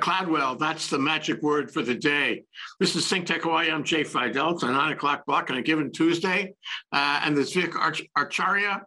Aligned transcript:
Cloudwell, 0.00 0.58
that's 0.58 0.88
the 0.88 0.98
magic 0.98 1.42
word 1.42 1.70
for 1.70 1.82
the 1.82 1.94
day. 1.94 2.44
This 2.78 2.96
is 2.96 3.04
ThinkTech 3.04 3.42
Hawaii. 3.42 3.70
I'm 3.70 3.84
Jay 3.84 4.02
Fidel. 4.02 4.52
It's 4.52 4.62
a 4.62 4.66
nine 4.66 4.92
o'clock 4.92 5.26
block 5.26 5.50
on 5.50 5.58
a 5.58 5.62
given 5.62 5.92
Tuesday. 5.92 6.54
Uh, 6.92 7.20
and 7.24 7.36
this 7.36 7.52
Vic 7.52 7.76
Arch- 7.76 8.02
Acharya, 8.16 8.82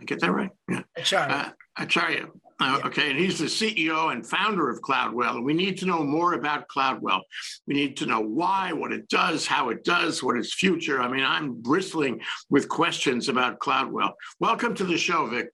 I 0.00 0.04
get 0.04 0.20
that 0.20 0.30
right? 0.30 0.50
Yeah. 0.70 0.82
Acharya. 0.96 1.34
Uh, 1.34 1.50
Acharya. 1.82 2.26
Uh, 2.60 2.80
okay, 2.84 3.10
and 3.10 3.18
he's 3.18 3.38
the 3.38 3.44
CEO 3.44 4.12
and 4.12 4.26
founder 4.26 4.68
of 4.68 4.80
Cloudwell. 4.80 5.36
And 5.36 5.44
we 5.44 5.54
need 5.54 5.78
to 5.78 5.86
know 5.86 6.02
more 6.02 6.34
about 6.34 6.66
Cloudwell. 6.68 7.20
We 7.68 7.74
need 7.74 7.96
to 7.98 8.06
know 8.06 8.20
why, 8.20 8.72
what 8.72 8.92
it 8.92 9.08
does, 9.08 9.46
how 9.46 9.68
it 9.68 9.84
does, 9.84 10.22
what 10.22 10.36
its 10.36 10.52
future. 10.54 11.00
I 11.00 11.08
mean, 11.08 11.24
I'm 11.24 11.54
bristling 11.62 12.20
with 12.50 12.68
questions 12.68 13.28
about 13.28 13.60
Cloudwell. 13.60 14.12
Welcome 14.40 14.74
to 14.74 14.84
the 14.84 14.98
show, 14.98 15.26
Vic. 15.26 15.50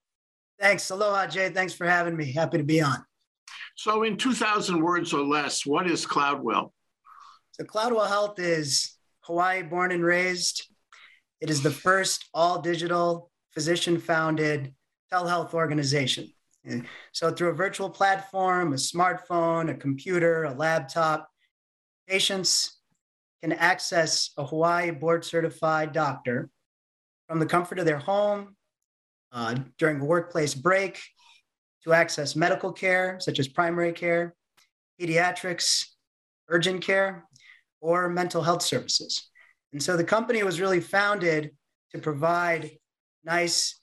Thanks. 0.59 0.89
Aloha, 0.89 1.27
Jay. 1.27 1.49
Thanks 1.49 1.73
for 1.73 1.85
having 1.85 2.17
me. 2.17 2.31
Happy 2.31 2.57
to 2.57 2.63
be 2.63 2.81
on. 2.81 3.05
So, 3.75 4.03
in 4.03 4.15
2,000 4.15 4.81
words 4.81 5.13
or 5.13 5.21
less, 5.21 5.65
what 5.65 5.89
is 5.89 6.05
Cloudwell? 6.05 6.71
So, 7.51 7.65
Cloudwell 7.65 8.07
Health 8.07 8.39
is 8.39 8.95
Hawaii 9.21 9.63
born 9.63 9.91
and 9.91 10.03
raised. 10.03 10.65
It 11.41 11.49
is 11.49 11.61
the 11.61 11.71
first 11.71 12.29
all 12.33 12.61
digital, 12.61 13.29
physician 13.53 13.99
founded 13.99 14.73
telehealth 15.11 15.53
organization. 15.53 16.31
So, 17.11 17.31
through 17.31 17.49
a 17.49 17.53
virtual 17.53 17.89
platform, 17.89 18.71
a 18.71 18.77
smartphone, 18.77 19.69
a 19.69 19.75
computer, 19.75 20.45
a 20.45 20.53
laptop, 20.53 21.27
patients 22.07 22.79
can 23.43 23.51
access 23.51 24.31
a 24.37 24.45
Hawaii 24.45 24.91
board 24.91 25.25
certified 25.25 25.91
doctor 25.91 26.49
from 27.27 27.39
the 27.39 27.45
comfort 27.45 27.79
of 27.79 27.85
their 27.85 27.99
home 27.99 28.55
uh, 29.33 29.55
during 29.77 29.99
a 29.99 30.05
workplace 30.05 30.55
break 30.55 31.01
to 31.85 31.93
access 31.93 32.35
medical 32.35 32.73
care, 32.73 33.17
such 33.19 33.39
as 33.39 33.47
primary 33.47 33.93
care, 33.93 34.35
pediatrics, 34.99 35.85
urgent 36.49 36.83
care, 36.83 37.25
or 37.79 38.09
mental 38.09 38.41
health 38.41 38.63
services. 38.63 39.29
And 39.71 39.81
so 39.81 39.95
the 39.95 40.03
company 40.03 40.43
was 40.43 40.59
really 40.59 40.81
founded 40.81 41.51
to 41.91 41.99
provide 41.99 42.71
nice 43.23 43.79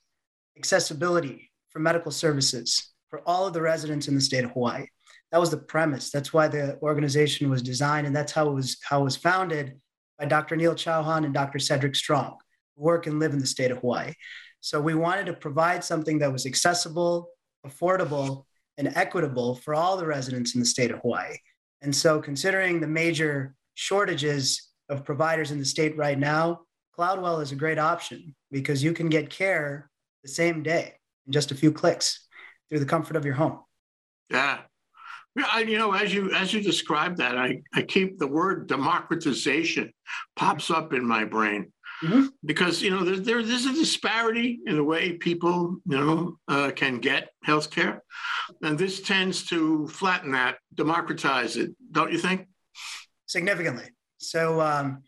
accessibility 0.57 1.49
for 1.69 1.79
medical 1.79 2.11
services 2.11 2.93
for 3.09 3.21
all 3.25 3.47
of 3.47 3.53
the 3.53 3.61
residents 3.61 4.07
in 4.07 4.15
the 4.15 4.21
state 4.21 4.43
of 4.43 4.51
Hawaii. 4.51 4.85
That 5.31 5.39
was 5.39 5.49
the 5.49 5.57
premise. 5.57 6.11
That's 6.11 6.33
why 6.33 6.47
the 6.47 6.77
organization 6.81 7.49
was 7.49 7.61
designed, 7.61 8.05
and 8.05 8.15
that's 8.15 8.31
how 8.31 8.49
it 8.49 8.53
was 8.53 8.77
how 8.83 9.01
it 9.01 9.05
was 9.05 9.15
founded 9.15 9.79
by 10.19 10.25
Dr. 10.25 10.55
Neil 10.55 10.75
Chauhan 10.75 11.25
and 11.25 11.33
Dr. 11.33 11.57
Cedric 11.57 11.95
Strong, 11.95 12.37
who 12.75 12.83
work 12.83 13.07
and 13.07 13.19
live 13.19 13.33
in 13.33 13.39
the 13.39 13.47
state 13.47 13.71
of 13.71 13.79
Hawaii. 13.79 14.13
So 14.59 14.79
we 14.79 14.93
wanted 14.93 15.25
to 15.25 15.33
provide 15.33 15.83
something 15.83 16.19
that 16.19 16.31
was 16.31 16.45
accessible, 16.45 17.29
affordable, 17.65 18.45
and 18.77 18.91
equitable 18.95 19.55
for 19.55 19.75
all 19.75 19.97
the 19.97 20.05
residents 20.05 20.55
in 20.55 20.59
the 20.59 20.65
state 20.65 20.91
of 20.91 20.99
Hawaii. 20.99 21.35
And 21.81 21.95
so, 21.95 22.21
considering 22.21 22.79
the 22.79 22.87
major 22.87 23.55
shortages 23.75 24.69
of 24.89 25.03
providers 25.03 25.51
in 25.51 25.59
the 25.59 25.65
state 25.65 25.97
right 25.97 26.17
now, 26.17 26.61
Cloudwell 26.97 27.41
is 27.41 27.51
a 27.51 27.55
great 27.55 27.79
option 27.79 28.35
because 28.51 28.83
you 28.83 28.93
can 28.93 29.09
get 29.09 29.29
care 29.29 29.89
the 30.23 30.29
same 30.29 30.63
day 30.63 30.93
in 31.25 31.33
just 31.33 31.51
a 31.51 31.55
few 31.55 31.71
clicks 31.71 32.27
through 32.69 32.79
the 32.79 32.85
comfort 32.85 33.15
of 33.15 33.25
your 33.25 33.33
home. 33.33 33.59
Yeah. 34.29 34.59
I, 35.51 35.61
you 35.61 35.79
know, 35.79 35.93
as 35.93 36.13
you 36.13 36.31
as 36.31 36.53
you 36.53 36.61
describe 36.61 37.17
that, 37.17 37.37
I, 37.37 37.63
I 37.73 37.81
keep 37.81 38.19
the 38.19 38.27
word 38.27 38.67
democratization 38.67 39.91
pops 40.35 40.69
up 40.69 40.93
in 40.93 41.05
my 41.05 41.25
brain. 41.25 41.72
Mm-hmm. 42.03 42.25
Because 42.43 42.81
you 42.81 42.91
know 42.91 43.03
there, 43.03 43.15
there, 43.15 43.43
there's 43.43 43.65
a 43.65 43.73
disparity 43.73 44.59
in 44.65 44.75
the 44.75 44.83
way 44.83 45.13
people 45.13 45.77
you 45.85 45.97
know 45.97 46.37
uh, 46.47 46.71
can 46.71 46.99
get 46.99 47.29
health 47.43 47.71
care, 47.71 48.03
and 48.61 48.77
this 48.77 49.01
tends 49.01 49.45
to 49.45 49.87
flatten 49.87 50.31
that, 50.33 50.57
democratize 50.73 51.55
it, 51.55 51.71
don't 51.91 52.11
you 52.11 52.17
think? 52.17 52.47
Significantly. 53.25 53.85
So 54.17 54.59
um, 54.59 55.03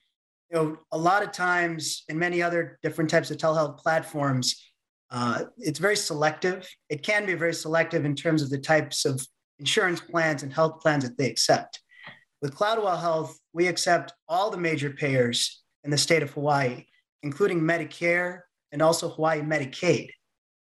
you 0.52 0.58
know, 0.58 0.78
a 0.92 0.98
lot 0.98 1.24
of 1.24 1.32
times 1.32 2.04
in 2.08 2.18
many 2.18 2.42
other 2.42 2.80
different 2.82 3.10
types 3.10 3.30
of 3.30 3.38
telehealth 3.38 3.78
platforms, 3.78 4.56
uh, 5.12 5.46
it's 5.58 5.80
very 5.80 5.98
selective. 5.98 6.68
It 6.90 7.04
can 7.04 7.26
be 7.26 7.34
very 7.34 7.54
selective 7.54 8.06
in 8.06 8.16
terms 8.16 8.42
of 8.42 8.50
the 8.50 8.58
types 8.58 9.06
of 9.06 9.26
insurance 9.60 10.00
plans 10.00 10.44
and 10.44 10.54
health 10.54 10.82
plans 10.82 11.04
that 11.04 11.18
they 11.18 11.30
accept. 11.30 11.82
With 12.42 12.56
Cloudwell 12.56 13.00
Health, 13.00 13.38
we 13.54 13.68
accept 13.68 14.14
all 14.28 14.50
the 14.50 14.58
major 14.58 14.92
payers 14.92 15.64
in 15.86 15.92
the 15.92 15.98
state 15.98 16.24
of 16.24 16.32
Hawaii, 16.32 16.84
including 17.24 17.62
Medicare 17.62 18.42
and 18.72 18.82
also 18.82 19.08
Hawaii 19.08 19.42
Medicaid, 19.42 20.10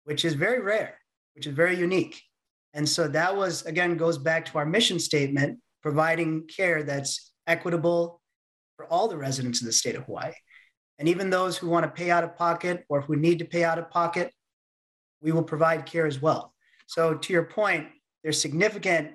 which 0.05 0.25
is 0.25 0.33
very 0.33 0.61
rare, 0.61 0.97
which 1.35 1.45
is 1.45 1.53
very 1.53 1.77
unique. 1.77 2.19
And 2.73 2.87
so 2.87 3.07
that 3.09 3.35
was, 3.35 3.65
again, 3.65 3.97
goes 3.97 4.17
back 4.17 4.45
to 4.45 4.57
our 4.57 4.65
mission 4.65 4.97
statement 4.97 5.59
providing 5.83 6.47
care 6.47 6.83
that's 6.83 7.33
equitable 7.47 8.21
for 8.77 8.85
all 8.85 9.07
the 9.07 9.17
residents 9.17 9.61
of 9.61 9.67
the 9.67 9.73
state 9.73 9.95
of 9.95 10.05
Hawaii. 10.05 10.33
And 10.97 11.07
even 11.07 11.29
those 11.29 11.57
who 11.57 11.69
want 11.69 11.85
to 11.85 11.91
pay 11.91 12.11
out 12.11 12.23
of 12.23 12.35
pocket 12.35 12.85
or 12.89 13.01
who 13.01 13.15
need 13.15 13.39
to 13.39 13.45
pay 13.45 13.63
out 13.63 13.79
of 13.79 13.89
pocket, 13.89 14.33
we 15.21 15.31
will 15.31 15.43
provide 15.43 15.85
care 15.85 16.05
as 16.05 16.21
well. 16.21 16.53
So, 16.87 17.13
to 17.13 17.33
your 17.33 17.43
point, 17.43 17.87
there's 18.23 18.39
significant 18.39 19.11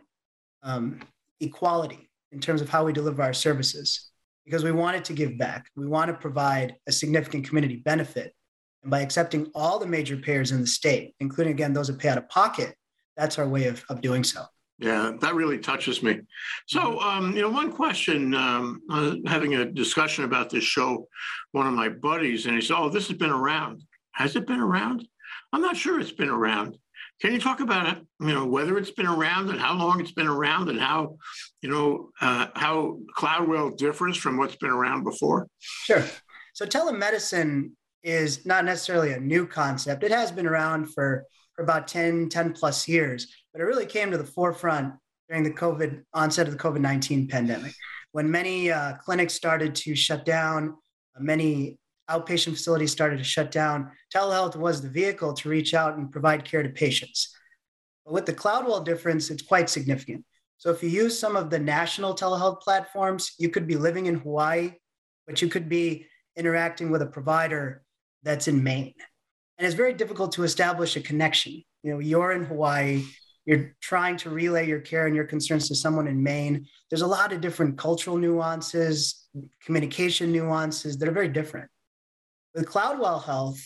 um, 0.62 1.00
equality 1.40 2.10
in 2.32 2.40
terms 2.40 2.60
of 2.60 2.68
how 2.68 2.84
we 2.84 2.92
deliver 2.92 3.22
our 3.22 3.34
services 3.34 4.10
because 4.44 4.64
we 4.64 4.72
wanted 4.72 5.04
to 5.06 5.12
give 5.12 5.38
back. 5.38 5.68
We 5.76 5.86
want 5.86 6.08
to 6.08 6.14
provide 6.14 6.76
a 6.86 6.92
significant 6.92 7.46
community 7.46 7.76
benefit. 7.76 8.34
And 8.82 8.90
by 8.90 9.00
accepting 9.00 9.50
all 9.54 9.78
the 9.78 9.86
major 9.86 10.16
payers 10.16 10.52
in 10.52 10.60
the 10.60 10.66
state, 10.66 11.14
including 11.20 11.52
again 11.52 11.72
those 11.72 11.86
that 11.88 11.98
pay 11.98 12.08
out 12.08 12.18
of 12.18 12.28
pocket, 12.28 12.74
that's 13.16 13.38
our 13.38 13.48
way 13.48 13.66
of, 13.66 13.84
of 13.88 14.00
doing 14.00 14.24
so. 14.24 14.44
Yeah, 14.78 15.12
that 15.20 15.34
really 15.34 15.58
touches 15.58 16.02
me. 16.02 16.20
So, 16.66 16.98
um, 17.00 17.34
you 17.34 17.42
know, 17.42 17.48
one 17.48 17.70
question, 17.70 18.34
um, 18.34 18.82
having 19.26 19.54
a 19.54 19.64
discussion 19.64 20.24
about 20.24 20.50
this 20.50 20.64
show, 20.64 21.06
one 21.52 21.66
of 21.66 21.74
my 21.74 21.88
buddies, 21.88 22.46
and 22.46 22.56
he 22.56 22.60
said, 22.60 22.76
Oh, 22.76 22.88
this 22.88 23.06
has 23.08 23.16
been 23.16 23.30
around. 23.30 23.82
Has 24.12 24.34
it 24.34 24.46
been 24.46 24.60
around? 24.60 25.06
I'm 25.52 25.60
not 25.60 25.76
sure 25.76 26.00
it's 26.00 26.12
been 26.12 26.28
around. 26.28 26.76
Can 27.20 27.32
you 27.32 27.40
talk 27.40 27.60
about? 27.60 27.98
You 28.20 28.34
know, 28.34 28.46
whether 28.46 28.76
it's 28.76 28.90
been 28.90 29.06
around 29.06 29.50
and 29.50 29.60
how 29.60 29.74
long 29.74 30.00
it's 30.00 30.12
been 30.12 30.26
around, 30.26 30.68
and 30.68 30.80
how, 30.80 31.16
you 31.62 31.70
know, 31.70 32.10
uh, 32.20 32.48
how 32.54 32.98
Cloudwell 33.16 33.76
differs 33.76 34.16
from 34.16 34.36
what's 34.36 34.56
been 34.56 34.70
around 34.70 35.04
before? 35.04 35.46
Sure. 35.58 36.04
So 36.52 36.66
telemedicine 36.66 37.70
is 38.02 38.44
not 38.44 38.64
necessarily 38.64 39.12
a 39.12 39.20
new 39.20 39.46
concept. 39.46 40.04
It 40.04 40.10
has 40.10 40.30
been 40.30 40.46
around 40.46 40.92
for, 40.92 41.24
for 41.54 41.62
about 41.62 41.88
10, 41.88 42.28
10 42.28 42.52
plus 42.52 42.86
years, 42.86 43.32
but 43.52 43.60
it 43.60 43.64
really 43.64 43.86
came 43.86 44.10
to 44.10 44.18
the 44.18 44.24
forefront 44.24 44.94
during 45.28 45.42
the 45.42 45.50
COVID 45.50 46.02
onset 46.12 46.46
of 46.46 46.52
the 46.52 46.58
COVID 46.58 46.80
19 46.80 47.28
pandemic, 47.28 47.72
when 48.12 48.30
many 48.30 48.70
uh, 48.70 48.94
clinics 48.98 49.34
started 49.34 49.74
to 49.74 49.94
shut 49.96 50.24
down, 50.24 50.76
uh, 51.16 51.20
many 51.20 51.78
outpatient 52.10 52.52
facilities 52.52 52.92
started 52.92 53.18
to 53.18 53.24
shut 53.24 53.50
down, 53.50 53.90
telehealth 54.14 54.56
was 54.56 54.82
the 54.82 54.88
vehicle 54.88 55.32
to 55.34 55.48
reach 55.48 55.74
out 55.74 55.96
and 55.96 56.10
provide 56.10 56.44
care 56.44 56.62
to 56.62 56.68
patients. 56.68 57.34
But 58.04 58.12
with 58.12 58.26
the 58.26 58.34
Cloudwell 58.34 58.84
difference, 58.84 59.30
it's 59.30 59.42
quite 59.42 59.70
significant. 59.70 60.24
So 60.58 60.70
if 60.70 60.82
you 60.82 60.88
use 60.88 61.18
some 61.18 61.36
of 61.36 61.50
the 61.50 61.58
national 61.58 62.14
telehealth 62.14 62.60
platforms, 62.60 63.32
you 63.38 63.48
could 63.48 63.66
be 63.66 63.76
living 63.76 64.06
in 64.06 64.16
Hawaii, 64.16 64.72
but 65.26 65.40
you 65.42 65.48
could 65.48 65.68
be 65.68 66.06
interacting 66.36 66.90
with 66.90 67.02
a 67.02 67.06
provider 67.06 67.82
that's 68.22 68.48
in 68.48 68.62
Maine. 68.62 68.94
And 69.58 69.66
it's 69.66 69.76
very 69.76 69.94
difficult 69.94 70.32
to 70.32 70.42
establish 70.42 70.96
a 70.96 71.00
connection. 71.00 71.62
You 71.82 71.92
know, 71.92 71.98
you're 71.98 72.32
in 72.32 72.44
Hawaii, 72.44 73.04
you're 73.44 73.76
trying 73.80 74.16
to 74.18 74.30
relay 74.30 74.66
your 74.66 74.80
care 74.80 75.06
and 75.06 75.14
your 75.14 75.26
concerns 75.26 75.68
to 75.68 75.74
someone 75.74 76.08
in 76.08 76.22
Maine. 76.22 76.66
There's 76.90 77.02
a 77.02 77.06
lot 77.06 77.32
of 77.32 77.40
different 77.40 77.76
cultural 77.76 78.16
nuances, 78.16 79.26
communication 79.64 80.32
nuances 80.32 80.96
that 80.98 81.08
are 81.08 81.12
very 81.12 81.28
different. 81.28 81.70
With 82.54 82.66
Cloudwell 82.66 83.24
Health, 83.24 83.60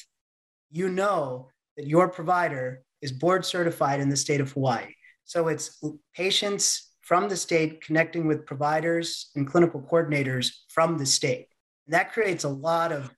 you 0.71 0.89
know 0.89 1.51
that 1.77 1.87
your 1.87 2.09
provider 2.09 2.83
is 3.03 3.13
board 3.13 3.45
certified 3.45 4.01
in 4.01 4.09
the 4.09 4.17
state 4.17 4.41
of 4.41 4.53
Hawaii. 4.53 4.87
So 5.25 5.49
it's 5.49 5.83
patients 6.15 6.91
from 7.03 7.29
the 7.29 7.37
state 7.37 7.83
connecting 7.83 8.27
with 8.27 8.47
providers 8.47 9.31
and 9.37 9.47
clinical 9.47 9.81
coordinators 9.81 10.53
from 10.69 10.99
the 10.99 11.07
state. 11.07 11.49
And 11.87 11.95
that 11.95 12.13
creates 12.13 12.45
a 12.45 12.49
lot 12.49 12.93
of 12.93 13.11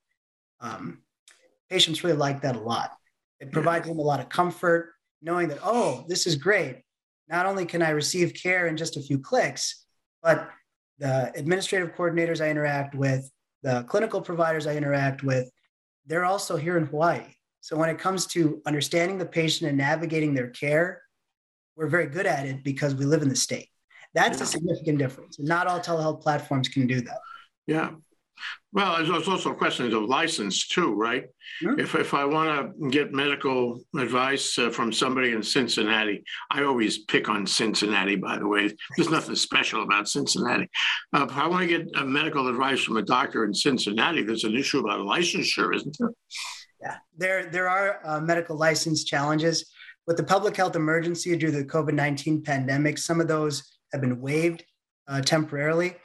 um, 0.60 1.02
patients 1.68 2.02
really 2.02 2.16
like 2.16 2.42
that 2.42 2.56
a 2.56 2.60
lot. 2.60 2.90
It 3.38 3.52
provides 3.52 3.86
them 3.86 3.98
a 3.98 4.02
lot 4.02 4.20
of 4.20 4.28
comfort 4.28 4.92
knowing 5.22 5.48
that, 5.48 5.58
oh, 5.62 6.04
this 6.08 6.26
is 6.26 6.36
great. 6.36 6.82
Not 7.28 7.46
only 7.46 7.64
can 7.64 7.80
I 7.80 7.90
receive 7.90 8.34
care 8.34 8.66
in 8.66 8.76
just 8.76 8.96
a 8.96 9.02
few 9.02 9.18
clicks, 9.18 9.86
but 10.22 10.50
the 10.98 11.32
administrative 11.36 11.94
coordinators 11.94 12.44
I 12.44 12.50
interact 12.50 12.94
with, 12.94 13.30
the 13.62 13.84
clinical 13.88 14.20
providers 14.20 14.66
I 14.66 14.76
interact 14.76 15.22
with, 15.22 15.50
they're 16.10 16.24
also 16.24 16.56
here 16.56 16.76
in 16.76 16.86
Hawaii. 16.86 17.22
So 17.60 17.76
when 17.76 17.88
it 17.88 17.98
comes 17.98 18.26
to 18.28 18.60
understanding 18.66 19.16
the 19.16 19.26
patient 19.26 19.68
and 19.68 19.78
navigating 19.78 20.34
their 20.34 20.48
care, 20.48 21.02
we're 21.76 21.86
very 21.86 22.06
good 22.06 22.26
at 22.26 22.46
it 22.46 22.64
because 22.64 22.94
we 22.94 23.04
live 23.04 23.22
in 23.22 23.28
the 23.28 23.36
state. 23.36 23.68
That's 24.12 24.40
a 24.40 24.46
significant 24.46 24.98
difference. 24.98 25.38
Not 25.38 25.68
all 25.68 25.78
telehealth 25.78 26.20
platforms 26.20 26.68
can 26.68 26.88
do 26.88 27.00
that. 27.02 27.18
Yeah. 27.66 27.92
Well, 28.72 28.96
there's 29.04 29.28
also 29.28 29.50
a 29.50 29.54
question 29.54 29.92
of 29.92 30.04
license 30.04 30.68
too, 30.68 30.94
right? 30.94 31.24
Mhm. 31.62 31.80
If, 31.80 31.94
if 31.94 32.14
I 32.14 32.24
want 32.24 32.48
to 32.80 32.88
get 32.90 33.12
medical 33.12 33.80
advice 33.98 34.58
uh, 34.58 34.70
from 34.70 34.92
somebody 34.92 35.32
in 35.32 35.42
Cincinnati, 35.42 36.22
I 36.50 36.62
always 36.62 36.98
pick 37.04 37.28
on 37.28 37.46
Cincinnati, 37.46 38.16
by 38.16 38.38
the 38.38 38.46
way. 38.46 38.74
There's 38.96 39.10
nothing 39.10 39.34
special 39.34 39.82
about 39.82 40.08
Cincinnati. 40.08 40.68
Uh, 41.12 41.26
if 41.28 41.36
I 41.36 41.46
want 41.48 41.68
to 41.68 41.78
get 41.78 41.88
uh, 41.96 42.04
medical 42.04 42.48
advice 42.48 42.80
from 42.80 42.96
a 42.96 43.02
doctor 43.02 43.44
in 43.44 43.52
Cincinnati, 43.52 44.22
there's 44.22 44.44
an 44.44 44.56
issue 44.56 44.78
about 44.78 45.00
licensure, 45.00 45.74
isn't 45.74 45.96
there? 45.98 46.10
Yeah, 46.80 46.96
there 47.16 47.46
there 47.46 47.68
are 47.68 48.00
uh, 48.04 48.20
medical 48.20 48.56
license 48.56 49.04
challenges 49.04 49.70
with 50.06 50.16
the 50.16 50.24
public 50.24 50.56
health 50.56 50.76
emergency 50.76 51.36
due 51.36 51.50
to 51.50 51.58
the 51.58 51.64
COVID 51.64 51.92
nineteen 51.94 52.42
pandemic. 52.42 52.98
Some 52.98 53.20
of 53.20 53.28
those 53.28 53.76
have 53.92 54.00
been 54.00 54.20
waived 54.20 54.64
uh, 55.08 55.20
temporarily, 55.20 55.96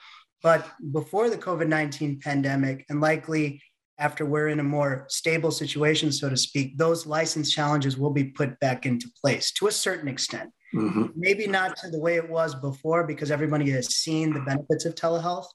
but 0.45 0.69
before 0.91 1.31
the 1.31 1.39
COVID 1.39 1.67
nineteen 1.67 2.19
pandemic, 2.19 2.85
and 2.89 3.01
likely 3.01 3.59
after 3.97 4.23
we're 4.27 4.49
in 4.49 4.59
a 4.59 4.69
more 4.77 5.05
stable 5.09 5.49
situation, 5.49 6.11
so 6.11 6.29
to 6.29 6.37
speak, 6.37 6.77
those 6.77 7.07
license 7.07 7.51
challenges 7.51 7.97
will 7.97 8.11
be 8.11 8.25
put 8.25 8.59
back 8.59 8.85
into 8.85 9.07
place 9.19 9.51
to 9.53 9.65
a 9.65 9.71
certain 9.71 10.07
extent. 10.07 10.51
Mhm. 10.75 11.13
Maybe 11.15 11.47
not 11.47 11.77
to 11.77 11.89
the 11.89 11.99
way 12.05 12.15
it 12.17 12.29
was 12.29 12.53
before, 12.53 13.07
because 13.07 13.31
everybody 13.31 13.71
has 13.71 13.95
seen 14.03 14.33
the 14.33 14.45
benefits 14.51 14.85
of 14.85 14.93
telehealth. 14.93 15.47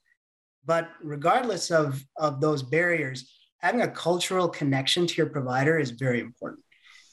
But 0.65 0.89
regardless 1.15 1.71
of 1.71 2.03
of 2.17 2.41
those 2.41 2.63
barriers 2.65 3.19
having 3.59 3.83
a 3.83 3.95
cultural 4.07 4.49
connection 4.49 5.07
to 5.07 5.15
your 5.21 5.31
provider 5.37 5.79
is 5.79 5.91
very 6.07 6.21
important 6.29 6.65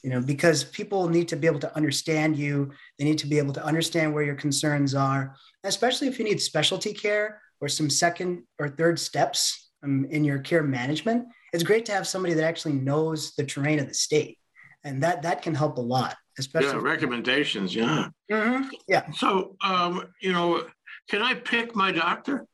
you 0.04 0.10
know 0.10 0.20
because 0.32 0.58
people 0.80 1.08
need 1.16 1.28
to 1.28 1.36
be 1.36 1.48
able 1.52 1.64
to 1.66 1.76
understand 1.80 2.30
you 2.44 2.54
they 2.96 3.04
need 3.04 3.18
to 3.18 3.26
be 3.26 3.38
able 3.42 3.52
to 3.52 3.64
understand 3.72 4.14
where 4.14 4.22
your 4.30 4.40
concerns 4.46 4.94
are 4.94 5.22
especially 5.64 6.06
if 6.08 6.18
you 6.18 6.24
need 6.24 6.40
specialty 6.40 6.92
care 6.94 7.28
or 7.60 7.68
some 7.68 7.90
second 7.90 8.42
or 8.58 8.68
third 8.68 8.98
steps 8.98 9.70
um, 9.82 10.06
in 10.10 10.24
your 10.24 10.38
care 10.38 10.62
management 10.62 11.26
it's 11.52 11.62
great 11.62 11.86
to 11.86 11.92
have 11.92 12.06
somebody 12.06 12.34
that 12.34 12.44
actually 12.44 12.74
knows 12.74 13.34
the 13.36 13.44
terrain 13.44 13.78
of 13.78 13.88
the 13.88 13.94
state 13.94 14.38
and 14.84 15.02
that 15.02 15.22
that 15.22 15.42
can 15.42 15.54
help 15.54 15.78
a 15.78 15.80
lot 15.80 16.16
especially 16.38 16.68
Yeah, 16.70 16.80
recommendations, 16.82 17.74
yeah. 17.74 18.08
Mhm. 18.30 18.68
yeah 18.86 19.10
So, 19.12 19.56
um, 19.60 20.04
you 20.20 20.32
know, 20.32 20.64
can 21.10 21.22
I 21.22 21.34
pick 21.34 21.74
my 21.74 21.90
doctor? 21.90 22.46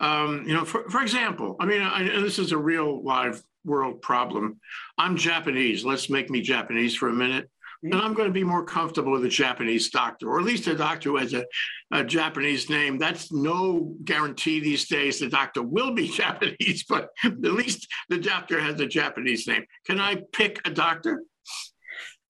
Um, 0.00 0.44
you 0.46 0.54
know, 0.54 0.64
for, 0.64 0.88
for 0.90 1.02
example, 1.02 1.54
I 1.60 1.66
mean, 1.66 1.80
I, 1.82 2.02
and 2.02 2.24
this 2.24 2.38
is 2.38 2.50
a 2.52 2.58
real 2.58 3.02
live 3.04 3.42
world 3.64 4.00
problem. 4.02 4.58
I'm 4.96 5.16
Japanese. 5.16 5.84
Let's 5.84 6.08
make 6.10 6.30
me 6.30 6.40
Japanese 6.40 6.94
for 6.96 7.08
a 7.08 7.12
minute. 7.12 7.48
And 7.82 7.94
I'm 7.94 8.14
going 8.14 8.28
to 8.28 8.32
be 8.32 8.44
more 8.44 8.64
comfortable 8.64 9.12
with 9.12 9.24
a 9.24 9.28
Japanese 9.28 9.88
doctor, 9.90 10.28
or 10.28 10.40
at 10.40 10.44
least 10.44 10.66
a 10.66 10.74
doctor 10.74 11.10
who 11.10 11.16
has 11.18 11.32
a, 11.32 11.44
a 11.92 12.02
Japanese 12.02 12.68
name. 12.68 12.98
That's 12.98 13.32
no 13.32 13.94
guarantee 14.04 14.58
these 14.58 14.88
days 14.88 15.20
the 15.20 15.28
doctor 15.28 15.62
will 15.62 15.92
be 15.92 16.08
Japanese, 16.22 16.84
but 16.88 17.10
at 17.24 17.40
least 17.40 17.86
the 18.08 18.18
doctor 18.18 18.60
has 18.60 18.80
a 18.80 18.86
Japanese 18.86 19.46
name. 19.46 19.64
Can 19.86 20.00
I 20.00 20.22
pick 20.32 20.60
a 20.66 20.70
doctor? 20.70 21.22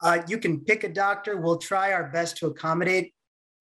uh, 0.03 0.19
you 0.29 0.39
can 0.39 0.61
pick 0.61 0.85
a 0.85 0.89
doctor 0.89 1.37
we'll 1.37 1.59
try 1.59 1.93
our 1.93 2.11
best 2.11 2.37
to 2.39 2.47
accommodate 2.47 3.13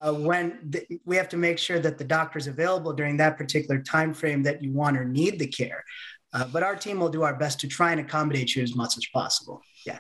uh, 0.01 0.13
when 0.13 0.59
the, 0.69 0.85
we 1.05 1.15
have 1.15 1.29
to 1.29 1.37
make 1.37 1.57
sure 1.57 1.79
that 1.79 1.97
the 1.97 2.03
doctor 2.03 2.37
is 2.37 2.47
available 2.47 2.93
during 2.93 3.17
that 3.17 3.37
particular 3.37 3.81
time 3.81 4.13
frame 4.13 4.43
that 4.43 4.61
you 4.61 4.71
want 4.71 4.97
or 4.97 5.05
need 5.05 5.39
the 5.39 5.47
care 5.47 5.83
uh, 6.33 6.45
but 6.51 6.63
our 6.63 6.75
team 6.75 6.99
will 6.99 7.09
do 7.09 7.23
our 7.23 7.35
best 7.35 7.59
to 7.59 7.67
try 7.67 7.91
and 7.91 7.99
accommodate 8.01 8.55
you 8.55 8.63
as 8.63 8.75
much 8.75 8.97
as 8.97 9.05
possible 9.13 9.61
yeah 9.85 9.99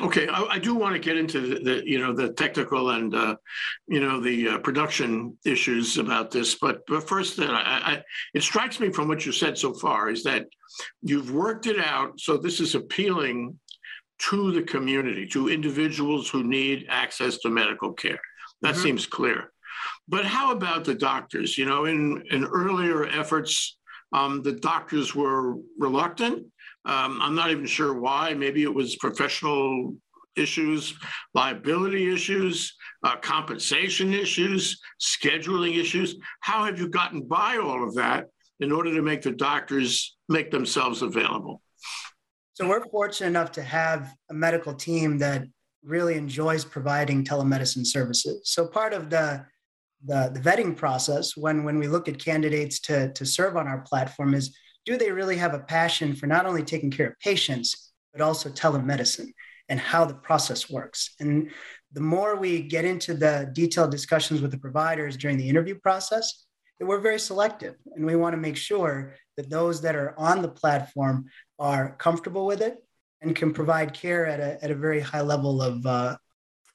Okay, 0.00 0.28
I, 0.28 0.42
I 0.44 0.58
do 0.60 0.74
want 0.76 0.94
to 0.94 1.00
get 1.00 1.16
into 1.16 1.40
the, 1.40 1.58
the 1.58 1.82
you 1.84 1.98
know 1.98 2.12
the 2.14 2.32
technical 2.32 2.90
and 2.90 3.12
uh, 3.14 3.34
you 3.88 4.00
know 4.00 4.20
the 4.20 4.48
uh, 4.50 4.58
production 4.58 5.36
issues 5.44 5.98
about 5.98 6.30
this, 6.30 6.54
but 6.54 6.86
but 6.86 7.08
first, 7.08 7.40
uh, 7.40 7.46
I, 7.46 7.92
I, 7.92 8.02
it 8.32 8.44
strikes 8.44 8.78
me 8.78 8.90
from 8.92 9.08
what 9.08 9.26
you 9.26 9.32
said 9.32 9.58
so 9.58 9.74
far 9.74 10.08
is 10.08 10.22
that 10.22 10.46
you've 11.02 11.32
worked 11.32 11.66
it 11.66 11.80
out, 11.80 12.20
so 12.20 12.36
this 12.36 12.60
is 12.60 12.76
appealing 12.76 13.58
to 14.30 14.52
the 14.52 14.62
community, 14.62 15.26
to 15.28 15.48
individuals 15.48 16.28
who 16.30 16.44
need 16.44 16.86
access 16.88 17.38
to 17.38 17.50
medical 17.50 17.92
care. 17.92 18.20
That 18.62 18.76
Mhm. 18.76 18.82
seems 18.82 19.06
clear. 19.06 19.52
But 20.06 20.24
how 20.24 20.52
about 20.52 20.84
the 20.84 20.94
doctors? 20.94 21.58
You 21.58 21.64
know, 21.66 21.86
in 21.86 22.24
in 22.30 22.44
earlier 22.44 23.04
efforts, 23.06 23.77
um, 24.12 24.42
the 24.42 24.52
doctors 24.52 25.14
were 25.14 25.56
reluctant. 25.78 26.46
Um, 26.84 27.18
I'm 27.20 27.34
not 27.34 27.50
even 27.50 27.66
sure 27.66 27.98
why. 27.98 28.34
Maybe 28.34 28.62
it 28.62 28.74
was 28.74 28.96
professional 28.96 29.94
issues, 30.36 30.94
liability 31.34 32.12
issues, 32.12 32.74
uh, 33.02 33.16
compensation 33.16 34.14
issues, 34.14 34.80
scheduling 35.00 35.78
issues. 35.78 36.16
How 36.40 36.64
have 36.64 36.78
you 36.78 36.88
gotten 36.88 37.22
by 37.22 37.58
all 37.58 37.86
of 37.86 37.94
that 37.96 38.26
in 38.60 38.72
order 38.72 38.94
to 38.94 39.02
make 39.02 39.22
the 39.22 39.32
doctors 39.32 40.16
make 40.28 40.50
themselves 40.50 41.02
available? 41.02 41.62
so 42.58 42.66
we're 42.66 42.84
fortunate 42.90 43.28
enough 43.28 43.52
to 43.52 43.62
have 43.62 44.12
a 44.30 44.34
medical 44.34 44.74
team 44.74 45.16
that 45.18 45.44
really 45.84 46.16
enjoys 46.16 46.64
providing 46.64 47.22
telemedicine 47.22 47.86
services 47.86 48.40
so 48.44 48.66
part 48.66 48.92
of 48.92 49.10
the 49.10 49.44
the, 50.04 50.30
the 50.32 50.40
vetting 50.40 50.76
process 50.76 51.36
when 51.36 51.64
when 51.64 51.78
we 51.78 51.88
look 51.88 52.08
at 52.08 52.18
candidates 52.18 52.80
to, 52.80 53.12
to 53.12 53.26
serve 53.26 53.56
on 53.56 53.66
our 53.66 53.80
platform 53.80 54.34
is 54.34 54.56
do 54.84 54.96
they 54.96 55.10
really 55.10 55.36
have 55.36 55.54
a 55.54 55.58
passion 55.58 56.14
for 56.14 56.26
not 56.26 56.46
only 56.46 56.62
taking 56.62 56.90
care 56.90 57.08
of 57.08 57.18
patients 57.18 57.92
but 58.12 58.22
also 58.22 58.48
telemedicine 58.48 59.32
and 59.68 59.78
how 59.78 60.04
the 60.04 60.14
process 60.14 60.70
works? 60.70 61.14
And 61.20 61.50
the 61.92 62.00
more 62.00 62.36
we 62.36 62.62
get 62.62 62.84
into 62.84 63.14
the 63.14 63.50
detailed 63.52 63.90
discussions 63.90 64.40
with 64.40 64.50
the 64.50 64.58
providers 64.58 65.16
during 65.16 65.36
the 65.36 65.48
interview 65.48 65.74
process 65.74 66.46
we're 66.80 67.00
very 67.00 67.18
selective 67.18 67.74
and 67.96 68.06
we 68.06 68.16
want 68.16 68.32
to 68.34 68.40
make 68.40 68.56
sure 68.56 69.14
that 69.36 69.50
those 69.50 69.80
that 69.80 69.96
are 69.96 70.14
on 70.18 70.42
the 70.42 70.48
platform 70.48 71.26
are 71.58 71.96
comfortable 71.96 72.46
with 72.46 72.60
it 72.60 72.76
and 73.20 73.34
can 73.34 73.52
provide 73.52 73.92
care 73.92 74.26
at 74.26 74.38
a, 74.38 74.62
at 74.62 74.70
a 74.70 74.74
very 74.74 75.00
high 75.00 75.20
level 75.20 75.60
of, 75.60 75.84
uh, 75.84 76.16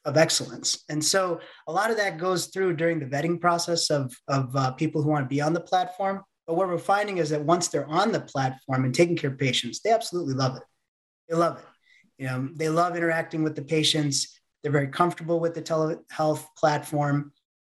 of 0.06 0.18
excellence. 0.18 0.84
And 0.90 1.04
so 1.04 1.40
a 1.68 1.72
lot 1.72 1.92
of 1.92 1.98
that 1.98 2.18
goes 2.18 2.48
through 2.48 2.76
during 2.76 3.00
the 3.00 3.06
vetting 3.06 3.40
process 3.40 3.90
of, 3.90 4.14
of 4.28 4.56
uh, 4.56 4.72
people 4.72 5.02
who 5.02 5.10
want 5.10 5.26
to 5.26 5.34
be 5.34 5.42
on 5.42 5.54
the 5.54 5.62
platform. 5.62 6.22
But 6.46 6.56
what 6.56 6.68
we're 6.68 6.78
finding 6.78 7.20
is 7.20 7.30
that 7.30 7.44
once 7.44 7.70
they're 7.70 7.88
on 7.88 8.12
the 8.12 8.20
platform 8.20 8.84
and 8.84 8.94
taking 8.94 9.16
care 9.16 9.32
of 9.32 9.38
patients, 9.38 9.80
they 9.80 9.92
absolutely 9.92 10.34
love 10.34 10.58
it. 10.58 10.64
They 11.30 11.36
love 11.36 11.58
it. 11.58 11.66
You 12.18 12.28
know, 12.28 12.50
they 12.54 12.70
love 12.70 12.96
interacting 12.96 13.44
with 13.44 13.56
the 13.56 13.64
patients. 13.64 14.40
They're 14.62 14.72
very 14.72 14.88
comfortable 14.88 15.40
with 15.40 15.56
the 15.56 15.62
telehealth 15.62 16.46
platform, 16.58 17.32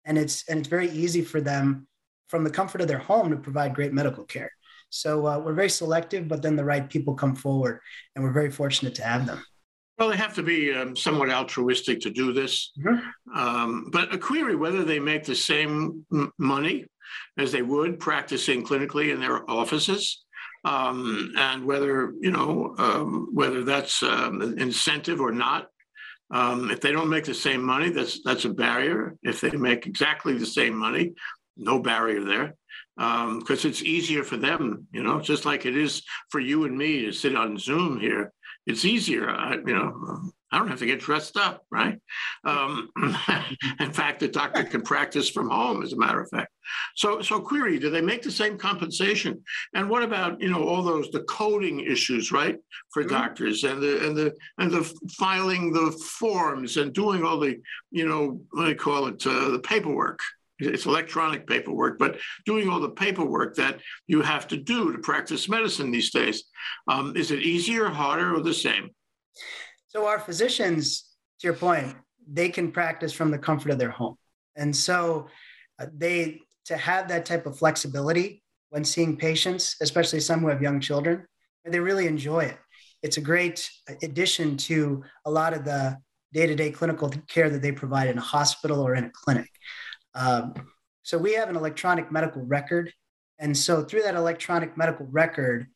and 0.05 0.19
it's 0.19 0.49
and 0.49 0.59
it's 0.59 0.69
very 0.69 0.91
easy 0.91 1.23
for 1.23 1.41
them 1.41 1.87
from 2.29 2.45
the 2.45 2.51
comfort 2.51 2.81
of 2.81 2.89
their 2.89 2.99
home 2.99 3.31
to 3.31 3.37
provide 3.37 3.75
great 3.75 3.93
medical 3.93 4.25
care. 4.25 4.51
So 4.91 5.27
uh, 5.27 5.39
we're 5.39 5.55
very 5.55 5.71
selective, 5.71 6.29
but 6.29 6.43
then 6.43 6.57
the 6.57 6.65
right 6.65 6.89
people 6.89 7.15
come 7.15 7.37
forward, 7.37 7.81
and 8.15 8.25
we're 8.25 8.33
very 8.33 8.51
fortunate 8.51 8.95
to 8.97 9.05
have 9.05 9.27
them. 9.27 9.43
Well, 9.99 10.09
they 10.09 10.17
have 10.17 10.35
to 10.35 10.43
be 10.43 10.73
um, 10.75 10.97
somewhat 10.97 11.31
altruistic 11.31 12.01
to 12.01 12.11
do 12.11 12.33
this. 12.33 12.73
Mhm. 12.79 13.03
Um, 13.35 13.91
but 13.93 14.13
a 14.13 14.19
query 14.19 14.57
whether 14.57 14.85
they 14.85 14.99
make 14.99 15.25
the 15.25 15.37
same 15.37 16.05
m- 16.13 16.33
money 16.39 16.87
as 17.39 17.53
they 17.53 17.63
would 17.63 18.01
practicing 18.01 18.65
clinically 18.65 19.13
in 19.13 19.21
their 19.21 19.49
offices, 19.49 20.25
um, 20.65 21.33
and 21.37 21.65
whether 21.65 22.13
you 22.21 22.33
know 22.33 22.75
um, 22.79 23.29
whether 23.33 23.63
that's 23.63 24.03
um, 24.03 24.41
an 24.43 24.59
incentive 24.59 25.21
or 25.21 25.33
not. 25.33 25.69
Um, 26.31 26.71
if 26.71 26.81
they 26.81 26.91
don't 26.91 27.11
make 27.11 27.25
the 27.27 27.35
same 27.35 27.63
money, 27.63 27.91
that's 27.91 28.21
that's 28.25 28.47
a 28.47 28.51
barrier. 28.51 29.15
If 29.23 29.41
they 29.41 29.51
make 29.53 29.87
exactly 29.87 30.37
the 30.37 30.47
same 30.47 30.75
money, 30.75 31.13
no 31.57 31.79
barrier 31.79 32.25
there, 32.25 32.55
because 32.97 33.65
it's 33.65 33.83
easier 33.83 34.25
for 34.25 34.37
them. 34.39 34.89
You 34.91 35.05
know, 35.05 35.21
just 35.21 35.45
like 35.45 35.67
it 35.67 35.77
is 35.77 36.03
for 36.31 36.41
you 36.41 36.65
and 36.65 36.77
me 36.77 37.03
to 37.03 37.13
sit 37.13 37.37
on 37.37 37.59
Zoom 37.59 38.01
here 38.01 38.33
it's 38.67 38.85
easier. 38.85 39.29
I, 39.31 39.55
you 39.55 39.75
know, 39.75 40.21
I 40.51 40.59
don't 40.59 40.69
have 40.69 40.79
to 40.79 40.87
get 40.87 41.01
dressed 41.01 41.37
up, 41.37 41.65
right? 41.71 42.01
Um, 42.45 42.89
in 43.81 43.93
fact, 43.93 44.21
the 44.21 44.29
doctor 44.29 44.63
can 44.65 44.83
practice 44.83 45.29
from 45.29 45.51
home, 45.51 45.83
as 45.83 45.93
a 45.93 45.99
matter 45.99 46.21
of 46.21 46.31
fact. 46.31 46.53
So, 46.95 47.21
so 47.21 47.41
query: 47.41 47.79
Do 47.79 47.91
they 47.91 48.01
make 48.01 48.23
the 48.23 48.31
same 48.31 48.57
compensation? 48.57 49.43
And 49.75 49.91
what 49.91 50.03
about 50.03 50.41
you 50.41 50.51
know 50.51 50.63
all 50.67 50.83
those 50.83 51.11
the 51.11 51.25
coding 51.25 51.81
issues, 51.81 52.31
right, 52.33 52.57
for 52.93 53.03
Mhm. 53.03 53.09
doctors 53.09 53.65
and 53.65 53.83
the 53.83 54.07
and 54.07 54.17
the 54.17 54.33
and 54.59 54.71
the 54.71 54.85
filing 55.19 55.73
the 55.73 55.91
forms 56.19 56.77
and 56.77 56.93
doing 56.93 57.25
all 57.25 57.41
the 57.41 57.59
you 57.91 58.09
know 58.09 58.41
what 58.53 58.63
do 58.63 58.69
they 58.69 58.75
call 58.75 59.07
it 59.07 59.27
uh, 59.27 59.51
the 59.51 59.59
paperwork. 59.59 60.21
It's 60.59 60.87
electronic 60.87 61.47
paperwork, 61.47 61.99
but 61.99 62.19
doing 62.47 62.69
all 62.69 62.81
the 62.81 62.91
paperwork 62.91 63.57
that 63.57 63.81
you 64.07 64.23
have 64.23 64.47
to 64.49 64.57
do 64.57 64.93
to 64.93 64.99
practice 64.99 65.49
medicine 65.49 65.91
these 65.91 66.11
days. 66.11 66.45
Um, 66.89 67.17
is 67.17 67.31
it 67.31 67.41
easier, 67.41 67.89
harder, 67.89 68.35
or 68.35 68.41
the 68.41 68.55
same? 68.55 68.91
So 69.89 70.07
our 70.07 70.19
physicians, 70.19 71.17
to 71.41 71.49
your 71.49 71.55
point, 71.55 71.97
they 72.27 72.49
can 72.49 72.71
practice 72.73 73.13
from 73.13 73.31
the 73.31 73.39
comfort 73.39 73.73
of 73.73 73.79
their 73.79 73.91
home, 73.91 74.17
and 74.57 74.75
so 74.75 75.29
uh, 75.79 75.87
they 75.97 76.41
to 76.67 76.77
have 76.77 77.09
that 77.09 77.27
type 77.27 77.47
of 77.47 77.59
flexibility 77.59 78.43
when 78.71 78.85
seeing 78.85 79.17
patients, 79.17 79.77
especially 79.83 80.21
some 80.21 80.41
who 80.41 80.49
have 80.49 80.63
young 80.63 80.81
children, 80.81 81.27
they 81.65 81.79
really 81.79 82.07
enjoy 82.07 82.41
it. 82.41 82.57
It's 83.03 83.19
a 83.19 83.21
great 83.21 83.71
addition 84.03 84.57
to 84.57 85.03
a 85.27 85.31
lot 85.31 85.53
of 85.53 85.65
the 85.65 85.99
day-to-day 86.33 86.71
clinical 86.73 87.13
care 87.29 87.51
that 87.51 87.63
they 87.63 87.71
provide 87.71 88.09
in 88.09 88.19
a 88.19 88.23
hospital 88.23 88.81
or 88.81 88.95
in 88.95 89.05
a 89.05 89.11
clinic. 89.11 89.51
Um, 90.15 90.55
so 91.03 91.19
we 91.19 91.35
have 91.35 91.49
an 91.49 91.57
electronic 91.57 92.11
medical 92.11 92.43
record 92.45 92.93
And 93.39 93.57
so 93.57 93.83
through 93.83 94.03
that 94.03 94.15
electronic 94.15 94.77
medical 94.77 95.07
record, 95.07 95.67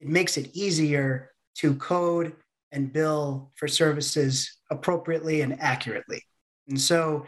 it 0.00 0.08
makes 0.08 0.36
it 0.36 0.50
easier 0.54 1.30
to 1.56 1.74
code 1.76 2.34
and 2.72 2.92
bill 2.92 3.52
for 3.56 3.68
services 3.68 4.58
appropriately 4.70 5.42
and 5.42 5.60
accurately. 5.60 6.22
And 6.68 6.80
so 6.80 7.26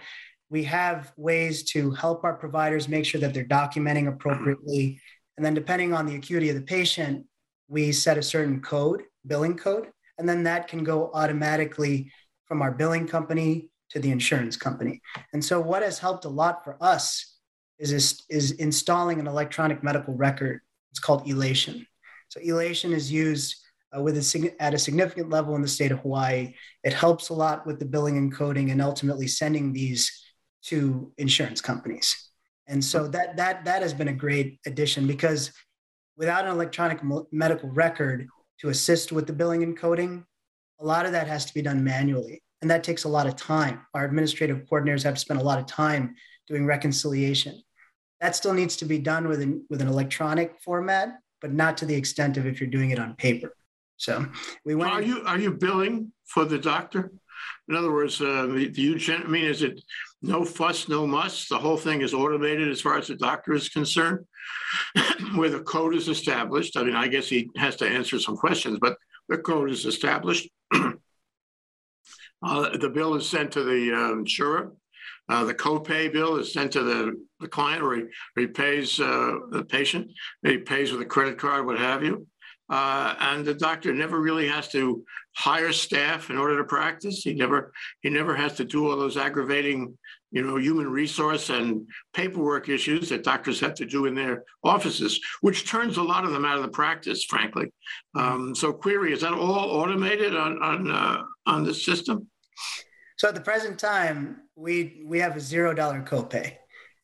we 0.51 0.65
have 0.65 1.13
ways 1.17 1.63
to 1.73 1.91
help 1.93 2.25
our 2.25 2.35
providers 2.35 2.89
make 2.89 3.05
sure 3.05 3.21
that 3.21 3.35
they're 3.35 3.45
documenting 3.45 4.09
appropriately. 4.09 5.01
And 5.37 5.45
then, 5.45 5.55
depending 5.55 5.93
on 5.93 6.07
the 6.07 6.17
acuity 6.17 6.49
of 6.49 6.57
the 6.57 6.63
patient, 6.63 7.27
we 7.69 7.93
set 7.93 8.17
a 8.17 8.23
certain 8.23 8.61
code, 8.61 9.03
billing 9.27 9.57
code, 9.57 9.89
and 10.19 10.29
then 10.29 10.45
that 10.45 10.69
can 10.69 10.83
go 10.83 11.11
automatically 11.13 12.11
from 12.47 12.63
our 12.63 12.73
billing 12.73 13.07
company 13.07 13.69
to 13.91 14.01
the 14.01 14.11
insurance 14.11 14.57
company. 14.57 15.01
And 15.33 15.45
so, 15.45 15.61
what 15.61 15.83
has 15.83 15.99
helped 15.99 16.25
a 16.25 16.29
lot 16.31 16.65
for 16.65 16.77
us 16.81 17.37
is, 17.79 17.93
is, 17.93 18.23
is 18.29 18.53
installing 18.53 19.21
an 19.21 19.27
electronic 19.27 19.83
medical 19.83 20.15
record. 20.15 20.61
It's 20.91 21.01
called 21.01 21.29
Elation. 21.29 21.87
So, 22.29 22.41
Elation 22.41 22.93
is 22.93 23.13
used 23.13 23.57
uh, 23.97 24.03
with 24.03 24.17
a, 24.17 24.55
at 24.61 24.75
a 24.75 24.79
significant 24.79 25.31
level 25.31 25.55
in 25.55 25.63
the 25.63 25.69
state 25.69 25.93
of 25.93 26.01
Hawaii. 26.01 26.55
It 26.85 26.93
helps 26.93 27.29
a 27.29 27.35
lot 27.35 27.67
with 27.67 27.79
the 27.79 27.85
billing 27.85 28.17
and 28.17 28.35
coding 28.35 28.71
and 28.71 28.83
ultimately 28.83 29.27
sending 29.27 29.73
these 29.73 30.25
to 30.65 31.13
insurance 31.19 31.61
companies. 31.61 32.31
And 32.67 32.85
so 32.85 33.07
that 33.09 33.37
that 33.37 33.65
that 33.65 33.83
has 33.83 33.95
been 33.95 34.09
a 34.09 34.13
great 34.13 34.59
addition 34.67 35.07
because 35.07 35.53
without 36.17 36.45
an 36.45 36.51
electronic 36.51 37.01
medical 37.31 37.69
record 37.71 38.27
to 38.61 38.71
assist 38.71 39.13
with 39.13 39.27
the 39.27 39.33
billing 39.33 39.63
and 39.63 39.79
coding, 39.79 40.25
a 40.81 40.85
lot 40.85 41.07
of 41.07 41.13
that 41.13 41.29
has 41.29 41.45
to 41.45 41.55
be 41.55 41.63
done 41.63 41.85
manually. 41.85 42.43
And 42.63 42.71
that 42.71 42.85
takes 42.85 43.05
a 43.05 43.09
lot 43.09 43.27
of 43.27 43.37
time. 43.37 43.81
Our 43.95 44.05
administrative 44.05 44.65
coordinators 44.65 45.05
have 45.05 45.15
to 45.15 45.21
spend 45.21 45.41
a 45.41 45.45
lot 45.45 45.59
of 45.59 45.67
time 45.67 46.15
doing 46.47 46.67
reconciliation. 46.67 47.61
That 48.21 48.35
still 48.35 48.55
needs 48.55 48.77
to 48.77 48.85
be 48.87 48.99
done 48.99 49.29
with 49.29 49.43
an, 49.43 49.65
with 49.69 49.83
an 49.83 49.89
electronic 49.89 50.59
format, 50.65 51.19
but 51.41 51.53
not 51.53 51.77
to 51.79 51.87
the 51.87 51.95
extent 51.95 52.37
of 52.39 52.47
if 52.47 52.61
you're 52.61 52.71
doing 52.71 52.91
it 52.91 52.99
on 52.99 53.15
paper. 53.15 53.55
So 53.99 54.27
we 54.65 54.75
went. 54.75 54.93
Are 54.93 55.03
you 55.03 55.23
are 55.25 55.39
you 55.39 55.53
billing 55.53 56.13
for 56.27 56.45
the 56.45 56.59
doctor? 56.59 57.13
In 57.69 57.75
other 57.75 57.93
words, 57.93 58.21
uh, 58.21 58.47
do 58.47 58.83
you? 58.83 59.15
I 59.15 59.27
mean, 59.27 59.45
is 59.45 59.63
it 59.63 59.81
no 60.23 60.45
fuss, 60.45 60.89
no 60.89 61.07
muss? 61.07 61.49
The 61.49 61.59
whole 61.59 61.77
thing 61.77 62.03
is 62.03 62.15
automated 62.15 62.69
as 62.69 62.81
far 62.81 62.99
as 62.99 63.09
the 63.09 63.17
doctor 63.17 63.55
is 63.55 63.69
concerned, 63.69 64.25
where 65.35 65.51
the 65.51 65.61
code 65.61 65.95
is 65.95 66.09
established. 66.09 66.77
I 66.77 66.85
mean, 66.85 66.95
I 66.95 67.09
guess 67.09 67.29
he 67.29 67.51
has 67.57 67.77
to 67.77 67.89
answer 67.89 68.19
some 68.19 68.37
questions, 68.37 68.79
but 68.81 68.97
the 69.29 69.39
code 69.39 69.71
is 69.71 69.85
established. 69.85 70.49
uh, 72.43 72.77
the 72.77 72.89
bill 72.89 73.15
is 73.15 73.29
sent 73.29 73.53
to 73.53 73.65
the 73.65 73.93
uh, 73.93 74.13
insurer. 74.13 74.73
Uh, 75.29 75.45
the 75.45 75.55
copay 75.55 76.13
bill 76.13 76.37
is 76.37 76.53
sent 76.53 76.73
to 76.73 76.83
the, 76.83 77.21
the 77.41 77.49
client, 77.49 77.83
or 77.83 77.97
he, 77.97 78.05
he 78.37 78.47
pays 78.47 79.01
uh, 79.01 79.35
the 79.51 79.65
patient. 79.65 80.11
He 80.43 80.59
pays 80.59 80.93
with 80.93 81.01
a 81.01 81.07
credit 81.07 81.39
card, 81.39 81.67
what 81.67 81.79
have 81.79 82.05
you. 82.05 82.27
Uh, 82.69 83.15
and 83.21 83.45
the 83.45 83.55
doctor 83.55 83.93
never 83.93 84.21
really 84.21 84.49
has 84.49 84.69
to 84.69 85.05
hire 85.37 85.73
staff 85.73 86.31
in 86.31 86.37
order 86.37 86.57
to 86.59 86.65
practice. 86.65 87.23
He 87.23 87.33
never 87.33 87.73
he 88.01 88.11
never 88.11 88.35
has 88.35 88.55
to 88.55 88.65
do 88.65 88.91
all 88.91 88.97
those 88.97 89.17
aggravating, 89.17 89.97
you 90.33 90.43
know, 90.43 90.57
human 90.57 90.91
resource 90.91 91.49
and 91.51 91.89
paperwork 92.13 92.69
issues 92.69 93.09
that 93.11 93.23
doctors 93.23 93.61
have 93.61 93.75
to 93.75 93.87
do 93.87 94.07
in 94.07 94.17
their 94.17 94.43
offices, 94.65 95.21
which 95.43 95.69
turns 95.69 95.97
a 95.97 96.03
lot 96.03 96.25
of 96.25 96.33
them 96.33 96.45
out 96.45 96.57
of 96.57 96.63
the 96.63 96.69
practice, 96.69 97.25
frankly. 97.25 97.73
Um, 98.17 98.53
so, 98.53 98.73
query 98.73 99.13
is 99.13 99.21
that 99.21 99.33
all 99.33 99.71
automated 99.71 100.35
on 100.35 100.61
on 100.61 101.25
on 101.47 101.65
the 101.65 101.75
system? 101.75 102.29
So, 103.17 103.29
at 103.29 103.35
the 103.35 103.41
present 103.41 103.79
time, 103.79 104.43
we 104.57 105.05
we 105.07 105.19
have 105.21 105.37
a 105.37 105.41
zero 105.41 105.75
dollar 105.75 106.03
copay. 106.03 106.57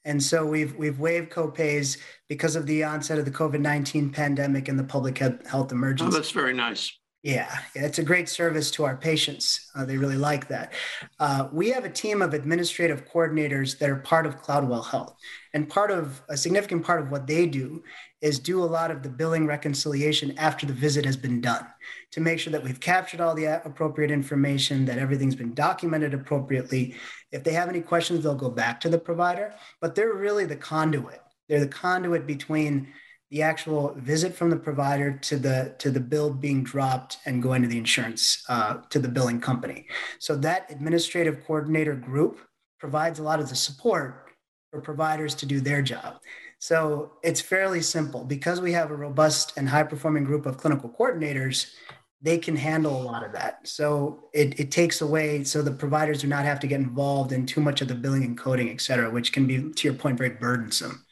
And 0.04 0.20
so 0.20 0.44
we've 0.44 0.74
we've 0.74 0.98
waived 0.98 1.30
copays 1.30 1.98
because 2.28 2.56
of 2.56 2.66
the 2.66 2.82
onset 2.82 3.18
of 3.18 3.24
the 3.24 3.30
COVID 3.30 3.60
nineteen 3.60 4.10
pandemic 4.10 4.68
and 4.68 4.78
the 4.78 4.84
public 4.84 5.18
health 5.18 5.70
emergency. 5.70 6.12
Oh, 6.12 6.16
that's 6.16 6.32
very 6.32 6.54
nice. 6.54 6.92
Yeah, 7.22 7.56
it's 7.76 8.00
a 8.00 8.02
great 8.02 8.28
service 8.28 8.72
to 8.72 8.84
our 8.84 8.96
patients. 8.96 9.70
Uh, 9.76 9.84
they 9.84 9.96
really 9.96 10.16
like 10.16 10.48
that. 10.48 10.72
Uh, 11.20 11.48
we 11.52 11.70
have 11.70 11.84
a 11.84 11.88
team 11.88 12.20
of 12.20 12.34
administrative 12.34 13.08
coordinators 13.08 13.78
that 13.78 13.88
are 13.88 13.96
part 13.96 14.26
of 14.26 14.42
Cloudwell 14.42 14.84
Health. 14.84 15.14
And 15.54 15.68
part 15.68 15.92
of 15.92 16.20
a 16.28 16.36
significant 16.36 16.84
part 16.84 17.00
of 17.00 17.12
what 17.12 17.28
they 17.28 17.46
do 17.46 17.84
is 18.22 18.38
do 18.38 18.62
a 18.62 18.64
lot 18.64 18.90
of 18.90 19.02
the 19.02 19.08
billing 19.08 19.46
reconciliation 19.46 20.38
after 20.38 20.64
the 20.64 20.72
visit 20.72 21.04
has 21.04 21.16
been 21.16 21.40
done 21.40 21.66
to 22.12 22.20
make 22.20 22.38
sure 22.38 22.52
that 22.52 22.62
we've 22.62 22.80
captured 22.80 23.20
all 23.20 23.34
the 23.34 23.44
appropriate 23.66 24.12
information, 24.12 24.84
that 24.84 24.98
everything's 24.98 25.34
been 25.34 25.52
documented 25.54 26.14
appropriately. 26.14 26.94
If 27.32 27.42
they 27.42 27.52
have 27.52 27.68
any 27.68 27.80
questions, 27.80 28.22
they'll 28.22 28.34
go 28.36 28.48
back 28.50 28.80
to 28.82 28.88
the 28.88 28.98
provider, 28.98 29.54
but 29.80 29.94
they're 29.94 30.14
really 30.14 30.46
the 30.46 30.56
conduit. 30.56 31.20
They're 31.48 31.60
the 31.60 31.66
conduit 31.66 32.26
between 32.26 32.92
the 33.32 33.42
actual 33.42 33.94
visit 33.96 34.34
from 34.34 34.50
the 34.50 34.56
provider 34.56 35.18
to 35.22 35.38
the 35.38 35.74
to 35.78 35.90
the 35.90 36.00
bill 36.00 36.30
being 36.30 36.62
dropped 36.62 37.16
and 37.24 37.42
going 37.42 37.62
to 37.62 37.68
the 37.68 37.78
insurance 37.78 38.44
uh, 38.48 38.82
to 38.90 38.98
the 38.98 39.08
billing 39.08 39.40
company. 39.40 39.86
So 40.18 40.36
that 40.36 40.70
administrative 40.70 41.44
coordinator 41.46 41.94
group 41.94 42.40
provides 42.78 43.18
a 43.18 43.22
lot 43.22 43.40
of 43.40 43.48
the 43.48 43.56
support 43.56 44.31
for 44.72 44.80
providers 44.80 45.34
to 45.36 45.46
do 45.46 45.60
their 45.60 45.82
job. 45.82 46.18
So 46.58 47.12
it's 47.22 47.40
fairly 47.40 47.82
simple 47.82 48.24
because 48.24 48.60
we 48.60 48.72
have 48.72 48.90
a 48.90 48.96
robust 48.96 49.52
and 49.56 49.68
high 49.68 49.82
performing 49.82 50.24
group 50.24 50.46
of 50.46 50.56
clinical 50.56 50.88
coordinators. 50.88 51.74
They 52.22 52.38
can 52.38 52.56
handle 52.56 53.00
a 53.00 53.04
lot 53.04 53.24
of 53.24 53.32
that. 53.32 53.66
So 53.68 54.28
it, 54.32 54.58
it 54.58 54.70
takes 54.70 55.02
away, 55.02 55.44
so 55.44 55.60
the 55.60 55.72
providers 55.72 56.22
do 56.22 56.28
not 56.28 56.44
have 56.44 56.58
to 56.60 56.66
get 56.66 56.80
involved 56.80 57.32
in 57.32 57.44
too 57.44 57.60
much 57.60 57.82
of 57.82 57.88
the 57.88 57.94
billing 57.94 58.24
and 58.24 58.38
coding, 58.38 58.70
et 58.70 58.80
cetera, 58.80 59.10
which 59.10 59.32
can 59.32 59.46
be, 59.46 59.72
to 59.72 59.88
your 59.88 59.94
point, 59.94 60.16
very 60.16 60.30
burdensome. 60.30 61.04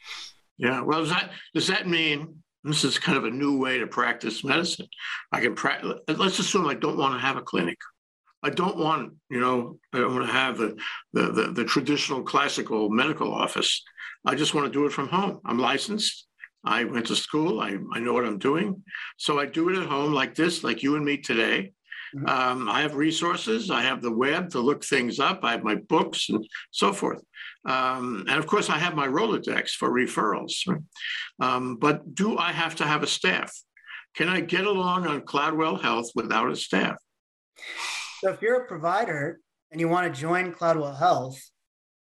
Yeah. 0.57 0.81
Well, 0.81 1.01
does 1.01 1.09
that 1.09 1.31
does 1.53 1.67
that 1.67 1.87
mean 1.87 2.41
this 2.63 2.83
is 2.83 2.97
kind 2.97 3.17
of 3.17 3.25
a 3.25 3.29
new 3.29 3.59
way 3.59 3.77
to 3.77 3.87
practice 3.87 4.43
medicine? 4.43 4.87
I 5.31 5.41
can 5.41 5.53
practice. 5.53 5.99
Let's 6.07 6.39
assume 6.39 6.67
I 6.67 6.75
don't 6.75 6.97
want 6.97 7.13
to 7.13 7.19
have 7.19 7.37
a 7.37 7.41
clinic. 7.41 7.77
I 8.43 8.49
don't 8.49 8.77
want, 8.77 9.13
you 9.29 9.39
know, 9.39 9.77
I 9.93 9.99
don't 9.99 10.15
want 10.15 10.25
to 10.25 10.33
have 10.33 10.57
the, 10.57 10.77
the, 11.13 11.31
the, 11.31 11.51
the 11.51 11.65
traditional 11.65 12.23
classical 12.23 12.89
medical 12.89 13.31
office. 13.33 13.83
I 14.25 14.35
just 14.35 14.53
want 14.53 14.67
to 14.67 14.73
do 14.73 14.85
it 14.85 14.91
from 14.91 15.07
home. 15.07 15.39
I'm 15.45 15.59
licensed. 15.59 16.27
I 16.63 16.83
went 16.83 17.07
to 17.07 17.15
school. 17.15 17.59
I, 17.59 17.77
I 17.93 17.99
know 17.99 18.13
what 18.13 18.25
I'm 18.25 18.37
doing. 18.37 18.83
So 19.17 19.39
I 19.39 19.45
do 19.45 19.69
it 19.69 19.77
at 19.77 19.87
home 19.87 20.13
like 20.13 20.35
this, 20.35 20.63
like 20.63 20.83
you 20.83 20.95
and 20.95 21.05
me 21.05 21.17
today. 21.17 21.73
Mm-hmm. 22.15 22.27
Um, 22.27 22.69
I 22.69 22.81
have 22.81 22.95
resources. 22.95 23.71
I 23.71 23.81
have 23.81 24.01
the 24.01 24.11
web 24.11 24.49
to 24.51 24.59
look 24.59 24.83
things 24.83 25.19
up. 25.19 25.39
I 25.43 25.51
have 25.51 25.63
my 25.63 25.75
books 25.75 26.29
and 26.29 26.45
so 26.71 26.93
forth. 26.93 27.23
Um, 27.65 28.25
and 28.27 28.37
of 28.37 28.47
course, 28.47 28.69
I 28.69 28.77
have 28.77 28.95
my 28.95 29.07
Rolodex 29.07 29.71
for 29.71 29.89
referrals. 29.89 30.53
Um, 31.39 31.77
but 31.77 32.13
do 32.13 32.37
I 32.37 32.51
have 32.51 32.75
to 32.77 32.85
have 32.85 33.03
a 33.03 33.07
staff? 33.07 33.55
Can 34.15 34.27
I 34.27 34.41
get 34.41 34.65
along 34.65 35.07
on 35.07 35.21
Cloudwell 35.21 35.81
Health 35.81 36.11
without 36.15 36.51
a 36.51 36.55
staff? 36.55 36.97
So, 38.21 38.29
if 38.29 38.39
you're 38.39 38.61
a 38.61 38.67
provider 38.67 39.39
and 39.71 39.81
you 39.81 39.89
want 39.89 40.13
to 40.13 40.21
join 40.21 40.53
Cloudwell 40.53 40.95
Health, 40.95 41.41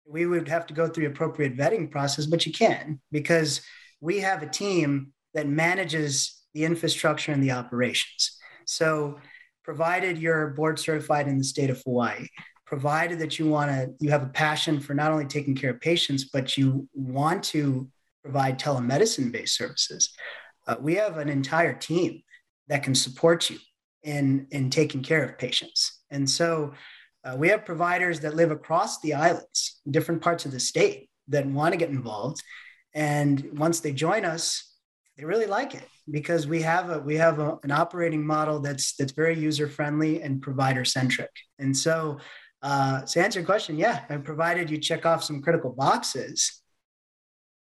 we 0.05 0.27
would 0.27 0.49
have 0.49 0.67
to 0.67 0.75
go 0.75 0.89
through 0.89 1.05
the 1.05 1.13
appropriate 1.13 1.57
vetting 1.57 1.93
process, 1.93 2.27
but 2.27 2.45
you 2.45 2.53
can 2.53 3.01
because 3.13 3.61
we 4.01 4.19
have 4.19 4.43
a 4.43 4.49
team 4.49 5.13
that 5.35 5.47
manages 5.47 6.43
the 6.55 6.65
infrastructure 6.65 7.31
and 7.31 7.41
the 7.41 7.53
operations. 7.53 8.37
So, 8.67 9.21
provided 9.63 10.19
you're 10.19 10.49
board 10.49 10.81
certified 10.81 11.29
in 11.29 11.39
the 11.39 11.45
state 11.45 11.71
of 11.71 11.81
Hawaii, 11.85 12.27
provided 12.67 13.21
that 13.21 13.39
you 13.39 13.47
want 13.47 13.71
to, 13.71 13.95
you 14.01 14.11
have 14.11 14.25
a 14.25 14.31
passion 14.31 14.81
for 14.81 14.95
not 14.95 15.13
only 15.13 15.27
taking 15.27 15.55
care 15.55 15.71
of 15.71 15.81
patients, 15.81 16.31
but 16.33 16.57
you 16.57 16.89
want 16.95 17.45
to 17.45 17.89
provide 18.25 18.59
telemedicine 18.59 19.31
based 19.31 19.57
services, 19.57 20.13
uh, 20.67 20.75
we 20.81 20.97
have 20.97 21.19
an 21.19 21.29
entire 21.29 21.75
team 21.75 22.23
that 22.67 22.83
can 22.83 22.97
support 22.97 23.51
you 23.51 23.59
in, 24.03 24.49
in 24.51 24.69
taking 24.69 25.05
care 25.05 25.23
of 25.23 25.39
patients. 25.39 25.98
And 26.11 26.29
so 26.29 26.73
uh, 27.25 27.37
we 27.37 27.49
have 27.49 27.65
providers 27.65 28.21
that 28.21 28.35
live 28.35 28.50
across 28.50 29.00
the 29.00 29.15
islands, 29.15 29.81
different 29.91 30.23
parts 30.23 30.47
of 30.47 30.53
the 30.53 30.61
state 30.61 31.09
that 31.29 31.47
want 31.47 31.73
to 31.73 31.79
get 31.79 31.91
involved. 31.91 32.43
And 32.95 33.59
once 33.59 33.81
they 33.81 33.93
join 33.93 34.25
us, 34.25 34.65
they 35.17 35.25
really 35.25 35.47
like 35.47 35.75
it 35.75 35.87
because 36.11 36.47
we 36.47 36.62
have 36.62 36.91
a 36.91 37.00
we 37.00 37.17
have 37.17 37.38
a, 37.38 37.59
an 37.65 37.71
operating 37.71 38.25
model 38.25 38.61
that's 38.61 38.95
that's 38.95 39.12
very 39.12 39.38
user 39.38 39.69
friendly 39.69 40.23
and 40.23 40.41
provider 40.41 40.85
centric. 40.85 41.31
And 41.59 41.77
so, 41.77 42.19
uh, 42.62 43.03
to 43.03 43.23
answer 43.23 43.41
your 43.41 43.47
question, 43.47 43.77
yeah, 43.77 44.05
and 44.09 44.25
provided 44.25 44.71
you 44.71 44.79
check 44.79 45.05
off 45.05 45.25
some 45.25 45.43
critical 45.43 45.73
boxes, 45.73 46.62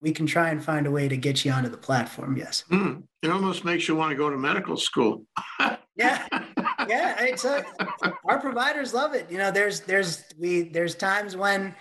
we 0.03 0.13
can 0.13 0.27
try 0.27 0.51
and 0.51 0.63
find 0.63 0.87
a 0.87 0.91
way 0.91 1.09
to 1.09 1.17
get 1.17 1.45
you 1.45 1.51
onto 1.51 1.71
the 1.71 1.79
platform. 1.79 2.37
Yes, 2.37 2.65
mm, 2.71 3.03
it 3.23 3.31
almost 3.31 3.65
makes 3.65 3.89
you 3.89 3.97
want 3.97 4.11
to 4.11 4.17
go 4.17 4.29
to 4.31 4.37
medical 4.37 4.77
school. 4.77 5.25
yeah, 5.97 6.27
yeah. 6.89 7.17
It's 7.21 7.45
a, 7.45 7.65
our 8.25 8.41
providers 8.41 8.95
love 8.95 9.15
it. 9.15 9.31
You 9.31 9.39
know, 9.39 9.51
there's 9.51 9.81
there's 9.81 10.25
we 10.39 10.63
there's 10.63 10.95
times 10.95 11.37
when 11.37 11.75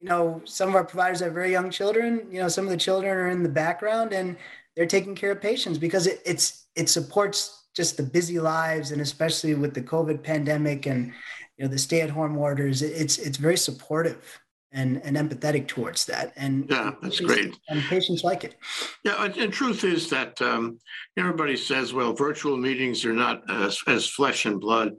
you 0.00 0.08
know 0.08 0.40
some 0.44 0.68
of 0.68 0.74
our 0.74 0.84
providers 0.84 1.20
have 1.20 1.32
very 1.32 1.50
young 1.50 1.70
children. 1.70 2.26
You 2.30 2.40
know, 2.40 2.48
some 2.48 2.64
of 2.64 2.70
the 2.70 2.76
children 2.76 3.16
are 3.16 3.28
in 3.28 3.42
the 3.42 3.48
background 3.48 4.12
and 4.12 4.36
they're 4.76 4.86
taking 4.86 5.14
care 5.14 5.32
of 5.32 5.40
patients 5.40 5.78
because 5.78 6.06
it, 6.06 6.20
it's 6.24 6.66
it 6.76 6.88
supports 6.88 7.66
just 7.74 7.96
the 7.96 8.02
busy 8.02 8.40
lives 8.40 8.90
and 8.90 9.00
especially 9.00 9.54
with 9.54 9.74
the 9.74 9.82
COVID 9.82 10.22
pandemic 10.22 10.86
and 10.86 11.12
you 11.56 11.64
know 11.64 11.68
the 11.68 11.78
stay-at-home 11.78 12.36
orders, 12.36 12.82
it's 12.82 13.18
it's 13.18 13.38
very 13.38 13.56
supportive 13.56 14.40
and, 14.72 15.00
and 15.04 15.16
empathetic 15.16 15.66
towards 15.66 16.04
that. 16.06 16.32
And 16.36 16.66
yeah, 16.68 16.92
that's 17.00 17.20
great. 17.20 17.56
And 17.68 17.82
patients 17.84 18.24
like 18.24 18.44
it. 18.44 18.56
Yeah, 19.04 19.24
and 19.24 19.52
truth 19.52 19.84
is 19.84 20.10
that 20.10 20.40
um, 20.42 20.78
everybody 21.16 21.56
says, 21.56 21.94
well, 21.94 22.12
virtual 22.12 22.56
meetings 22.56 23.04
are 23.04 23.12
not 23.12 23.42
as, 23.50 23.78
as 23.86 24.06
flesh 24.06 24.44
and 24.46 24.60
blood. 24.60 24.92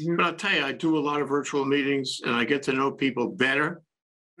Mm-hmm. 0.00 0.16
But 0.16 0.26
I'll 0.26 0.34
tell 0.34 0.52
you, 0.52 0.64
I 0.64 0.72
do 0.72 0.96
a 0.96 1.00
lot 1.00 1.20
of 1.20 1.28
virtual 1.28 1.64
meetings 1.64 2.20
and 2.24 2.34
I 2.34 2.44
get 2.44 2.62
to 2.64 2.72
know 2.72 2.90
people 2.90 3.28
better 3.28 3.82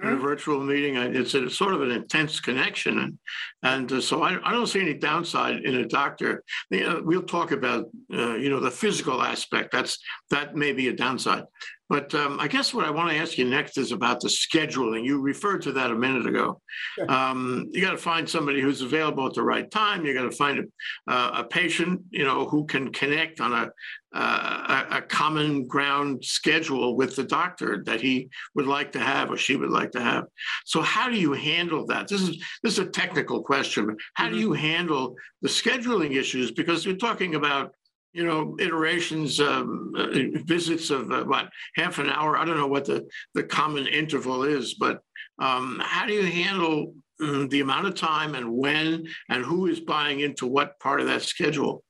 in 0.02 0.08
a 0.08 0.12
mm-hmm. 0.12 0.22
virtual 0.22 0.60
meeting. 0.60 0.96
It's 0.96 1.34
a 1.34 1.48
sort 1.48 1.74
of 1.74 1.80
an 1.80 1.90
intense 1.90 2.38
connection, 2.38 2.98
and 2.98 3.18
and 3.62 3.90
uh, 3.92 4.00
so 4.00 4.22
I, 4.22 4.38
I 4.46 4.52
don't 4.52 4.66
see 4.66 4.80
any 4.80 4.94
downside 4.94 5.64
in 5.64 5.76
a 5.76 5.86
doctor. 5.86 6.44
You 6.70 6.80
know, 6.80 7.02
we'll 7.02 7.22
talk 7.22 7.50
about 7.50 7.86
uh, 8.12 8.34
you 8.34 8.50
know 8.50 8.60
the 8.60 8.70
physical 8.70 9.22
aspect. 9.22 9.72
That's 9.72 9.98
that 10.30 10.54
may 10.54 10.72
be 10.72 10.88
a 10.88 10.92
downside, 10.92 11.44
but 11.88 12.14
um, 12.14 12.40
I 12.40 12.48
guess 12.48 12.74
what 12.74 12.84
I 12.84 12.90
want 12.90 13.10
to 13.10 13.16
ask 13.16 13.38
you 13.38 13.44
next 13.44 13.78
is 13.78 13.92
about 13.92 14.20
the 14.20 14.28
scheduling. 14.28 15.04
You 15.04 15.20
referred 15.20 15.62
to 15.62 15.72
that 15.72 15.90
a 15.90 15.94
minute 15.94 16.26
ago. 16.26 16.60
Sure. 16.96 17.10
Um, 17.10 17.68
you 17.70 17.80
got 17.80 17.92
to 17.92 17.98
find 17.98 18.28
somebody 18.28 18.60
who's 18.60 18.82
available 18.82 19.26
at 19.26 19.34
the 19.34 19.42
right 19.42 19.70
time. 19.70 20.04
You 20.04 20.12
got 20.12 20.30
to 20.30 20.36
find 20.36 20.58
a, 20.58 21.12
uh, 21.12 21.30
a 21.42 21.44
patient, 21.44 22.02
you 22.10 22.24
know, 22.24 22.46
who 22.46 22.66
can 22.66 22.92
connect 22.92 23.40
on 23.40 23.52
a, 23.52 23.70
uh, 24.14 24.86
a, 24.90 24.96
a 24.96 25.02
common 25.02 25.66
ground 25.66 26.24
schedule 26.24 26.96
with 26.96 27.14
the 27.14 27.24
doctor 27.24 27.82
that 27.86 28.00
he 28.00 28.30
would 28.54 28.66
like 28.66 28.90
to 28.92 29.00
have 29.00 29.30
or 29.30 29.36
she 29.36 29.54
would 29.56 29.70
like 29.70 29.92
to 29.92 30.00
have. 30.00 30.24
So 30.64 30.80
how 30.82 31.08
do 31.08 31.16
you 31.16 31.34
handle 31.34 31.86
that? 31.86 32.08
This 32.08 32.22
is 32.22 32.42
this 32.62 32.72
is 32.74 32.78
a 32.80 32.86
technical 32.86 33.42
question. 33.42 33.96
How 34.14 34.24
mm-hmm. 34.24 34.34
do 34.34 34.40
you 34.40 34.52
handle 34.54 35.16
the 35.42 35.48
scheduling 35.48 36.16
issues? 36.16 36.50
Because 36.50 36.84
you're 36.84 36.96
talking 36.96 37.34
about 37.34 37.74
you 38.16 38.24
know, 38.24 38.56
iterations, 38.58 39.40
um, 39.40 39.92
uh, 39.94 40.06
visits 40.46 40.88
of 40.88 41.12
uh, 41.12 41.24
what 41.24 41.50
half 41.74 41.98
an 41.98 42.08
hour. 42.08 42.38
I 42.38 42.46
don't 42.46 42.56
know 42.56 42.66
what 42.66 42.86
the 42.86 43.06
the 43.34 43.42
common 43.42 43.86
interval 43.86 44.42
is, 44.42 44.74
but 44.74 45.02
um, 45.38 45.78
how 45.84 46.06
do 46.06 46.14
you 46.14 46.24
handle 46.24 46.94
um, 47.20 47.46
the 47.50 47.60
amount 47.60 47.88
of 47.88 47.94
time 47.94 48.34
and 48.34 48.50
when 48.50 49.06
and 49.28 49.44
who 49.44 49.66
is 49.66 49.80
buying 49.80 50.20
into 50.20 50.46
what 50.46 50.80
part 50.80 51.02
of 51.02 51.08
that 51.08 51.22
schedule? 51.22 51.84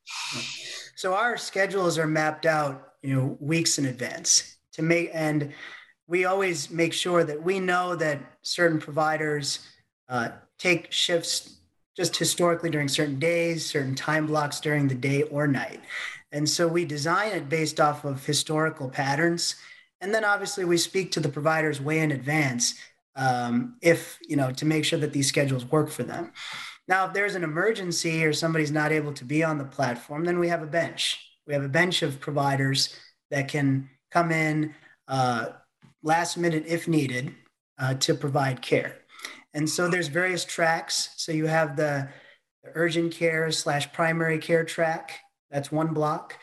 So 0.97 1.15
our 1.15 1.37
schedules 1.37 1.97
are 1.97 2.09
mapped 2.09 2.45
out, 2.45 2.95
you 3.03 3.15
know, 3.15 3.37
weeks 3.39 3.79
in 3.79 3.87
advance 3.87 4.57
to 4.73 4.83
make, 4.83 5.11
and 5.15 5.53
we 6.09 6.25
always 6.25 6.71
make 6.71 6.93
sure 6.93 7.23
that 7.23 7.41
we 7.41 7.61
know 7.61 7.95
that 7.95 8.19
certain 8.43 8.81
providers 8.81 9.61
uh, 10.09 10.31
take 10.59 10.91
shifts 10.91 11.61
just 11.97 12.17
historically 12.17 12.69
during 12.69 12.89
certain 12.89 13.19
days, 13.19 13.65
certain 13.65 13.95
time 13.95 14.27
blocks 14.27 14.61
during 14.61 14.87
the 14.87 14.95
day 14.95 15.23
or 15.25 15.47
night. 15.47 15.81
And 16.33 16.49
so 16.49 16.67
we 16.67 16.85
design 16.85 17.33
it 17.33 17.49
based 17.49 17.81
off 17.81 18.05
of 18.05 18.25
historical 18.25 18.89
patterns. 18.89 19.57
And 20.01 20.13
then 20.13 20.25
obviously 20.25 20.65
we 20.65 20.77
speak 20.77 21.13
to 21.13 21.21
the 21.21 21.29
providers 21.29 21.81
way 21.81 22.01
in 22.01 22.11
advance 22.11 22.75
um, 23.15 23.77
if, 23.81 24.19
you 24.29 24.37
know, 24.37 24.51
to 24.53 24.67
make 24.67 24.85
sure 24.85 24.99
that 24.99 25.13
these 25.13 25.29
schedules 25.29 25.65
work 25.65 25.89
for 25.89 26.03
them. 26.03 26.33
Now, 26.89 27.07
if 27.07 27.15
there's 27.15 27.35
an 27.35 27.45
emergency 27.45 28.25
or 28.25 28.33
somebody's 28.33 28.71
not 28.71 28.93
able 28.93 29.13
to 29.15 29.25
be 29.25 29.43
on 29.43 29.59
the 29.59 29.65
platform, 29.65 30.25
then 30.25 30.39
we 30.39 30.49
have 30.49 30.63
a 30.63 30.67
bench. 30.67 31.21
We 31.47 31.55
have 31.55 31.65
a 31.65 31.69
bench 31.69 32.03
of 32.03 32.21
providers 32.21 32.95
that 33.31 33.49
can 33.49 33.89
come 34.11 34.31
in 34.31 34.75
uh, 35.09 35.47
last 36.03 36.37
minute 36.37 36.65
if 36.67 36.87
needed 36.87 37.35
uh, 37.79 37.95
to 37.95 38.15
provide 38.15 38.63
care. 38.63 38.99
And 39.55 39.69
so 39.69 39.89
there's 39.89 40.09
various 40.09 40.45
tracks. 40.45 41.11
So 41.17 41.33
you 41.33 41.47
have 41.47 41.77
the, 41.77 42.09
the 42.63 42.71
urgent 42.75 43.13
care 43.13 43.51
slash 43.51 43.93
primary 43.93 44.39
care 44.39 44.65
track. 44.65 45.21
That's 45.57 45.73
one 45.73 45.95
block. 45.95 46.39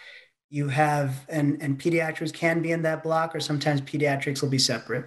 You 0.49 0.67
have, 0.69 1.27
and, 1.29 1.61
and 1.61 1.79
pediatrics 1.79 2.33
can 2.33 2.63
be 2.63 2.71
in 2.71 2.81
that 2.81 3.03
block, 3.03 3.35
or 3.35 3.39
sometimes 3.39 3.81
pediatrics 3.81 4.41
will 4.41 4.49
be 4.49 4.57
separate. 4.57 5.05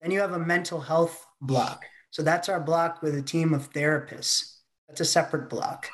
Then 0.00 0.10
you 0.10 0.20
have 0.20 0.32
a 0.32 0.38
mental 0.38 0.80
health 0.80 1.22
block. 1.42 1.84
So 2.08 2.22
that's 2.22 2.48
our 2.48 2.60
block 2.60 3.02
with 3.02 3.14
a 3.14 3.20
team 3.20 3.52
of 3.52 3.70
therapists. 3.74 4.60
That's 4.88 5.02
a 5.02 5.04
separate 5.04 5.50
block. 5.50 5.90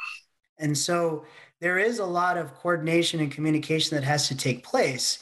And 0.60 0.78
so 0.78 1.24
there 1.60 1.80
is 1.80 1.98
a 1.98 2.06
lot 2.06 2.36
of 2.36 2.54
coordination 2.54 3.18
and 3.18 3.32
communication 3.32 3.96
that 3.96 4.04
has 4.04 4.28
to 4.28 4.36
take 4.36 4.62
place. 4.62 5.18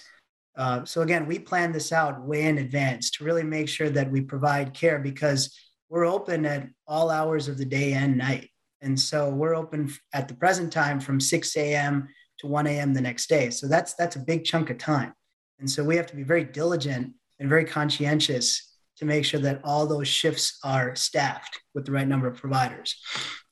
Uh, 0.58 0.84
so 0.84 1.00
again, 1.00 1.24
we 1.24 1.38
plan 1.38 1.72
this 1.72 1.90
out 1.90 2.22
way 2.22 2.42
in 2.42 2.58
advance 2.58 3.10
to 3.12 3.24
really 3.24 3.44
make 3.44 3.66
sure 3.70 3.88
that 3.88 4.10
we 4.10 4.20
provide 4.20 4.74
care 4.74 4.98
because 4.98 5.58
we're 5.88 6.04
open 6.04 6.44
at 6.44 6.68
all 6.86 7.08
hours 7.08 7.48
of 7.48 7.56
the 7.56 7.64
day 7.64 7.94
and 7.94 8.18
night. 8.18 8.49
And 8.82 8.98
so 8.98 9.28
we're 9.28 9.54
open 9.54 9.92
at 10.14 10.28
the 10.28 10.34
present 10.34 10.72
time 10.72 11.00
from 11.00 11.20
6 11.20 11.56
a.m. 11.56 12.08
to 12.38 12.46
1 12.46 12.66
a.m. 12.66 12.94
the 12.94 13.00
next 13.00 13.28
day. 13.28 13.50
So 13.50 13.68
that's 13.68 13.94
that's 13.94 14.16
a 14.16 14.20
big 14.20 14.44
chunk 14.44 14.70
of 14.70 14.78
time. 14.78 15.12
And 15.58 15.70
so 15.70 15.84
we 15.84 15.96
have 15.96 16.06
to 16.06 16.16
be 16.16 16.22
very 16.22 16.44
diligent 16.44 17.12
and 17.38 17.48
very 17.48 17.64
conscientious 17.64 18.76
to 18.96 19.04
make 19.04 19.24
sure 19.24 19.40
that 19.40 19.60
all 19.64 19.86
those 19.86 20.08
shifts 20.08 20.58
are 20.64 20.94
staffed 20.94 21.60
with 21.74 21.86
the 21.86 21.92
right 21.92 22.08
number 22.08 22.26
of 22.26 22.36
providers. 22.36 22.96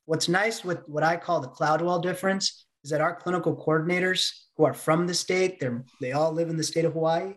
What's 0.04 0.28
nice 0.28 0.64
with 0.64 0.80
what 0.86 1.02
I 1.02 1.16
call 1.16 1.40
the 1.40 1.48
Cloudwell 1.48 2.02
difference 2.02 2.66
is 2.84 2.90
that 2.90 3.00
our 3.00 3.14
clinical 3.14 3.56
coordinators 3.56 4.30
who 4.56 4.64
are 4.64 4.74
from 4.74 5.06
the 5.06 5.14
state, 5.14 5.60
they're, 5.60 5.84
they 6.00 6.12
all 6.12 6.32
live 6.32 6.48
in 6.48 6.56
the 6.56 6.62
state 6.62 6.84
of 6.84 6.94
Hawaii, 6.94 7.34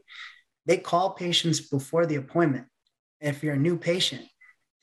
they 0.65 0.77
call 0.77 1.11
patients 1.11 1.59
before 1.59 2.05
the 2.05 2.15
appointment. 2.15 2.67
If 3.19 3.43
you're 3.43 3.55
a 3.55 3.57
new 3.57 3.77
patient, 3.77 4.23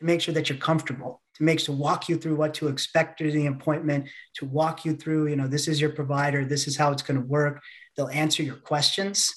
to 0.00 0.04
make 0.04 0.20
sure 0.20 0.34
that 0.34 0.48
you're 0.48 0.58
comfortable 0.58 1.20
to 1.38 1.44
make 1.44 1.60
to 1.60 1.72
walk 1.72 2.08
you 2.08 2.16
through 2.16 2.34
what 2.34 2.52
to 2.54 2.68
expect 2.68 3.18
during 3.18 3.34
the 3.34 3.46
appointment, 3.46 4.08
to 4.34 4.44
walk 4.44 4.84
you 4.84 4.94
through, 4.94 5.28
you 5.28 5.36
know, 5.36 5.46
this 5.46 5.68
is 5.68 5.80
your 5.80 5.90
provider, 5.90 6.44
this 6.44 6.66
is 6.66 6.76
how 6.76 6.90
it's 6.90 7.02
going 7.02 7.20
to 7.20 7.26
work. 7.26 7.62
They'll 7.96 8.08
answer 8.08 8.42
your 8.42 8.56
questions 8.56 9.32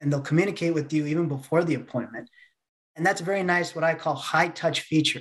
and 0.00 0.10
they'll 0.10 0.20
communicate 0.20 0.74
with 0.74 0.92
you 0.92 1.06
even 1.06 1.28
before 1.28 1.64
the 1.64 1.74
appointment. 1.74 2.30
And 2.96 3.04
that's 3.04 3.20
a 3.20 3.24
very 3.24 3.42
nice, 3.42 3.74
what 3.74 3.84
I 3.84 3.94
call 3.94 4.14
high 4.14 4.48
touch 4.48 4.80
feature, 4.80 5.20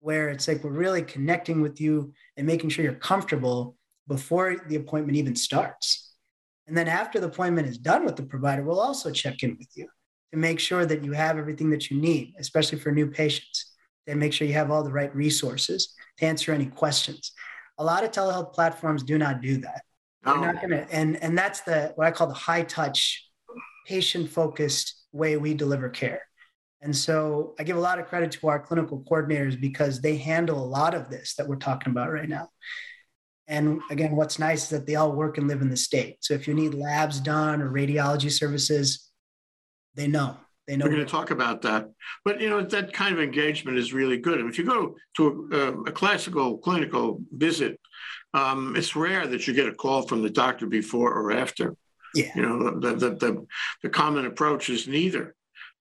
where 0.00 0.28
it's 0.30 0.48
like 0.48 0.64
we're 0.64 0.70
really 0.70 1.02
connecting 1.02 1.60
with 1.60 1.80
you 1.80 2.12
and 2.36 2.46
making 2.46 2.70
sure 2.70 2.84
you're 2.84 2.94
comfortable 2.94 3.76
before 4.08 4.56
the 4.68 4.76
appointment 4.76 5.16
even 5.16 5.36
starts. 5.36 6.12
And 6.66 6.76
then 6.76 6.88
after 6.88 7.20
the 7.20 7.28
appointment 7.28 7.68
is 7.68 7.78
done 7.78 8.04
with 8.04 8.16
the 8.16 8.24
provider, 8.24 8.64
we'll 8.64 8.80
also 8.80 9.12
check 9.12 9.44
in 9.44 9.56
with 9.56 9.68
you 9.76 9.86
to 10.32 10.38
make 10.38 10.58
sure 10.58 10.84
that 10.84 11.04
you 11.04 11.12
have 11.12 11.38
everything 11.38 11.70
that 11.70 11.88
you 11.88 12.00
need, 12.00 12.34
especially 12.38 12.78
for 12.78 12.90
new 12.90 13.06
patients 13.06 13.75
and 14.06 14.20
make 14.20 14.32
sure 14.32 14.46
you 14.46 14.54
have 14.54 14.70
all 14.70 14.82
the 14.82 14.92
right 14.92 15.14
resources 15.14 15.94
to 16.18 16.26
answer 16.26 16.52
any 16.52 16.66
questions. 16.66 17.32
A 17.78 17.84
lot 17.84 18.04
of 18.04 18.10
telehealth 18.10 18.52
platforms 18.52 19.02
do 19.02 19.18
not 19.18 19.40
do 19.40 19.58
that. 19.58 19.82
They're 20.24 20.36
not 20.36 20.60
to, 20.60 20.86
and 20.90 21.22
and 21.22 21.38
that's 21.38 21.60
the 21.60 21.92
what 21.94 22.06
I 22.06 22.10
call 22.10 22.26
the 22.26 22.34
high 22.34 22.62
touch, 22.62 23.28
patient 23.86 24.28
focused 24.30 25.06
way 25.12 25.36
we 25.36 25.54
deliver 25.54 25.88
care. 25.88 26.22
And 26.82 26.94
so 26.94 27.54
I 27.58 27.64
give 27.64 27.76
a 27.76 27.80
lot 27.80 27.98
of 27.98 28.06
credit 28.06 28.32
to 28.32 28.48
our 28.48 28.60
clinical 28.60 29.04
coordinators 29.10 29.60
because 29.60 30.00
they 30.00 30.16
handle 30.16 30.62
a 30.62 30.66
lot 30.66 30.94
of 30.94 31.10
this 31.10 31.34
that 31.36 31.48
we're 31.48 31.56
talking 31.56 31.90
about 31.90 32.12
right 32.12 32.28
now. 32.28 32.48
And 33.48 33.80
again, 33.90 34.16
what's 34.16 34.38
nice 34.38 34.64
is 34.64 34.68
that 34.70 34.86
they 34.86 34.96
all 34.96 35.12
work 35.12 35.38
and 35.38 35.46
live 35.46 35.62
in 35.62 35.70
the 35.70 35.76
state. 35.76 36.18
So 36.20 36.34
if 36.34 36.48
you 36.48 36.54
need 36.54 36.74
labs 36.74 37.20
done 37.20 37.62
or 37.62 37.70
radiology 37.70 38.30
services, 38.30 39.10
they 39.94 40.08
know 40.08 40.36
they 40.66 40.76
know. 40.76 40.84
We're 40.84 40.92
going 40.92 41.04
to 41.04 41.10
talk 41.10 41.30
about 41.30 41.62
that, 41.62 41.88
but 42.24 42.40
you 42.40 42.50
know 42.50 42.62
that 42.62 42.92
kind 42.92 43.14
of 43.14 43.20
engagement 43.20 43.78
is 43.78 43.92
really 43.92 44.18
good. 44.18 44.40
And 44.40 44.48
if 44.48 44.58
you 44.58 44.64
go 44.64 44.96
to 45.16 45.48
a, 45.52 45.90
a 45.90 45.92
classical 45.92 46.58
clinical 46.58 47.20
visit, 47.32 47.78
um, 48.34 48.74
it's 48.76 48.96
rare 48.96 49.26
that 49.26 49.46
you 49.46 49.54
get 49.54 49.68
a 49.68 49.74
call 49.74 50.02
from 50.02 50.22
the 50.22 50.30
doctor 50.30 50.66
before 50.66 51.12
or 51.12 51.32
after. 51.32 51.76
Yeah. 52.14 52.30
You 52.34 52.42
know 52.42 52.80
the 52.80 52.94
the 52.94 53.10
the, 53.10 53.46
the 53.82 53.88
common 53.88 54.26
approach 54.26 54.68
is 54.68 54.88
neither. 54.88 55.34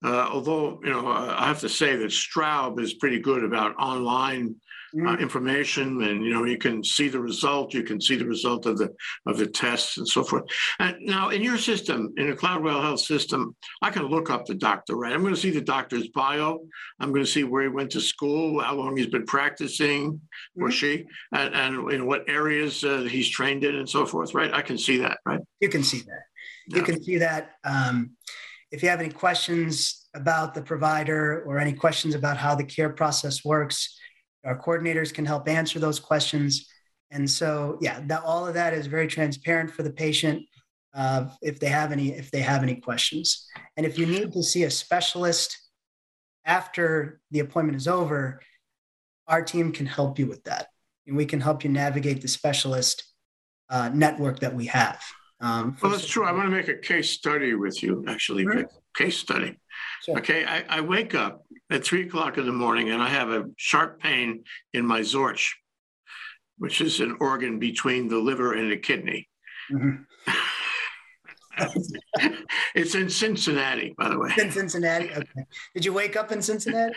Uh, 0.03 0.29
although 0.31 0.79
you 0.83 0.91
know 0.91 1.07
I 1.07 1.47
have 1.47 1.61
to 1.61 1.69
say 1.69 1.95
that 1.95 2.11
Straub 2.11 2.79
is 2.79 2.93
pretty 2.93 3.19
good 3.19 3.43
about 3.43 3.75
online 3.77 4.55
uh, 5.03 5.17
information 5.17 6.03
and 6.03 6.23
you 6.23 6.33
know 6.33 6.45
you 6.45 6.57
can 6.57 6.83
see 6.83 7.09
the 7.09 7.19
result 7.19 7.73
you 7.73 7.83
can 7.83 7.99
see 7.99 8.15
the 8.15 8.25
result 8.25 8.65
of 8.65 8.77
the 8.77 8.93
of 9.25 9.37
the 9.37 9.47
tests 9.47 9.97
and 9.97 10.07
so 10.07 10.23
forth. 10.23 10.43
And 10.79 10.95
now 11.01 11.29
in 11.29 11.41
your 11.41 11.57
system 11.57 12.13
in 12.17 12.29
a 12.29 12.35
cloudwell 12.35 12.81
health 12.81 13.01
system 13.01 13.55
i 13.81 13.89
can 13.89 14.03
look 14.03 14.29
up 14.29 14.45
the 14.45 14.55
doctor 14.55 14.95
right? 14.95 15.13
I'm 15.13 15.21
going 15.21 15.33
to 15.33 15.39
see 15.39 15.51
the 15.51 15.61
doctor's 15.61 16.07
bio. 16.09 16.59
I'm 16.99 17.09
going 17.11 17.25
to 17.25 17.31
see 17.31 17.43
where 17.43 17.63
he 17.63 17.69
went 17.69 17.91
to 17.91 18.01
school 18.01 18.61
how 18.61 18.75
long 18.75 18.95
he's 18.95 19.07
been 19.07 19.25
practicing 19.25 20.13
mm-hmm. 20.13 20.63
or 20.63 20.71
she 20.71 21.05
and, 21.33 21.53
and 21.53 21.91
in 21.91 22.05
what 22.05 22.29
areas 22.29 22.83
uh, 22.83 23.07
he's 23.09 23.29
trained 23.29 23.63
in 23.63 23.75
and 23.75 23.89
so 23.89 24.05
forth 24.05 24.33
right? 24.33 24.53
I 24.53 24.61
can 24.61 24.77
see 24.77 24.97
that 24.99 25.17
right? 25.25 25.41
You 25.59 25.69
can 25.69 25.83
see 25.83 25.99
that. 25.99 26.23
You 26.67 26.81
can 26.81 27.03
see 27.03 27.17
that 27.17 27.51
um, 27.63 28.11
if 28.71 28.81
you 28.81 28.89
have 28.89 28.99
any 28.99 29.11
questions 29.11 30.07
about 30.15 30.53
the 30.53 30.61
provider 30.61 31.43
or 31.45 31.59
any 31.59 31.73
questions 31.73 32.15
about 32.15 32.37
how 32.37 32.55
the 32.55 32.63
care 32.63 32.89
process 32.89 33.43
works 33.45 33.99
our 34.45 34.57
coordinators 34.57 35.13
can 35.13 35.25
help 35.25 35.47
answer 35.49 35.79
those 35.79 35.99
questions. 35.99 36.67
And 37.11 37.29
so, 37.29 37.77
yeah, 37.81 38.01
that, 38.05 38.23
all 38.23 38.47
of 38.47 38.53
that 38.53 38.73
is 38.73 38.87
very 38.87 39.07
transparent 39.07 39.71
for 39.71 39.83
the 39.83 39.91
patient 39.91 40.43
uh, 40.93 41.27
if 41.41 41.59
they 41.59 41.67
have 41.67 41.91
any 41.91 42.13
if 42.13 42.31
they 42.31 42.39
have 42.39 42.63
any 42.63 42.75
questions. 42.75 43.47
And 43.75 43.85
if 43.85 43.97
you 43.97 44.05
need 44.05 44.31
to 44.33 44.43
see 44.43 44.63
a 44.63 44.71
specialist 44.71 45.57
after 46.45 47.19
the 47.31 47.39
appointment 47.39 47.75
is 47.75 47.87
over, 47.87 48.41
our 49.27 49.41
team 49.41 49.71
can 49.71 49.85
help 49.85 50.17
you 50.19 50.27
with 50.27 50.43
that. 50.45 50.67
And 51.07 51.17
we 51.17 51.25
can 51.25 51.41
help 51.41 51.63
you 51.63 51.69
navigate 51.69 52.21
the 52.21 52.27
specialist 52.27 53.03
uh, 53.69 53.89
network 53.93 54.39
that 54.39 54.55
we 54.55 54.67
have. 54.67 55.01
Um, 55.41 55.77
well, 55.81 55.91
that's 55.91 56.07
true. 56.07 56.23
I 56.23 56.31
want 56.31 56.45
to 56.45 56.55
make 56.55 56.69
a 56.69 56.77
case 56.77 57.09
study 57.09 57.53
with 57.55 57.83
you, 57.83 58.05
actually, 58.07 58.45
mm-hmm. 58.45 58.59
Case 58.95 59.17
study. 59.17 59.57
Sure. 60.03 60.17
Okay, 60.17 60.45
I, 60.45 60.63
I, 60.69 60.81
wake 60.81 61.15
up 61.15 61.43
at 61.69 61.83
three 61.83 62.07
o'clock 62.07 62.37
in 62.37 62.45
the 62.45 62.51
morning 62.51 62.91
and 62.91 63.01
I 63.01 63.09
have 63.09 63.29
a 63.29 63.45
sharp 63.57 63.99
pain 63.99 64.43
in 64.73 64.85
my 64.85 65.01
Zorch, 65.01 65.51
which 66.57 66.81
is 66.81 66.99
an 66.99 67.17
organ 67.19 67.59
between 67.59 68.07
the 68.07 68.17
liver 68.17 68.53
and 68.53 68.71
the 68.71 68.77
kidney. 68.77 69.27
Mm-hmm. 69.71 70.03
it's 72.75 72.95
in 72.95 73.09
Cincinnati, 73.09 73.95
by 73.97 74.09
the 74.09 74.19
way. 74.19 74.31
In 74.37 74.51
Cincinnati. 74.51 75.09
Okay. 75.11 75.45
Did 75.73 75.85
you 75.85 75.93
wake 75.93 76.15
up 76.15 76.31
in 76.31 76.41
Cincinnati? 76.41 76.93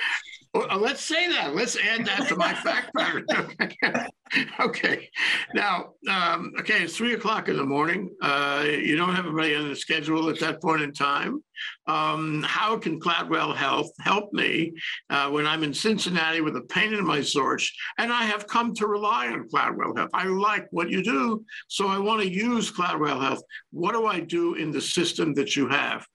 Well, 0.55 0.67
uh, 0.71 0.79
let's 0.79 1.05
say 1.05 1.29
that. 1.29 1.55
Let's 1.55 1.77
add 1.77 2.07
that 2.07 2.27
to 2.29 2.37
my 2.37 2.55
fact 2.55 2.91
pattern. 2.97 3.27
okay. 4.61 5.09
Now, 5.55 5.91
um, 6.09 6.53
okay, 6.61 6.83
it's 6.83 6.97
three 6.97 7.15
o'clock 7.15 7.49
in 7.49 7.57
the 7.57 7.65
morning. 7.65 8.11
Uh, 8.23 8.65
you 8.67 8.97
don't 8.97 9.15
have 9.15 9.27
anybody 9.27 9.55
on 9.55 9.69
the 9.69 9.77
schedule 9.77 10.31
at 10.31 10.41
that 10.41 10.63
point 10.63 10.83
in 10.83 10.93
time. 10.93 11.43
Um, 11.87 12.45
how 12.47 12.79
can 12.79 12.99
Cloudwell 12.99 13.55
Health 13.55 13.91
help 14.01 14.33
me 14.33 14.73
uh, 15.11 15.29
when 15.31 15.47
I'm 15.47 15.65
in 15.65 15.75
Cincinnati 15.75 16.41
with 16.41 16.57
a 16.57 16.63
pain 16.63 16.95
in 16.95 17.05
my 17.05 17.19
Zorch 17.19 17.69
and 17.99 18.13
I 18.13 18.25
have 18.25 18.47
come 18.47 18.75
to 18.77 18.87
rely 18.87 19.29
on 19.29 19.49
Cloudwell 19.49 19.97
Health? 19.97 20.11
I 20.15 20.25
like 20.25 20.67
what 20.71 20.89
you 20.89 21.03
do, 21.03 21.45
so 21.69 21.89
I 21.89 21.99
want 21.99 22.23
to 22.23 22.31
use 22.31 22.73
Cloudwell 22.73 23.21
Health. 23.21 23.43
What 23.71 23.93
do 23.93 24.07
I 24.07 24.21
do 24.21 24.55
in 24.55 24.71
the 24.71 24.81
system 24.81 25.35
that 25.35 25.57
you 25.57 25.69
have? 25.69 26.07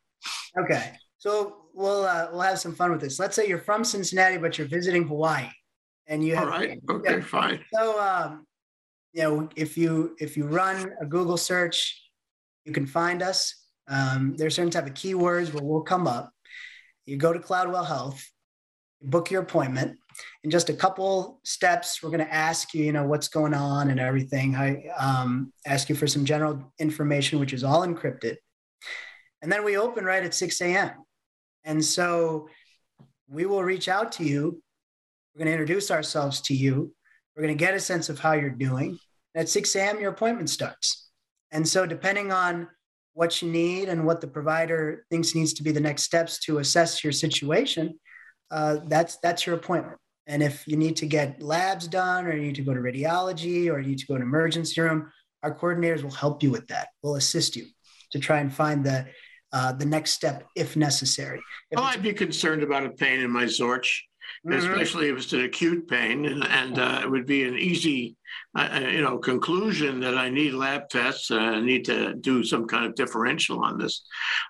Okay. 0.58 0.93
So 1.17 1.62
we'll 1.73 2.05
uh, 2.05 2.27
we'll 2.31 2.41
have 2.41 2.59
some 2.59 2.75
fun 2.75 2.91
with 2.91 3.01
this. 3.01 3.19
Let's 3.19 3.36
say 3.36 3.47
you're 3.47 3.57
from 3.57 3.83
Cincinnati, 3.83 4.38
but 4.38 4.57
you're 4.57 4.67
visiting 4.67 5.07
Hawaii, 5.07 5.49
and 6.07 6.23
you 6.23 6.36
have. 6.36 6.45
All 6.45 6.49
right. 6.49 6.79
Okay. 6.89 7.15
Yeah. 7.15 7.21
Fine. 7.21 7.59
So, 7.73 7.99
um, 7.99 8.45
you 9.13 9.23
know, 9.23 9.49
if 9.55 9.77
you 9.77 10.15
if 10.19 10.38
you 10.38 10.45
run 10.45 10.91
a 11.01 11.05
Google 11.05 11.38
search, 11.38 12.01
you 12.65 12.73
can 12.73 12.86
find 12.86 13.21
us. 13.21 13.55
Um, 13.88 14.36
there's 14.38 14.55
certain 14.55 14.71
type 14.71 14.88
of 14.88 14.93
keywords 14.93 15.53
where 15.53 15.63
we'll 15.63 15.81
come 15.81 16.07
up. 16.07 16.31
You 17.05 17.17
go 17.17 17.33
to 17.33 17.39
Cloudwell 17.39 17.86
Health, 17.86 18.23
you 19.01 19.09
book 19.09 19.29
your 19.29 19.41
appointment. 19.41 19.97
In 20.43 20.51
just 20.51 20.69
a 20.69 20.73
couple 20.73 21.41
steps, 21.43 22.01
we're 22.01 22.12
going 22.12 22.25
to 22.25 22.33
ask 22.33 22.73
you, 22.73 22.86
you 22.86 22.93
know, 22.93 23.03
what's 23.03 23.27
going 23.27 23.53
on 23.53 23.89
and 23.89 23.99
everything. 23.99 24.55
I 24.55 24.86
um, 24.97 25.51
ask 25.65 25.89
you 25.89 25.95
for 25.95 26.07
some 26.07 26.23
general 26.23 26.71
information, 26.79 27.39
which 27.39 27.51
is 27.51 27.63
all 27.63 27.86
encrypted. 27.86 28.36
And 29.41 29.51
then 29.51 29.65
we 29.65 29.75
open 29.75 30.05
right 30.05 30.23
at 30.23 30.33
6 30.33 30.62
a.m. 30.62 30.91
And 31.63 31.84
so 31.84 32.47
we 33.28 33.45
will 33.45 33.63
reach 33.63 33.88
out 33.88 34.12
to 34.13 34.23
you. 34.23 34.62
We're 35.34 35.45
going 35.45 35.47
to 35.47 35.62
introduce 35.62 35.89
ourselves 35.91 36.41
to 36.41 36.54
you. 36.54 36.93
We're 37.36 37.43
going 37.43 37.58
to 37.58 37.63
get 37.63 37.73
a 37.73 37.80
sense 37.80 38.10
of 38.10 38.19
how 38.19 38.34
you're 38.34 38.49
doing. 38.49 38.99
At 39.36 39.49
6 39.49 39.76
a.m., 39.76 39.99
your 39.99 40.12
appointment 40.12 40.49
starts. 40.49 41.10
And 41.52 41.67
so, 41.67 41.86
depending 41.86 42.32
on 42.32 42.67
what 43.13 43.41
you 43.41 43.49
need 43.49 43.89
and 43.89 44.06
what 44.06 44.21
the 44.21 44.28
provider 44.28 45.06
thinks 45.10 45.36
needs 45.36 45.54
to 45.54 45.63
be 45.63 45.71
the 45.71 45.80
next 45.80 46.04
steps 46.04 46.39
to 46.39 46.60
assess 46.60 47.04
your 47.04 47.13
situation, 47.13 47.99
uh, 48.52 48.78
that's 48.88 49.17
that's 49.17 49.45
your 49.45 49.56
appointment. 49.56 49.97
And 50.28 50.41
if 50.41 50.67
you 50.67 50.78
need 50.78 50.95
to 50.97 51.06
get 51.06 51.41
labs 51.41 51.88
done, 51.88 52.26
or 52.26 52.36
you 52.36 52.41
need 52.41 52.56
to 52.56 52.62
go 52.62 52.73
to 52.73 52.80
radiology, 52.80 53.71
or 53.71 53.80
you 53.80 53.89
need 53.89 53.99
to 53.99 54.06
go 54.06 54.17
to 54.17 54.21
emergency 54.21 54.80
room, 54.80 55.12
our 55.41 55.54
coordinators 55.54 56.04
will 56.04 56.12
help 56.12 56.41
you 56.41 56.52
with 56.52 56.67
that. 56.67 56.89
We'll 57.02 57.15
assist 57.15 57.56
you 57.56 57.65
to 58.12 58.19
try 58.19 58.39
and 58.39 58.54
find 58.54 58.86
the 58.86 59.08
uh, 59.53 59.71
the 59.71 59.85
next 59.85 60.11
step 60.11 60.43
if 60.55 60.75
necessary. 60.75 61.39
If 61.71 61.77
well, 61.77 61.85
I'd 61.85 62.01
be 62.01 62.13
concerned 62.13 62.63
about 62.63 62.85
a 62.85 62.89
pain 62.89 63.19
in 63.19 63.29
my 63.29 63.43
Zorch, 63.43 63.99
mm-hmm. 64.45 64.53
especially 64.53 65.09
if 65.09 65.17
it's 65.17 65.31
an 65.33 65.41
acute 65.41 65.87
pain, 65.87 66.25
and, 66.25 66.43
and 66.47 66.79
uh, 66.79 67.01
it 67.03 67.09
would 67.09 67.27
be 67.27 67.47
an 67.47 67.55
easy, 67.55 68.15
uh, 68.57 68.69
uh 68.73 68.79
you 68.79 69.01
know, 69.01 69.19
conclusion 69.19 69.99
that 69.99 70.17
I 70.17 70.29
need 70.29 70.53
lab 70.55 70.89
tests. 70.89 71.29
and 71.29 71.39
I 71.39 71.61
need 71.61 71.85
to 71.85 72.15
do 72.15 72.43
some 72.43 72.65
kind 72.65 72.85
of 72.85 72.95
differential 72.95 73.63
on 73.63 73.77
this. 73.77 74.03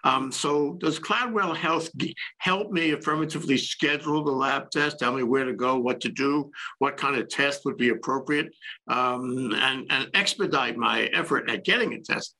Um, 0.06 0.32
so, 0.32 0.78
does 0.80 1.00
Cloudwell 1.00 1.56
Health 1.56 1.90
help 2.38 2.72
me 2.72 2.92
affirmatively 2.92 3.58
schedule 3.58 4.24
the 4.24 4.32
lab 4.32 4.72
test? 4.72 5.00
Tell 5.00 5.14
me 5.14 5.24
where 5.24 5.44
to 5.44 5.54
go, 5.54 5.78
what 5.78 6.00
to 6.02 6.10
do, 6.10 6.50
what 6.80 6.96
kind 6.96 7.18
of 7.18 7.28
test 7.28 7.66
would 7.66 7.78
be 7.78 7.90
appropriate, 7.90 8.54
um, 8.88 9.54
and, 9.54 9.86
and 9.90 10.10
expedite 10.14 10.78
my 10.78 11.04
effort 11.08 11.50
at 11.50 11.66
getting 11.66 11.94
a 11.94 12.00
test. 12.00 12.36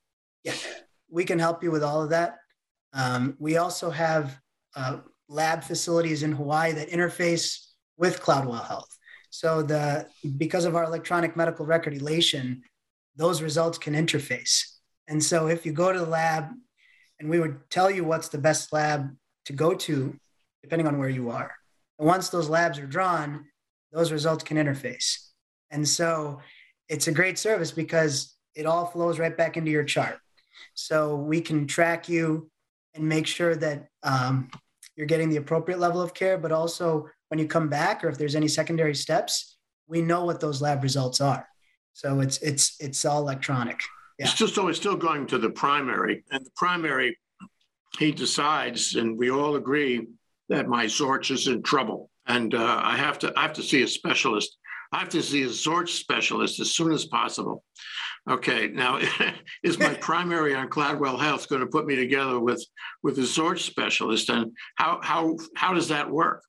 Yeah, 0.46 0.54
we 1.10 1.26
can 1.26 1.40
help 1.40 1.62
you 1.62 1.70
with 1.72 1.84
all 1.84 2.02
of 2.02 2.10
that. 2.12 2.38
Um, 2.94 3.36
we 3.40 3.58
also 3.58 3.90
have 3.90 4.40
uh, 4.76 5.00
lab 5.28 5.64
facilities 5.64 6.24
in 6.24 6.32
Hawaii 6.32 6.74
that 6.74 6.90
interface 6.90 7.68
with 7.98 8.22
Cloudwell 8.22 8.68
Health. 8.68 8.96
So 9.30 9.64
the 9.64 10.08
because 10.38 10.66
of 10.66 10.76
our 10.76 10.84
electronic 10.84 11.36
medical 11.36 11.66
record 11.66 11.96
elation, 11.96 12.62
those 13.16 13.42
results 13.42 13.78
can 13.78 13.94
interface. 13.94 14.62
And 15.08 15.22
so 15.24 15.48
if 15.48 15.66
you 15.66 15.74
go 15.74 15.92
to 15.92 16.00
the 16.00 16.06
lab, 16.06 16.50
and 17.20 17.30
we 17.30 17.40
would 17.40 17.70
tell 17.70 17.90
you 17.90 18.04
what's 18.04 18.30
the 18.30 18.38
best 18.38 18.74
lab 18.74 19.10
to 19.46 19.54
go 19.54 19.74
to, 19.74 20.16
depending 20.62 20.88
on 20.88 20.98
where 21.00 21.10
you 21.10 21.30
are. 21.30 21.52
And 22.00 22.08
once 22.08 22.30
those 22.30 22.50
labs 22.50 22.80
are 22.80 22.86
drawn, 22.86 23.46
those 23.92 24.12
results 24.12 24.44
can 24.44 24.58
interface. 24.58 25.30
And 25.72 25.88
so 25.88 26.40
it's 26.90 27.08
a 27.08 27.12
great 27.12 27.40
service 27.40 27.72
because 27.72 28.36
it 28.56 28.66
all 28.66 28.86
flows 28.86 29.20
right 29.20 29.36
back 29.36 29.58
into 29.58 29.72
your 29.72 29.84
chart. 29.84 30.20
So 30.74 31.16
we 31.16 31.42
can 31.42 31.66
track 31.66 32.08
you 32.10 32.52
and 32.96 33.08
make 33.08 33.28
sure 33.28 33.56
that 33.56 33.88
um, 34.04 34.50
you're 34.96 35.08
getting 35.08 35.30
the 35.30 35.38
appropriate 35.38 35.80
level 35.80 36.02
of 36.02 36.14
care, 36.14 36.38
but 36.38 36.52
also 36.52 37.10
when 37.30 37.40
you 37.40 37.48
come 37.48 37.70
back 37.70 38.04
or 38.04 38.10
if 38.10 38.18
there's 38.18 38.36
any 38.36 38.48
secondary 38.48 38.96
steps, 38.96 39.58
we 39.88 40.02
know 40.02 40.24
what 40.24 40.40
those 40.40 40.62
lab 40.62 40.84
results 40.84 41.20
are. 41.22 41.48
So 41.94 42.20
it's 42.22 42.38
it's 42.40 42.76
it's 42.80 43.06
all 43.06 43.22
electronic. 43.22 43.80
Yeah. 44.18 44.26
It's 44.26 44.36
just 44.36 44.58
always 44.58 44.78
still 44.78 44.96
going 44.96 45.28
to 45.28 45.38
the 45.38 45.50
primary, 45.50 46.24
and 46.32 46.46
the 46.46 46.52
primary, 46.56 47.18
he 47.98 48.12
decides, 48.12 48.96
and 48.96 49.18
we 49.18 49.32
all 49.32 49.56
agree 49.56 50.08
that 50.50 50.68
my 50.68 50.86
Zorch 50.86 51.32
is 51.32 51.48
in 51.48 51.64
trouble, 51.64 52.10
and 52.28 52.54
uh, 52.54 52.82
I 52.84 52.98
have 52.98 53.20
to 53.20 53.34
I 53.36 53.42
have 53.44 53.54
to 53.54 53.64
see 53.64 53.84
a 53.84 53.88
specialist. 53.88 54.58
I 54.92 55.00
have 55.00 55.10
to 55.10 55.24
see 55.24 55.44
a 55.44 55.48
Zorch 55.48 55.90
specialist 55.90 56.60
as 56.60 56.72
soon 56.72 56.92
as 56.92 57.06
possible. 57.06 57.64
Okay, 58.30 58.70
now 58.70 59.00
is 59.64 59.78
my 59.78 59.94
primary 60.02 60.56
on 60.56 60.70
Cloudwell 60.70 61.20
Health 61.20 61.50
going 61.50 61.62
to 61.62 61.68
put 61.68 61.86
me 61.86 61.96
together 61.96 62.40
with 62.40 62.66
with 63.02 63.18
a 63.18 63.22
Zorch 63.22 63.60
specialist, 63.60 64.30
and 64.30 64.52
how 64.76 65.00
how 65.04 65.38
how 65.56 65.74
does 65.74 65.90
that 65.90 66.10
work? 66.10 66.42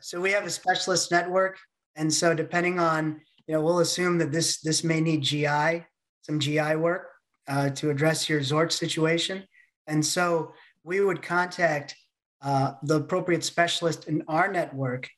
So 0.00 0.20
we 0.20 0.32
have 0.32 0.44
a 0.44 0.50
specialist 0.50 1.10
network, 1.10 1.58
and 1.96 2.12
so 2.12 2.34
depending 2.34 2.78
on 2.78 3.20
you 3.46 3.54
know, 3.54 3.62
we'll 3.62 3.80
assume 3.80 4.18
that 4.18 4.32
this 4.32 4.60
this 4.60 4.82
may 4.82 5.00
need 5.00 5.22
GI, 5.22 5.84
some 6.22 6.40
GI 6.40 6.76
work 6.76 7.08
uh, 7.48 7.70
to 7.70 7.90
address 7.90 8.28
your 8.28 8.40
Zorch 8.40 8.72
situation, 8.72 9.44
and 9.86 10.04
so 10.04 10.52
we 10.84 11.00
would 11.00 11.22
contact 11.22 11.94
uh, 12.40 12.72
the 12.82 12.96
appropriate 12.96 13.44
specialist 13.44 14.08
in 14.08 14.22
our 14.28 14.50
network 14.50 15.08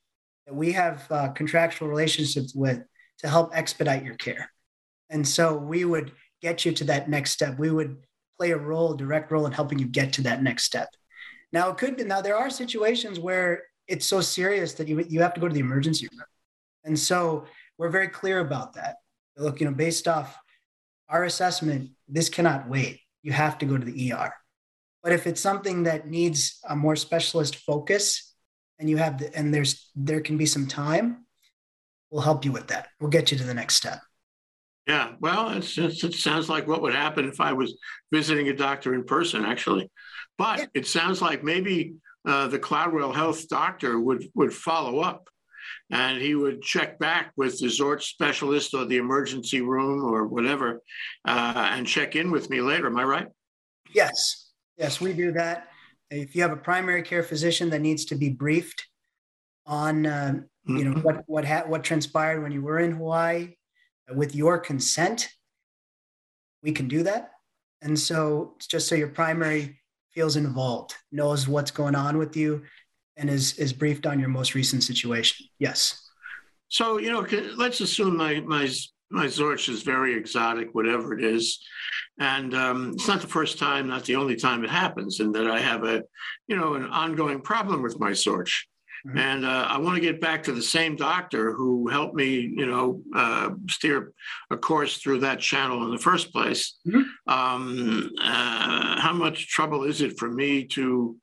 that 0.46 0.54
we 0.54 0.72
have 0.72 1.06
uh, 1.10 1.28
contractual 1.28 1.86
relationships 1.86 2.54
with 2.54 2.82
to 3.18 3.28
help 3.28 3.50
expedite 3.54 4.04
your 4.04 4.14
care. 4.14 4.50
And 5.10 5.26
so 5.26 5.56
we 5.56 5.84
would 5.84 6.12
get 6.40 6.64
you 6.64 6.72
to 6.72 6.84
that 6.84 7.08
next 7.08 7.32
step. 7.32 7.58
We 7.58 7.70
would 7.70 7.98
play 8.38 8.52
a 8.52 8.56
role, 8.56 8.94
direct 8.94 9.30
role 9.30 9.46
in 9.46 9.52
helping 9.52 9.78
you 9.78 9.86
get 9.86 10.12
to 10.14 10.22
that 10.22 10.42
next 10.42 10.64
step. 10.64 10.88
Now 11.52 11.68
it 11.70 11.76
could 11.76 11.96
be 11.96 12.04
now 12.04 12.20
there 12.20 12.36
are 12.36 12.48
situations 12.48 13.18
where 13.18 13.64
it's 13.88 14.06
so 14.06 14.20
serious 14.20 14.74
that 14.74 14.88
you 14.88 15.04
you 15.08 15.20
have 15.20 15.34
to 15.34 15.40
go 15.40 15.48
to 15.48 15.54
the 15.54 15.60
emergency 15.60 16.08
room. 16.12 16.24
And 16.84 16.98
so 16.98 17.44
we're 17.76 17.90
very 17.90 18.08
clear 18.08 18.38
about 18.38 18.74
that. 18.74 18.96
Look, 19.36 19.60
you 19.60 19.66
know, 19.66 19.74
based 19.74 20.06
off 20.06 20.38
our 21.08 21.24
assessment, 21.24 21.90
this 22.08 22.28
cannot 22.28 22.68
wait. 22.68 23.00
You 23.22 23.32
have 23.32 23.58
to 23.58 23.66
go 23.66 23.76
to 23.76 23.84
the 23.84 24.12
ER. 24.12 24.32
But 25.02 25.12
if 25.12 25.26
it's 25.26 25.40
something 25.40 25.84
that 25.84 26.06
needs 26.06 26.60
a 26.68 26.76
more 26.76 26.96
specialist 26.96 27.56
focus 27.56 28.34
and 28.78 28.88
you 28.88 28.96
have 28.98 29.18
the, 29.18 29.34
and 29.36 29.52
there's 29.52 29.90
there 29.94 30.20
can 30.20 30.36
be 30.36 30.46
some 30.46 30.66
time, 30.66 31.26
we'll 32.10 32.22
help 32.22 32.44
you 32.44 32.52
with 32.52 32.68
that. 32.68 32.88
We'll 33.00 33.10
get 33.10 33.32
you 33.32 33.38
to 33.38 33.44
the 33.44 33.54
next 33.54 33.76
step. 33.76 34.00
Yeah, 34.90 35.12
well, 35.20 35.50
it's, 35.50 35.78
it's, 35.78 36.02
it 36.02 36.14
sounds 36.14 36.48
like 36.48 36.66
what 36.66 36.82
would 36.82 36.96
happen 36.96 37.28
if 37.28 37.40
I 37.40 37.52
was 37.52 37.78
visiting 38.10 38.48
a 38.48 38.52
doctor 38.52 38.92
in 38.92 39.04
person, 39.04 39.44
actually. 39.44 39.88
But 40.36 40.58
yeah. 40.58 40.66
it 40.74 40.84
sounds 40.88 41.22
like 41.22 41.44
maybe 41.44 41.94
uh, 42.26 42.48
the 42.48 42.58
Cloudwell 42.58 43.14
Health 43.14 43.48
doctor 43.48 44.00
would 44.00 44.24
would 44.34 44.52
follow 44.52 44.98
up, 44.98 45.28
and 45.92 46.20
he 46.20 46.34
would 46.34 46.60
check 46.62 46.98
back 46.98 47.30
with 47.36 47.60
the 47.60 47.68
Zorch 47.68 48.02
specialist 48.02 48.74
or 48.74 48.84
the 48.84 48.96
emergency 48.96 49.60
room 49.60 50.04
or 50.04 50.26
whatever, 50.26 50.80
uh, 51.24 51.68
and 51.70 51.86
check 51.86 52.16
in 52.16 52.32
with 52.32 52.50
me 52.50 52.60
later. 52.60 52.88
Am 52.88 52.98
I 52.98 53.04
right? 53.04 53.28
Yes, 53.94 54.50
yes, 54.76 55.00
we 55.00 55.12
do 55.12 55.30
that. 55.32 55.68
If 56.10 56.34
you 56.34 56.42
have 56.42 56.50
a 56.50 56.56
primary 56.56 57.04
care 57.04 57.22
physician 57.22 57.70
that 57.70 57.80
needs 57.80 58.06
to 58.06 58.16
be 58.16 58.30
briefed 58.30 58.88
on, 59.66 60.04
uh, 60.04 60.32
mm-hmm. 60.32 60.76
you 60.76 60.84
know, 60.84 60.94
mm-hmm. 60.94 61.02
what 61.02 61.22
what 61.26 61.44
ha- 61.44 61.66
what 61.68 61.84
transpired 61.84 62.42
when 62.42 62.50
you 62.50 62.62
were 62.62 62.80
in 62.80 62.96
Hawaii 62.96 63.54
with 64.14 64.34
your 64.34 64.58
consent, 64.58 65.28
we 66.62 66.72
can 66.72 66.88
do 66.88 67.02
that. 67.04 67.30
And 67.82 67.98
so, 67.98 68.54
it's 68.56 68.66
just 68.66 68.88
so 68.88 68.94
your 68.94 69.08
primary 69.08 69.80
feels 70.12 70.36
involved, 70.36 70.94
knows 71.12 71.48
what's 71.48 71.70
going 71.70 71.94
on 71.94 72.18
with 72.18 72.36
you, 72.36 72.62
and 73.16 73.30
is 73.30 73.58
is 73.58 73.72
briefed 73.72 74.06
on 74.06 74.18
your 74.18 74.28
most 74.28 74.54
recent 74.54 74.82
situation. 74.82 75.46
Yes. 75.58 76.08
So 76.68 76.98
you 76.98 77.10
know, 77.10 77.26
let's 77.56 77.80
assume 77.80 78.16
my 78.16 78.40
my 78.40 78.68
my 79.10 79.26
Zorch 79.26 79.68
is 79.68 79.82
very 79.82 80.14
exotic, 80.16 80.68
whatever 80.72 81.18
it 81.18 81.24
is. 81.24 81.58
And 82.18 82.54
um, 82.54 82.92
it's 82.94 83.08
not 83.08 83.20
the 83.20 83.26
first 83.26 83.58
time, 83.58 83.88
not 83.88 84.04
the 84.04 84.16
only 84.16 84.36
time 84.36 84.62
it 84.62 84.70
happens, 84.70 85.20
and 85.20 85.34
that 85.34 85.50
I 85.50 85.58
have 85.58 85.84
a, 85.84 86.02
you 86.46 86.56
know, 86.56 86.74
an 86.74 86.84
ongoing 86.84 87.40
problem 87.40 87.82
with 87.82 87.98
my 87.98 88.10
Zorch. 88.12 88.52
Mm-hmm. 89.06 89.18
And 89.18 89.46
uh, 89.46 89.66
I 89.68 89.78
want 89.78 89.96
to 89.96 90.00
get 90.00 90.20
back 90.20 90.42
to 90.44 90.52
the 90.52 90.62
same 90.62 90.96
doctor 90.96 91.52
who 91.52 91.88
helped 91.88 92.14
me, 92.14 92.52
you 92.54 92.66
know, 92.66 93.02
uh, 93.14 93.50
steer 93.68 94.12
a 94.50 94.56
course 94.56 94.98
through 94.98 95.20
that 95.20 95.40
channel 95.40 95.84
in 95.84 95.90
the 95.90 95.98
first 95.98 96.32
place. 96.32 96.78
Mm-hmm. 96.86 97.32
Um, 97.32 98.10
uh, 98.20 99.00
how 99.00 99.12
much 99.12 99.48
trouble 99.48 99.84
is 99.84 100.00
it 100.00 100.18
for 100.18 100.30
me 100.30 100.64
to 100.68 101.16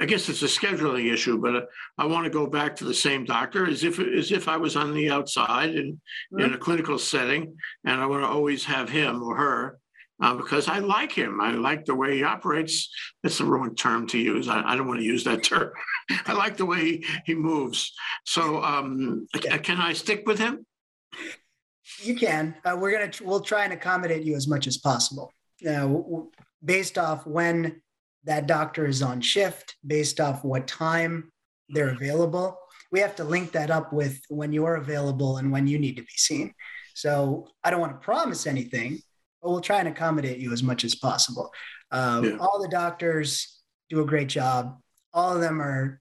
I 0.00 0.06
guess 0.06 0.30
it's 0.30 0.42
a 0.42 0.46
scheduling 0.46 1.12
issue, 1.12 1.36
but 1.38 1.56
uh, 1.56 1.62
I 1.98 2.06
want 2.06 2.24
to 2.24 2.30
go 2.30 2.46
back 2.46 2.74
to 2.76 2.84
the 2.84 2.94
same 2.94 3.26
doctor 3.26 3.66
as 3.66 3.84
if 3.84 3.98
as 3.98 4.32
if 4.32 4.48
I 4.48 4.56
was 4.56 4.76
on 4.76 4.94
the 4.94 5.10
outside 5.10 5.74
and 5.74 6.00
right. 6.32 6.46
in 6.46 6.54
a 6.54 6.58
clinical 6.58 6.98
setting, 6.98 7.54
and 7.84 8.00
I 8.00 8.06
want 8.06 8.22
to 8.22 8.28
always 8.28 8.64
have 8.64 8.88
him 8.88 9.22
or 9.22 9.36
her 9.36 9.78
uh, 10.22 10.34
because 10.34 10.68
I 10.68 10.78
like 10.78 11.12
him. 11.12 11.40
I 11.40 11.52
like 11.52 11.84
the 11.84 11.94
way 11.94 12.16
he 12.16 12.22
operates. 12.22 12.88
That's 13.22 13.38
the 13.38 13.44
wrong 13.44 13.74
term 13.74 14.06
to 14.08 14.18
use. 14.18 14.48
I, 14.48 14.62
I 14.62 14.76
don't 14.76 14.86
want 14.86 15.00
to 15.00 15.06
use 15.06 15.24
that 15.24 15.42
term. 15.44 15.70
I 16.26 16.32
like 16.32 16.56
the 16.56 16.66
way 16.66 16.80
he, 16.80 17.06
he 17.26 17.34
moves. 17.34 17.92
So, 18.24 18.62
um, 18.62 19.26
yeah. 19.42 19.58
can 19.58 19.80
I 19.80 19.92
stick 19.92 20.24
with 20.26 20.38
him? 20.38 20.64
You 21.98 22.14
can. 22.14 22.54
Uh, 22.64 22.76
we're 22.78 22.92
gonna 22.92 23.12
we'll 23.22 23.40
try 23.40 23.64
and 23.64 23.72
accommodate 23.72 24.24
you 24.24 24.34
as 24.36 24.48
much 24.48 24.66
as 24.66 24.78
possible. 24.78 25.32
Now, 25.60 26.28
based 26.64 26.96
off 26.96 27.26
when 27.26 27.82
that 28.24 28.46
doctor 28.46 28.86
is 28.86 29.02
on 29.02 29.20
shift 29.20 29.76
based 29.86 30.20
off 30.20 30.44
what 30.44 30.66
time 30.66 31.30
they're 31.68 31.90
available. 31.90 32.58
We 32.90 33.00
have 33.00 33.16
to 33.16 33.24
link 33.24 33.52
that 33.52 33.70
up 33.70 33.92
with 33.92 34.20
when 34.28 34.52
you're 34.52 34.76
available 34.76 35.38
and 35.38 35.50
when 35.50 35.66
you 35.66 35.78
need 35.78 35.96
to 35.96 36.02
be 36.02 36.16
seen. 36.16 36.54
So 36.94 37.48
I 37.62 37.70
don't 37.70 37.80
want 37.80 37.92
to 37.92 38.04
promise 38.04 38.46
anything, 38.46 39.00
but 39.44 39.50
we'll 39.50 39.60
try 39.60 39.78
and 39.78 39.88
accommodate 39.88 40.38
you 40.38 40.52
as 40.52 40.62
much 40.62 40.82
as 40.82 40.94
possible. 40.94 41.52
Uh, 41.92 42.22
yeah. 42.24 42.36
All 42.38 42.60
the 42.60 42.68
doctors 42.68 43.60
do 43.90 44.00
a 44.00 44.06
great 44.06 44.28
job. 44.28 44.78
All 45.12 45.34
of 45.34 45.40
them 45.40 45.60
are 45.60 46.00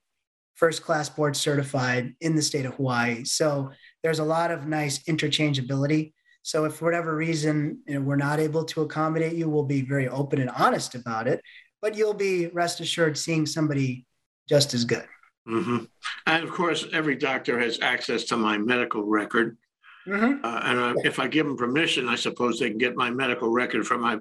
first 0.56 0.82
class 0.82 1.10
board 1.10 1.36
certified 1.36 2.16
in 2.22 2.36
the 2.36 2.42
state 2.42 2.66
of 2.66 2.76
Hawaii. 2.76 3.26
So 3.26 3.72
there's 4.02 4.20
a 4.20 4.24
lot 4.24 4.50
of 4.50 4.66
nice 4.66 5.04
interchangeability. 5.04 6.14
So 6.42 6.66
if 6.66 6.76
for 6.76 6.86
whatever 6.86 7.16
reason 7.16 7.80
you 7.86 7.96
know, 7.96 8.02
we're 8.02 8.16
not 8.16 8.40
able 8.40 8.64
to 8.66 8.82
accommodate 8.82 9.34
you, 9.34 9.50
we'll 9.50 9.64
be 9.64 9.82
very 9.82 10.08
open 10.08 10.40
and 10.40 10.50
honest 10.50 10.96
about 10.96 11.28
it 11.28 11.42
but 11.84 11.98
you'll 11.98 12.14
be 12.14 12.48
rest 12.48 12.80
assured 12.80 13.18
seeing 13.18 13.46
somebody 13.46 14.06
just 14.48 14.74
as 14.74 14.86
good. 14.86 15.06
Mm-hmm. 15.46 15.84
And 16.26 16.44
of 16.44 16.50
course, 16.50 16.88
every 16.94 17.16
doctor 17.16 17.60
has 17.60 17.78
access 17.82 18.24
to 18.26 18.38
my 18.38 18.58
medical 18.58 19.04
record. 19.04 19.58
Mm-hmm. 20.08 20.44
Uh, 20.44 20.62
and 20.64 20.80
uh, 20.80 20.94
if 21.04 21.20
I 21.20 21.28
give 21.28 21.46
them 21.46 21.56
permission, 21.56 22.10
I 22.10 22.16
suppose 22.16 22.60
they 22.60 22.70
can 22.70 22.78
get 22.78 22.96
my 22.96 23.10
medical 23.10 23.50
record 23.50 23.88
from 23.88 24.02
my 24.02 24.20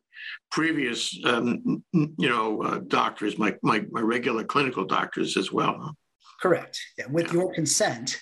previous, 0.50 1.18
um, 1.24 1.82
you 1.92 2.28
know, 2.28 2.62
uh, 2.62 2.80
doctors, 2.86 3.38
my, 3.38 3.54
my 3.62 3.84
my 3.90 4.00
regular 4.00 4.44
clinical 4.44 4.84
doctors 4.84 5.36
as 5.36 5.50
well. 5.50 5.96
Correct. 6.40 6.78
Yeah. 6.98 7.06
With 7.10 7.28
yeah. 7.28 7.32
your 7.34 7.54
consent, 7.54 8.20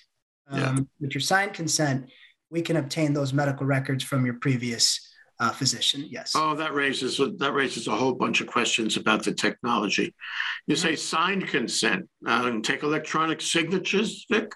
um, 0.49 0.61
yeah. 0.61 0.77
with 1.01 1.15
your 1.15 1.21
signed 1.21 1.53
consent, 1.53 2.11
we 2.51 2.63
can 2.63 2.77
obtain 2.77 3.13
those 3.13 3.33
medical 3.33 3.67
records 3.67 4.05
from 4.05 4.25
your 4.25 4.35
previous 4.35 5.09
uh, 5.39 5.51
physician. 5.51 6.07
Yes. 6.09 6.33
Oh, 6.35 6.55
that 6.55 6.75
raises 6.75 7.17
that 7.39 7.53
raises 7.53 7.89
a 7.89 7.97
whole 7.97 8.13
bunch 8.15 8.41
of 8.41 8.47
questions 8.47 8.97
about 8.97 9.25
the 9.25 9.33
technology. 9.33 10.15
You 10.67 10.77
say 10.77 10.97
signed 10.97 11.49
consent 11.49 12.09
uh, 12.27 12.43
and 12.45 12.65
take 12.65 12.83
electronic 12.83 13.41
signatures, 13.41 14.27
Vic. 14.31 14.53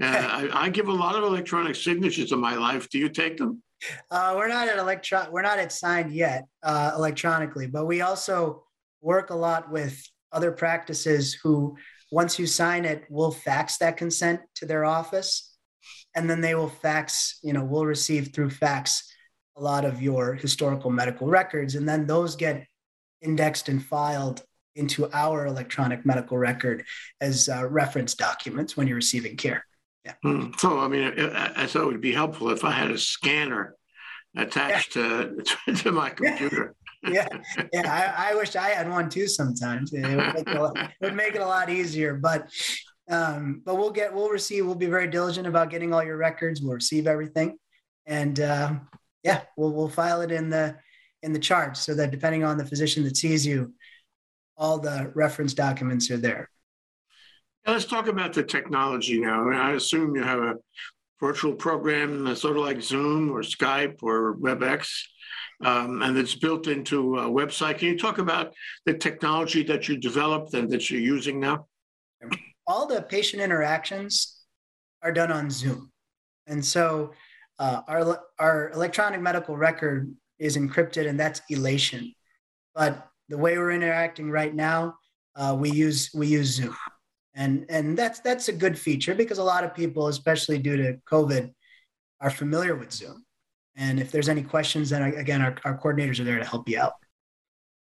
Uh, 0.00 0.48
I, 0.52 0.64
I, 0.64 0.68
give 0.68 0.88
a 0.88 0.92
lot 0.92 1.16
of 1.16 1.24
electronic 1.24 1.74
signatures 1.74 2.32
in 2.32 2.38
my 2.38 2.54
life. 2.54 2.88
Do 2.88 2.98
you 2.98 3.08
take 3.08 3.36
them? 3.36 3.62
Uh, 4.10 4.34
we're 4.36 4.48
not 4.48 4.68
at 4.68 4.78
electron. 4.78 5.30
We're 5.30 5.42
not 5.42 5.58
at 5.58 5.72
signed 5.72 6.12
yet 6.12 6.44
uh, 6.62 6.92
electronically, 6.96 7.66
but 7.66 7.86
we 7.86 8.00
also 8.00 8.64
work 9.00 9.30
a 9.30 9.34
lot 9.34 9.70
with 9.70 10.00
other 10.32 10.52
practices 10.52 11.34
who, 11.34 11.76
once 12.10 12.38
you 12.38 12.46
sign 12.46 12.84
it, 12.84 13.04
will 13.08 13.30
fax 13.30 13.78
that 13.78 13.96
consent 13.96 14.40
to 14.56 14.66
their 14.66 14.84
office, 14.84 15.56
and 16.14 16.28
then 16.28 16.40
they 16.40 16.54
will 16.54 16.68
fax. 16.68 17.38
You 17.42 17.52
know, 17.52 17.64
we'll 17.64 17.86
receive 17.86 18.32
through 18.32 18.50
fax 18.50 19.12
a 19.56 19.62
lot 19.62 19.84
of 19.84 20.02
your 20.02 20.34
historical 20.34 20.90
medical 20.90 21.26
records, 21.26 21.74
and 21.74 21.88
then 21.88 22.06
those 22.06 22.36
get 22.36 22.66
indexed 23.20 23.68
and 23.68 23.84
filed 23.84 24.42
into 24.76 25.10
our 25.12 25.46
electronic 25.46 26.06
medical 26.06 26.38
record 26.38 26.84
as 27.20 27.48
uh, 27.48 27.66
reference 27.66 28.14
documents 28.14 28.76
when 28.76 28.86
you're 28.86 28.96
receiving 28.96 29.36
care. 29.36 29.64
Yeah. 30.08 30.14
Hmm. 30.22 30.50
So, 30.56 30.78
I 30.78 30.88
mean, 30.88 31.04
I 31.04 31.66
thought 31.66 31.82
it 31.82 31.86
would 31.86 32.00
be 32.00 32.12
helpful 32.12 32.50
if 32.50 32.64
I 32.64 32.70
had 32.70 32.90
a 32.90 32.98
scanner 32.98 33.74
attached 34.36 34.96
yeah. 34.96 35.26
to, 35.66 35.74
to 35.74 35.92
my 35.92 36.10
computer. 36.10 36.74
yeah, 37.06 37.28
yeah. 37.72 38.14
I, 38.18 38.30
I, 38.30 38.34
wish 38.34 38.56
I 38.56 38.70
had 38.70 38.90
one 38.90 39.10
too. 39.10 39.28
Sometimes 39.28 39.92
it 39.92 40.04
would, 40.04 40.34
make 40.34 40.48
it, 40.48 40.60
lot, 40.60 40.90
it 41.00 41.14
make 41.14 41.34
it 41.34 41.42
a 41.42 41.46
lot 41.46 41.70
easier. 41.70 42.14
But 42.14 42.48
um, 43.10 43.62
but 43.64 43.76
we'll 43.76 43.90
get 43.90 44.12
we'll 44.12 44.30
receive. 44.30 44.66
We'll 44.66 44.74
be 44.74 44.86
very 44.86 45.08
diligent 45.08 45.46
about 45.46 45.70
getting 45.70 45.94
all 45.94 46.02
your 46.02 46.16
records. 46.16 46.60
We'll 46.60 46.74
receive 46.74 47.06
everything, 47.06 47.56
and 48.06 48.40
uh, 48.40 48.74
yeah, 49.22 49.42
we'll 49.56 49.72
we'll 49.72 49.88
file 49.88 50.22
it 50.22 50.32
in 50.32 50.50
the 50.50 50.76
in 51.22 51.32
the 51.32 51.38
charts 51.38 51.80
so 51.80 51.94
that 51.94 52.10
depending 52.10 52.44
on 52.44 52.58
the 52.58 52.66
physician 52.66 53.04
that 53.04 53.16
sees 53.16 53.46
you, 53.46 53.74
all 54.56 54.78
the 54.78 55.12
reference 55.14 55.54
documents 55.54 56.10
are 56.10 56.16
there. 56.16 56.50
Let's 57.68 57.84
talk 57.84 58.08
about 58.08 58.32
the 58.32 58.42
technology 58.42 59.20
now. 59.20 59.48
I 59.50 59.72
assume 59.72 60.16
you 60.16 60.22
have 60.22 60.40
a 60.40 60.54
virtual 61.20 61.52
program, 61.52 62.34
sort 62.34 62.56
of 62.56 62.62
like 62.62 62.80
Zoom 62.80 63.30
or 63.30 63.42
Skype 63.42 64.02
or 64.02 64.36
WebEx, 64.36 64.88
um, 65.64 66.02
and 66.02 66.16
it's 66.16 66.34
built 66.34 66.66
into 66.66 67.18
a 67.18 67.28
website. 67.28 67.78
Can 67.78 67.88
you 67.88 67.98
talk 67.98 68.18
about 68.18 68.54
the 68.86 68.94
technology 68.94 69.62
that 69.64 69.88
you 69.88 69.98
developed 69.98 70.54
and 70.54 70.70
that 70.70 70.90
you're 70.90 71.00
using 71.00 71.40
now? 71.40 71.66
All 72.66 72.86
the 72.86 73.02
patient 73.02 73.42
interactions 73.42 74.40
are 75.02 75.12
done 75.12 75.30
on 75.30 75.50
Zoom. 75.50 75.90
And 76.46 76.64
so 76.64 77.12
uh, 77.58 77.82
our, 77.86 78.20
our 78.38 78.70
electronic 78.70 79.20
medical 79.20 79.56
record 79.56 80.14
is 80.38 80.56
encrypted 80.56 81.08
and 81.08 81.18
that's 81.18 81.42
elation. 81.50 82.14
But 82.74 83.08
the 83.28 83.36
way 83.36 83.58
we're 83.58 83.72
interacting 83.72 84.30
right 84.30 84.54
now, 84.54 84.94
uh, 85.36 85.56
we 85.58 85.70
use 85.70 86.10
we 86.14 86.26
use 86.26 86.54
Zoom, 86.54 86.74
and 87.38 87.64
and 87.68 87.96
that's 87.96 88.18
that's 88.20 88.48
a 88.48 88.52
good 88.52 88.76
feature 88.76 89.14
because 89.14 89.38
a 89.38 89.44
lot 89.44 89.62
of 89.62 89.72
people, 89.72 90.08
especially 90.08 90.58
due 90.58 90.76
to 90.76 90.98
COVID, 91.10 91.54
are 92.20 92.30
familiar 92.30 92.74
with 92.74 92.92
Zoom. 92.92 93.24
And 93.76 94.00
if 94.00 94.10
there's 94.10 94.28
any 94.28 94.42
questions, 94.42 94.90
then 94.90 95.02
again, 95.02 95.40
our, 95.40 95.54
our 95.64 95.78
coordinators 95.78 96.18
are 96.18 96.24
there 96.24 96.40
to 96.40 96.44
help 96.44 96.68
you 96.68 96.80
out. 96.80 96.94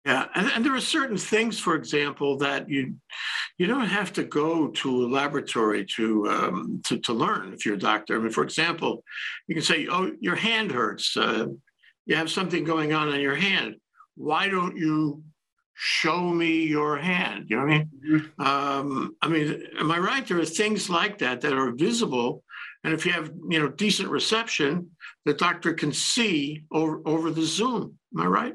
Yeah, 0.06 0.28
and, 0.36 0.52
and 0.52 0.66
there 0.66 0.76
are 0.76 0.82
certain 0.82 1.18
things, 1.18 1.58
for 1.58 1.76
example, 1.76 2.38
that 2.40 2.70
you 2.70 2.96
you 3.58 3.66
don't 3.66 3.86
have 3.86 4.12
to 4.14 4.26
go 4.26 4.68
to 4.68 5.06
a 5.06 5.08
laboratory 5.08 5.86
to 5.96 6.30
um, 6.30 6.82
to, 6.86 6.98
to 7.00 7.14
learn 7.14 7.54
if 7.54 7.66
you're 7.66 7.76
a 7.76 7.80
doctor. 7.80 8.18
I 8.18 8.20
mean, 8.20 8.32
for 8.32 8.44
example, 8.44 9.04
you 9.48 9.56
can 9.56 9.64
say, 9.64 9.88
"Oh, 9.90 10.12
your 10.20 10.36
hand 10.36 10.72
hurts. 10.72 11.16
Uh, 11.16 11.48
you 12.06 12.16
have 12.18 12.30
something 12.30 12.66
going 12.66 12.92
on 12.92 13.08
on 13.08 13.22
your 13.22 13.36
hand. 13.36 13.76
Why 14.16 14.50
don't 14.50 14.76
you 14.76 15.24
show 15.80 16.30
me 16.30 16.66
your 16.66 16.98
hand?" 16.98 17.46
You 17.50 17.56
know 17.56 17.64
what 17.64 17.72
I 17.72 17.78
mean? 17.78 17.90
Mm-hmm. 18.06 18.42
Um, 18.42 19.16
I 19.22 19.28
mean, 19.30 19.64
am 19.80 19.92
I 19.92 19.98
right? 19.98 20.28
There 20.28 20.40
are 20.40 20.46
things 20.46 20.90
like 20.90 21.18
that 21.20 21.42
that 21.42 21.54
are 21.54 21.72
visible, 21.72 22.44
and 22.84 22.94
if 22.94 23.06
you 23.06 23.14
have 23.14 23.32
you 23.50 23.60
know 23.60 23.70
decent 23.70 24.10
reception, 24.10 24.92
the 25.26 25.34
doctor 25.34 25.74
can 25.74 25.94
see 25.94 26.64
over 26.72 27.02
over 27.06 27.32
the 27.32 27.46
Zoom. 27.46 27.98
Am 28.14 28.22
I 28.22 28.26
right? 28.26 28.54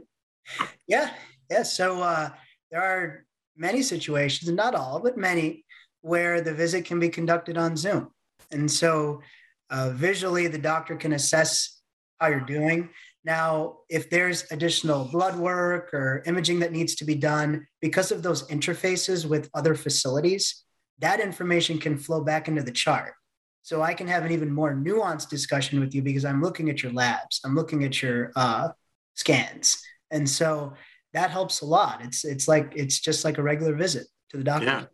Yeah, 0.87 1.11
yeah. 1.51 1.63
So 1.63 2.03
uh, 2.03 2.29
there 2.71 2.83
are 2.83 3.25
many 3.57 3.83
situations, 3.83 4.51
not 4.51 4.75
all, 4.75 5.01
but 5.01 5.17
many, 5.17 5.65
where 6.03 6.41
the 6.41 6.53
visit 6.53 6.85
can 6.85 7.01
be 7.01 7.09
conducted 7.09 7.57
on 7.57 7.77
Zoom. 7.77 8.11
And 8.51 8.71
so 8.71 9.23
uh, 9.71 9.91
visually, 9.91 10.47
the 10.49 10.59
doctor 10.59 10.97
can 10.97 11.13
assess 11.15 11.81
how 12.21 12.29
you're 12.29 12.41
doing. 12.41 12.91
Now, 13.25 13.79
if 13.89 14.11
there's 14.11 14.51
additional 14.53 15.07
blood 15.07 15.37
work 15.37 15.95
or 15.95 16.23
imaging 16.27 16.61
that 16.61 16.73
needs 16.73 16.95
to 16.97 17.05
be 17.05 17.15
done, 17.15 17.67
because 17.81 18.13
of 18.13 18.23
those 18.23 18.47
interfaces 18.49 19.25
with 19.27 19.49
other 19.55 19.75
facilities, 19.75 20.65
that 20.99 21.21
information 21.21 21.79
can 21.79 21.97
flow 21.97 22.23
back 22.23 22.49
into 22.49 22.63
the 22.63 22.71
chart. 22.71 23.15
So 23.63 23.81
I 23.81 23.95
can 23.95 24.07
have 24.09 24.27
an 24.27 24.33
even 24.33 24.53
more 24.53 24.75
nuanced 24.75 25.31
discussion 25.31 25.81
with 25.81 25.95
you 25.95 26.03
because 26.03 26.27
I'm 26.27 26.43
looking 26.43 26.69
at 26.69 26.83
your 26.83 26.93
labs, 26.93 27.41
I'm 27.45 27.55
looking 27.55 27.83
at 27.85 28.03
your 28.03 28.31
uh, 28.37 28.69
scans. 29.15 29.83
And 30.11 30.29
so 30.29 30.75
that 31.15 31.31
helps 31.31 31.63
a 31.63 31.67
lot. 31.67 32.03
It's 32.03 32.25
it's 32.25 32.47
like 32.47 32.73
it's 32.77 33.01
just 33.01 33.25
like 33.25 33.39
a 33.39 33.43
regular 33.43 33.75
visit 33.75 34.07
to 34.31 34.37
the 34.37 34.45
doctor. 34.45 34.67
Yeah. 34.67 34.85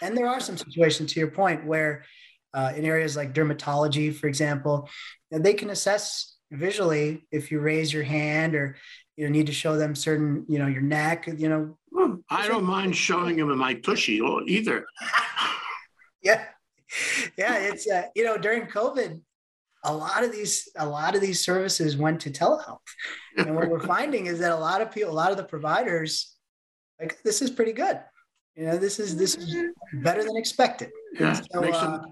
And 0.00 0.16
there 0.16 0.28
are 0.28 0.40
some 0.40 0.56
situations, 0.56 1.12
to 1.12 1.20
your 1.20 1.30
point, 1.30 1.66
where 1.66 2.04
uh, 2.52 2.72
in 2.76 2.84
areas 2.84 3.16
like 3.16 3.32
dermatology, 3.32 4.14
for 4.14 4.28
example, 4.28 4.88
they 5.30 5.54
can 5.54 5.70
assess 5.70 6.33
visually 6.54 7.26
if 7.30 7.50
you 7.50 7.60
raise 7.60 7.92
your 7.92 8.02
hand 8.02 8.54
or 8.54 8.76
you 9.16 9.30
need 9.30 9.46
to 9.46 9.52
show 9.52 9.76
them 9.76 9.94
certain, 9.94 10.44
you 10.48 10.58
know, 10.58 10.66
your 10.66 10.82
neck, 10.82 11.28
you 11.36 11.48
know. 11.48 11.78
Well, 11.90 12.20
I 12.28 12.48
don't 12.48 12.64
mind 12.64 12.96
showing 12.96 13.36
them 13.36 13.56
my 13.56 13.74
tushy 13.74 14.20
either. 14.46 14.86
yeah. 16.22 16.44
Yeah. 17.38 17.56
It's, 17.58 17.88
uh, 17.88 18.04
you 18.14 18.24
know, 18.24 18.36
during 18.36 18.66
COVID, 18.66 19.20
a 19.84 19.94
lot 19.94 20.24
of 20.24 20.32
these 20.32 20.68
a 20.76 20.86
lot 20.86 21.14
of 21.14 21.20
these 21.20 21.44
services 21.44 21.96
went 21.96 22.20
to 22.20 22.30
telehealth 22.30 22.78
and 23.36 23.54
what 23.54 23.68
we're 23.68 23.80
finding 23.94 24.26
is 24.26 24.38
that 24.38 24.50
a 24.50 24.56
lot 24.56 24.80
of 24.80 24.90
people 24.90 25.12
a 25.12 25.14
lot 25.14 25.30
of 25.30 25.36
the 25.36 25.44
providers 25.44 26.34
like 27.00 27.22
this 27.22 27.42
is 27.42 27.50
pretty 27.50 27.72
good 27.72 28.00
you 28.56 28.64
know 28.64 28.78
this 28.78 28.98
is 28.98 29.16
this 29.16 29.36
is 29.36 29.54
better 29.94 30.24
than 30.24 30.36
expected 30.36 30.90
yeah 31.18 31.34
so, 31.52 31.60
make 31.60 31.74
some 31.74 31.94
uh, 31.94 32.02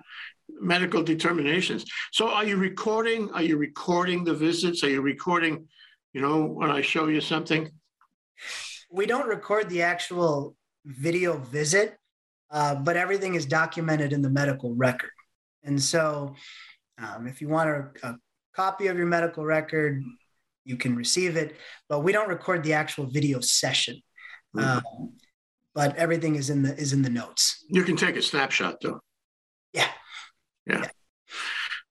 medical 0.61 1.03
determinations 1.03 1.85
so 2.13 2.29
are 2.29 2.45
you 2.45 2.57
recording 2.57 3.31
are 3.33 3.43
you 3.43 3.57
recording 3.57 4.25
the 4.25 4.35
visits 4.35 4.85
are 4.85 4.91
you 4.91 5.01
recording 5.01 5.67
you 6.13 6.21
know 6.21 6.45
when 6.45 6.71
i 6.71 6.81
show 6.81 7.09
you 7.09 7.21
something 7.21 7.71
we 8.91 9.07
don't 9.07 9.29
record 9.29 9.69
the 9.69 9.83
actual 9.83 10.55
video 10.85 11.39
visit 11.39 11.97
uh, 12.51 12.75
but 12.75 12.97
everything 12.97 13.35
is 13.35 13.47
documented 13.47 14.13
in 14.13 14.23
the 14.23 14.31
medical 14.31 14.75
record 14.75 15.11
and 15.65 15.81
so 15.81 16.35
um, 16.99 17.27
if 17.27 17.41
you 17.41 17.49
want 17.49 17.71
a, 17.71 17.91
a 18.03 18.17
copy 18.55 18.87
of 18.89 18.97
your 18.97 19.07
medical 19.07 19.45
record, 19.45 20.03
you 20.65 20.77
can 20.77 20.95
receive 20.95 21.37
it, 21.37 21.57
but 21.89 22.01
we 22.01 22.13
don't 22.13 22.29
record 22.29 22.63
the 22.63 22.73
actual 22.73 23.07
video 23.07 23.41
session. 23.41 24.01
Mm-hmm. 24.57 24.79
Um, 24.79 25.13
but 25.75 25.97
everything 25.97 26.35
is 26.37 26.51
in 26.51 26.63
the 26.63 26.77
is 26.77 26.93
in 26.93 27.01
the 27.01 27.09
notes. 27.09 27.65
You 27.69 27.83
can 27.83 27.97
take 27.97 28.17
a 28.17 28.23
snapshot 28.23 28.77
though. 28.83 29.01
Yeah. 30.67 30.87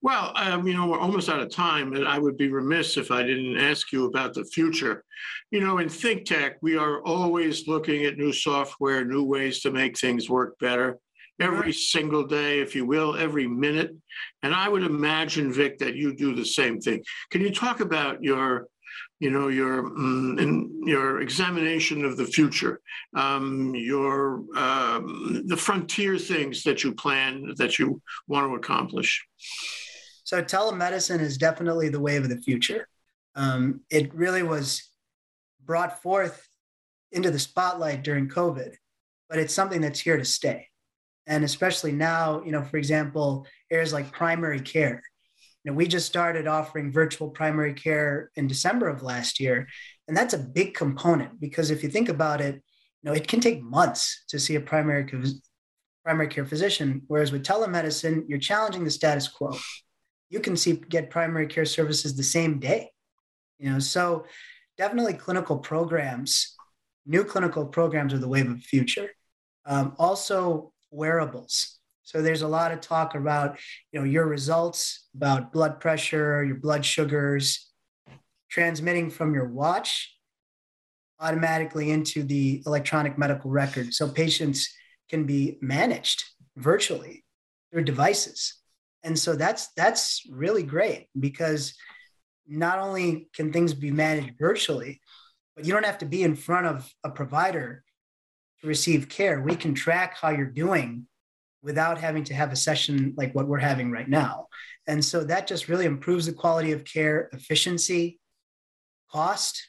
Well, 0.03 0.33
um, 0.35 0.67
you 0.67 0.73
know, 0.73 0.87
we're 0.87 0.99
almost 0.99 1.29
out 1.29 1.41
of 1.41 1.51
time, 1.51 1.93
and 1.93 2.07
I 2.07 2.17
would 2.17 2.35
be 2.35 2.49
remiss 2.49 2.97
if 2.97 3.11
I 3.11 3.21
didn't 3.21 3.57
ask 3.57 3.91
you 3.91 4.05
about 4.05 4.33
the 4.33 4.45
future. 4.45 5.03
You 5.51 5.59
know, 5.59 5.77
in 5.77 5.89
think 5.89 6.25
tech, 6.25 6.57
we 6.61 6.75
are 6.75 7.03
always 7.03 7.67
looking 7.67 8.05
at 8.05 8.17
new 8.17 8.33
software, 8.33 9.05
new 9.05 9.23
ways 9.23 9.61
to 9.61 9.71
make 9.71 9.99
things 9.99 10.27
work 10.27 10.57
better 10.59 10.97
every 11.39 11.73
single 11.73 12.25
day, 12.25 12.59
if 12.59 12.75
you 12.75 12.85
will, 12.85 13.15
every 13.15 13.47
minute. 13.47 13.91
And 14.43 14.53
I 14.53 14.69
would 14.69 14.83
imagine, 14.83 15.51
Vic, 15.51 15.77
that 15.79 15.95
you 15.95 16.15
do 16.15 16.35
the 16.35 16.45
same 16.45 16.79
thing. 16.79 17.03
Can 17.29 17.41
you 17.41 17.51
talk 17.51 17.79
about 17.79 18.23
your, 18.23 18.67
you 19.21 19.29
know, 19.29 19.47
your 19.47 19.85
um, 19.85 20.81
your 20.83 21.21
examination 21.21 22.03
of 22.03 22.17
the 22.17 22.25
future, 22.25 22.81
um, 23.15 23.73
your 23.75 24.43
um, 24.57 25.43
the 25.45 25.55
frontier 25.55 26.17
things 26.17 26.63
that 26.63 26.83
you 26.83 26.93
plan 26.93 27.53
that 27.57 27.79
you 27.79 28.01
want 28.27 28.49
to 28.49 28.55
accomplish? 28.55 29.25
So 30.23 30.41
telemedicine 30.41 31.19
is 31.19 31.37
definitely 31.37 31.89
the 31.89 31.99
wave 31.99 32.23
of 32.23 32.29
the 32.29 32.41
future. 32.41 32.87
Um, 33.35 33.81
it 33.89 34.13
really 34.13 34.43
was 34.43 34.89
brought 35.63 36.01
forth 36.01 36.47
into 37.11 37.29
the 37.29 37.39
spotlight 37.39 38.03
during 38.03 38.27
COVID, 38.27 38.73
but 39.29 39.37
it's 39.39 39.53
something 39.53 39.81
that's 39.81 39.99
here 39.99 40.17
to 40.17 40.25
stay 40.25 40.67
and 41.27 41.43
especially 41.43 41.91
now 41.91 42.41
you 42.43 42.51
know 42.51 42.63
for 42.63 42.77
example 42.77 43.45
areas 43.69 43.93
like 43.93 44.11
primary 44.11 44.59
care 44.59 45.03
you 45.63 45.71
know 45.71 45.75
we 45.75 45.87
just 45.87 46.07
started 46.07 46.47
offering 46.47 46.91
virtual 46.91 47.29
primary 47.29 47.73
care 47.73 48.31
in 48.35 48.47
december 48.47 48.87
of 48.87 49.03
last 49.03 49.39
year. 49.39 49.67
And 50.07 50.17
that's 50.17 50.33
a 50.33 50.39
big 50.39 50.73
component 50.73 51.39
because 51.39 51.71
if 51.71 51.83
you 51.83 51.89
think 51.89 52.09
about 52.09 52.41
it 52.41 52.55
you 52.55 53.03
know 53.03 53.13
it 53.13 53.27
can 53.27 53.39
take 53.39 53.61
months 53.63 54.23
to 54.29 54.39
see 54.39 54.55
a 54.55 54.61
primary 54.61 55.05
primary 56.03 56.27
care 56.27 56.45
physician. 56.45 57.03
Whereas 57.07 57.31
with 57.31 57.43
telemedicine 57.43 58.23
you're 58.27 58.39
challenging 58.39 58.83
the 58.83 58.91
status 58.91 59.27
quo. 59.27 59.51
You 60.29 60.39
can 60.39 60.55
see 60.55 60.73
get 60.73 61.09
primary 61.09 61.47
care 61.47 61.65
services 61.65 62.15
the 62.15 62.23
same 62.23 62.59
day 62.59 62.91
you 63.59 63.69
know? 63.69 63.79
So 63.79 64.25
definitely 64.77 65.13
clinical 65.13 65.57
programs 65.59 66.55
new 67.05 67.23
clinical 67.23 67.65
programs 67.65 68.13
are 68.13 68.19
the 68.19 68.27
wave 68.27 68.49
of 68.49 68.57
the 68.57 68.63
future. 68.63 69.09
Um, 69.65 69.95
also 69.97 70.73
wearables. 70.91 71.79
So 72.11 72.21
there's 72.21 72.41
a 72.41 72.47
lot 72.47 72.73
of 72.73 72.81
talk 72.81 73.15
about, 73.15 73.57
you 73.93 73.99
know, 73.99 74.05
your 74.05 74.25
results 74.25 75.07
about 75.15 75.53
blood 75.53 75.79
pressure, 75.79 76.43
your 76.43 76.57
blood 76.57 76.83
sugars, 76.83 77.71
transmitting 78.49 79.09
from 79.09 79.33
your 79.33 79.47
watch 79.47 80.13
automatically 81.21 81.89
into 81.89 82.23
the 82.23 82.63
electronic 82.65 83.17
medical 83.17 83.49
record. 83.49 83.93
So 83.93 84.09
patients 84.09 84.69
can 85.09 85.23
be 85.23 85.57
managed 85.61 86.21
virtually 86.57 87.23
through 87.71 87.85
devices. 87.85 88.55
And 89.03 89.17
so 89.17 89.37
that's 89.37 89.69
that's 89.77 90.23
really 90.29 90.63
great 90.63 91.07
because 91.17 91.73
not 92.45 92.79
only 92.79 93.29
can 93.33 93.53
things 93.53 93.73
be 93.73 93.89
managed 93.89 94.33
virtually, 94.37 94.99
but 95.55 95.63
you 95.63 95.71
don't 95.71 95.85
have 95.85 95.99
to 95.99 96.05
be 96.05 96.23
in 96.23 96.35
front 96.35 96.67
of 96.67 96.93
a 97.05 97.09
provider 97.09 97.85
to 98.59 98.67
receive 98.67 99.07
care. 99.07 99.41
We 99.41 99.55
can 99.55 99.73
track 99.73 100.17
how 100.17 100.31
you're 100.31 100.47
doing 100.47 101.07
without 101.63 101.97
having 101.97 102.23
to 102.25 102.33
have 102.33 102.51
a 102.51 102.55
session 102.55 103.13
like 103.17 103.33
what 103.35 103.47
we're 103.47 103.59
having 103.59 103.91
right 103.91 104.09
now. 104.09 104.47
And 104.87 105.03
so 105.03 105.23
that 105.23 105.47
just 105.47 105.67
really 105.67 105.85
improves 105.85 106.25
the 106.25 106.33
quality 106.33 106.71
of 106.71 106.83
care, 106.83 107.29
efficiency, 107.33 108.19
cost, 109.11 109.61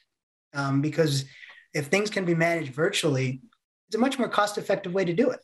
um, 0.53 0.81
because 0.81 1.25
if 1.73 1.87
things 1.87 2.09
can 2.09 2.25
be 2.25 2.35
managed 2.35 2.73
virtually, 2.73 3.41
it's 3.87 3.95
a 3.95 3.99
much 3.99 4.17
more 4.17 4.29
cost 4.29 4.57
effective 4.57 4.93
way 4.93 5.05
to 5.05 5.13
do 5.13 5.29
it. 5.29 5.39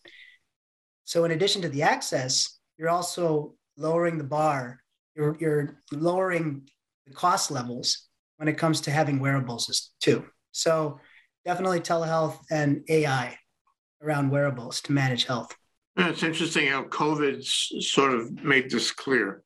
So, 1.03 1.25
in 1.25 1.31
addition 1.31 1.61
to 1.63 1.69
the 1.69 1.83
access, 1.83 2.59
you're 2.77 2.89
also 2.89 3.55
lowering 3.77 4.17
the 4.17 4.23
bar, 4.23 4.79
you're, 5.15 5.35
you're 5.39 5.81
lowering 5.91 6.69
the 7.07 7.13
cost 7.13 7.51
levels 7.51 8.07
when 8.37 8.47
it 8.47 8.57
comes 8.57 8.81
to 8.81 8.91
having 8.91 9.19
wearables 9.19 9.91
too. 9.99 10.25
So, 10.51 10.99
definitely 11.45 11.79
telehealth 11.79 12.37
and 12.51 12.83
AI 12.89 13.37
around 14.01 14.29
wearables 14.29 14.81
to 14.81 14.91
manage 14.91 15.25
health. 15.25 15.55
It's 16.01 16.23
interesting 16.23 16.67
how 16.67 16.83
COVID 16.83 17.43
sort 17.43 18.13
of 18.13 18.31
made 18.41 18.69
this 18.71 18.89
clear. 18.89 19.43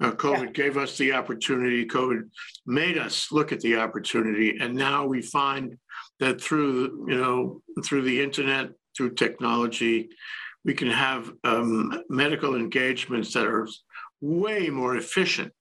Uh, 0.00 0.12
COVID 0.12 0.46
yeah. 0.46 0.52
gave 0.52 0.78
us 0.78 0.96
the 0.96 1.12
opportunity, 1.12 1.84
COVID 1.84 2.22
made 2.64 2.96
us 2.96 3.30
look 3.30 3.52
at 3.52 3.60
the 3.60 3.76
opportunity, 3.76 4.56
and 4.58 4.74
now 4.74 5.04
we 5.04 5.20
find 5.20 5.76
that 6.18 6.40
through 6.40 7.06
you 7.06 7.18
know 7.18 7.60
through 7.84 8.02
the 8.02 8.22
internet, 8.22 8.70
through 8.96 9.14
technology, 9.14 10.08
we 10.64 10.72
can 10.72 10.88
have 10.88 11.30
um, 11.44 12.02
medical 12.08 12.56
engagements 12.56 13.34
that 13.34 13.46
are 13.46 13.68
way 14.22 14.70
more 14.70 14.96
efficient. 14.96 15.52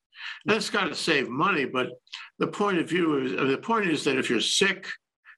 That's 0.46 0.70
got 0.70 0.86
to 0.86 0.96
save 0.96 1.28
money, 1.28 1.66
but 1.66 1.90
the 2.38 2.48
point 2.48 2.78
of 2.78 2.88
view 2.88 3.26
is 3.26 3.32
the 3.34 3.58
point 3.58 3.90
is 3.90 4.06
that 4.06 4.18
if 4.18 4.30
you're 4.30 4.40
sick 4.40 4.88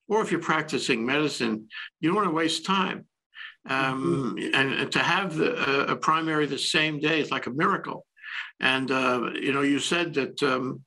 or 0.08 0.22
if 0.22 0.32
you're 0.32 0.42
practicing 0.42 1.04
medicine, 1.04 1.68
you 2.02 2.10
don't 2.10 2.18
want 2.18 2.28
to 2.28 2.36
waste 2.36 2.66
time. 2.68 3.06
Um, 3.70 4.36
mm-hmm. 4.40 4.56
and, 4.56 4.92
to 4.92 5.00
have 5.00 5.36
the, 5.36 5.54
uh, 5.54 5.94
a 5.94 5.96
primary 5.96 6.48
the 6.48 6.58
same 6.58 7.00
day 7.00 7.20
is 7.20 7.30
like 7.30 7.46
a 7.46 7.52
miracle. 7.52 8.06
And, 8.60 8.90
uh, 8.90 9.30
you 9.40 9.54
know, 9.54 9.62
you 9.62 9.80
said 9.80 10.14
that, 10.16 10.42
um, 10.42 10.82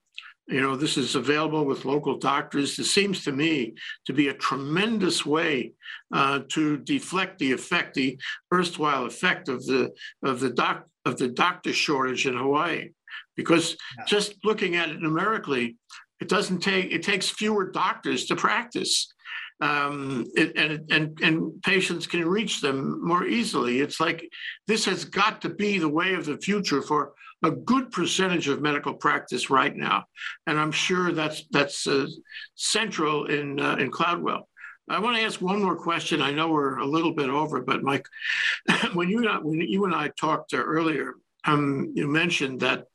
you 0.46 0.60
know, 0.60 0.76
this 0.76 0.96
is 0.96 1.14
available 1.14 1.64
with 1.64 1.84
local 1.84 2.18
doctors. 2.18 2.78
It 2.78 2.84
seems 2.84 3.24
to 3.24 3.32
me 3.32 3.74
to 4.06 4.12
be 4.12 4.28
a 4.28 4.34
tremendous 4.34 5.24
way 5.24 5.72
uh, 6.12 6.40
to 6.50 6.78
deflect 6.78 7.38
the 7.38 7.52
effect, 7.52 7.94
the 7.94 8.18
erstwhile 8.52 9.06
effect 9.06 9.48
of 9.48 9.64
the 9.64 9.92
of 10.22 10.40
the 10.40 10.50
doc 10.50 10.84
of 11.06 11.16
the 11.16 11.28
doctor 11.28 11.72
shortage 11.72 12.26
in 12.26 12.36
Hawaii, 12.36 12.90
because 13.36 13.76
yeah. 13.98 14.04
just 14.04 14.34
looking 14.44 14.76
at 14.76 14.90
it 14.90 15.00
numerically, 15.00 15.76
it 16.20 16.28
doesn't 16.28 16.60
take 16.60 16.92
it 16.92 17.02
takes 17.02 17.28
fewer 17.28 17.70
doctors 17.70 18.26
to 18.26 18.36
practice 18.36 19.13
um, 19.60 20.26
it, 20.34 20.56
and, 20.56 20.90
and, 20.90 21.20
and 21.20 21.62
patients 21.62 22.06
can 22.06 22.26
reach 22.26 22.60
them 22.60 23.06
more 23.06 23.24
easily. 23.24 23.80
It's 23.80 24.00
like 24.00 24.28
this 24.66 24.84
has 24.86 25.04
got 25.04 25.42
to 25.42 25.48
be 25.48 25.78
the 25.78 25.88
way 25.88 26.14
of 26.14 26.26
the 26.26 26.38
future 26.38 26.82
for 26.82 27.12
a 27.42 27.50
good 27.50 27.90
percentage 27.90 28.48
of 28.48 28.62
medical 28.62 28.94
practice 28.94 29.50
right 29.50 29.74
now, 29.76 30.04
and 30.46 30.58
I'm 30.58 30.72
sure 30.72 31.12
that's 31.12 31.44
that's 31.50 31.86
uh, 31.86 32.06
central 32.54 33.26
in 33.26 33.60
uh, 33.60 33.76
in 33.76 33.90
Cloudwell. 33.90 34.44
I 34.88 34.98
want 34.98 35.16
to 35.16 35.22
ask 35.22 35.40
one 35.40 35.62
more 35.62 35.76
question. 35.76 36.20
I 36.20 36.30
know 36.30 36.48
we're 36.48 36.78
a 36.78 36.86
little 36.86 37.12
bit 37.12 37.30
over, 37.30 37.62
but 37.62 37.82
Mike, 37.82 38.06
when 38.94 39.08
you 39.08 39.28
when 39.42 39.60
you 39.60 39.84
and 39.84 39.94
I 39.94 40.08
talked 40.08 40.54
earlier, 40.54 41.14
um, 41.46 41.92
you 41.94 42.08
mentioned 42.08 42.60
that 42.60 42.86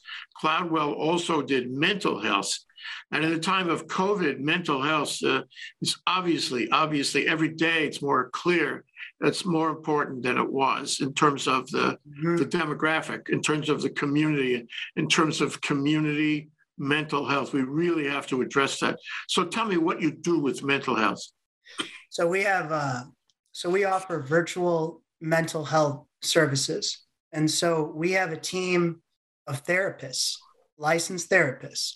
Cloudwell 0.41 0.95
also 0.95 1.41
did 1.41 1.71
mental 1.71 2.19
health. 2.19 2.51
And 3.11 3.23
in 3.23 3.31
the 3.31 3.39
time 3.39 3.69
of 3.69 3.87
COVID, 3.87 4.39
mental 4.39 4.81
health 4.81 5.21
uh, 5.23 5.43
is 5.81 5.97
obviously, 6.07 6.69
obviously, 6.71 7.27
every 7.27 7.49
day 7.49 7.85
it's 7.85 8.01
more 8.01 8.29
clear. 8.31 8.85
It's 9.21 9.45
more 9.45 9.69
important 9.69 10.23
than 10.23 10.37
it 10.37 10.49
was 10.49 10.99
in 11.01 11.13
terms 11.13 11.47
of 11.47 11.69
the, 11.71 11.97
mm-hmm. 12.07 12.37
the 12.37 12.45
demographic, 12.45 13.29
in 13.29 13.41
terms 13.41 13.69
of 13.69 13.81
the 13.81 13.89
community, 13.89 14.65
in 14.95 15.07
terms 15.09 15.41
of 15.41 15.59
community 15.61 16.49
mental 16.77 17.27
health. 17.27 17.51
We 17.51 17.63
really 17.63 18.07
have 18.07 18.27
to 18.27 18.41
address 18.41 18.79
that. 18.79 18.97
So 19.27 19.45
tell 19.45 19.65
me 19.65 19.77
what 19.77 20.01
you 20.01 20.11
do 20.11 20.39
with 20.39 20.63
mental 20.63 20.95
health. 20.95 21.21
So 22.09 22.27
we 22.27 22.43
have, 22.43 22.71
uh, 22.71 23.03
so 23.51 23.69
we 23.69 23.83
offer 23.83 24.21
virtual 24.21 25.01
mental 25.19 25.65
health 25.65 26.05
services. 26.21 27.05
And 27.31 27.49
so 27.49 27.91
we 27.95 28.13
have 28.13 28.31
a 28.31 28.37
team 28.37 29.01
of 29.47 29.63
therapists, 29.65 30.35
licensed 30.77 31.29
therapists, 31.29 31.95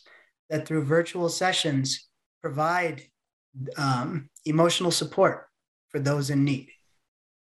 that 0.49 0.67
through 0.67 0.83
virtual 0.83 1.29
sessions 1.29 2.09
provide 2.41 3.01
um, 3.77 4.29
emotional 4.45 4.91
support 4.91 5.47
for 5.89 5.99
those 5.99 6.29
in 6.29 6.43
need. 6.43 6.69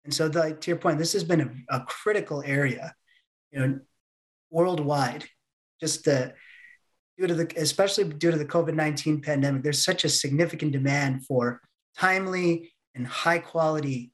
And 0.05 0.15
so, 0.15 0.29
the, 0.29 0.55
to 0.55 0.71
your 0.71 0.79
point, 0.79 0.99
this 0.99 1.13
has 1.13 1.25
been 1.25 1.41
a, 1.41 1.77
a 1.77 1.85
critical 1.85 2.43
area, 2.45 2.95
you 3.51 3.61
know, 3.61 3.81
worldwide 4.51 5.25
just 5.81 6.05
the 6.05 6.35
due 7.19 7.27
to 7.27 7.35
the 7.35 7.53
especially 7.57 8.05
due 8.05 8.31
to 8.31 8.39
the 8.39 8.45
COVID-19 8.45 9.25
pandemic, 9.25 9.63
there's 9.63 9.85
such 9.85 10.05
a 10.05 10.09
significant 10.09 10.73
demand 10.73 11.27
for 11.27 11.61
timely 11.97 12.73
and 12.95 13.07
high 13.07 13.39
quality 13.39 14.13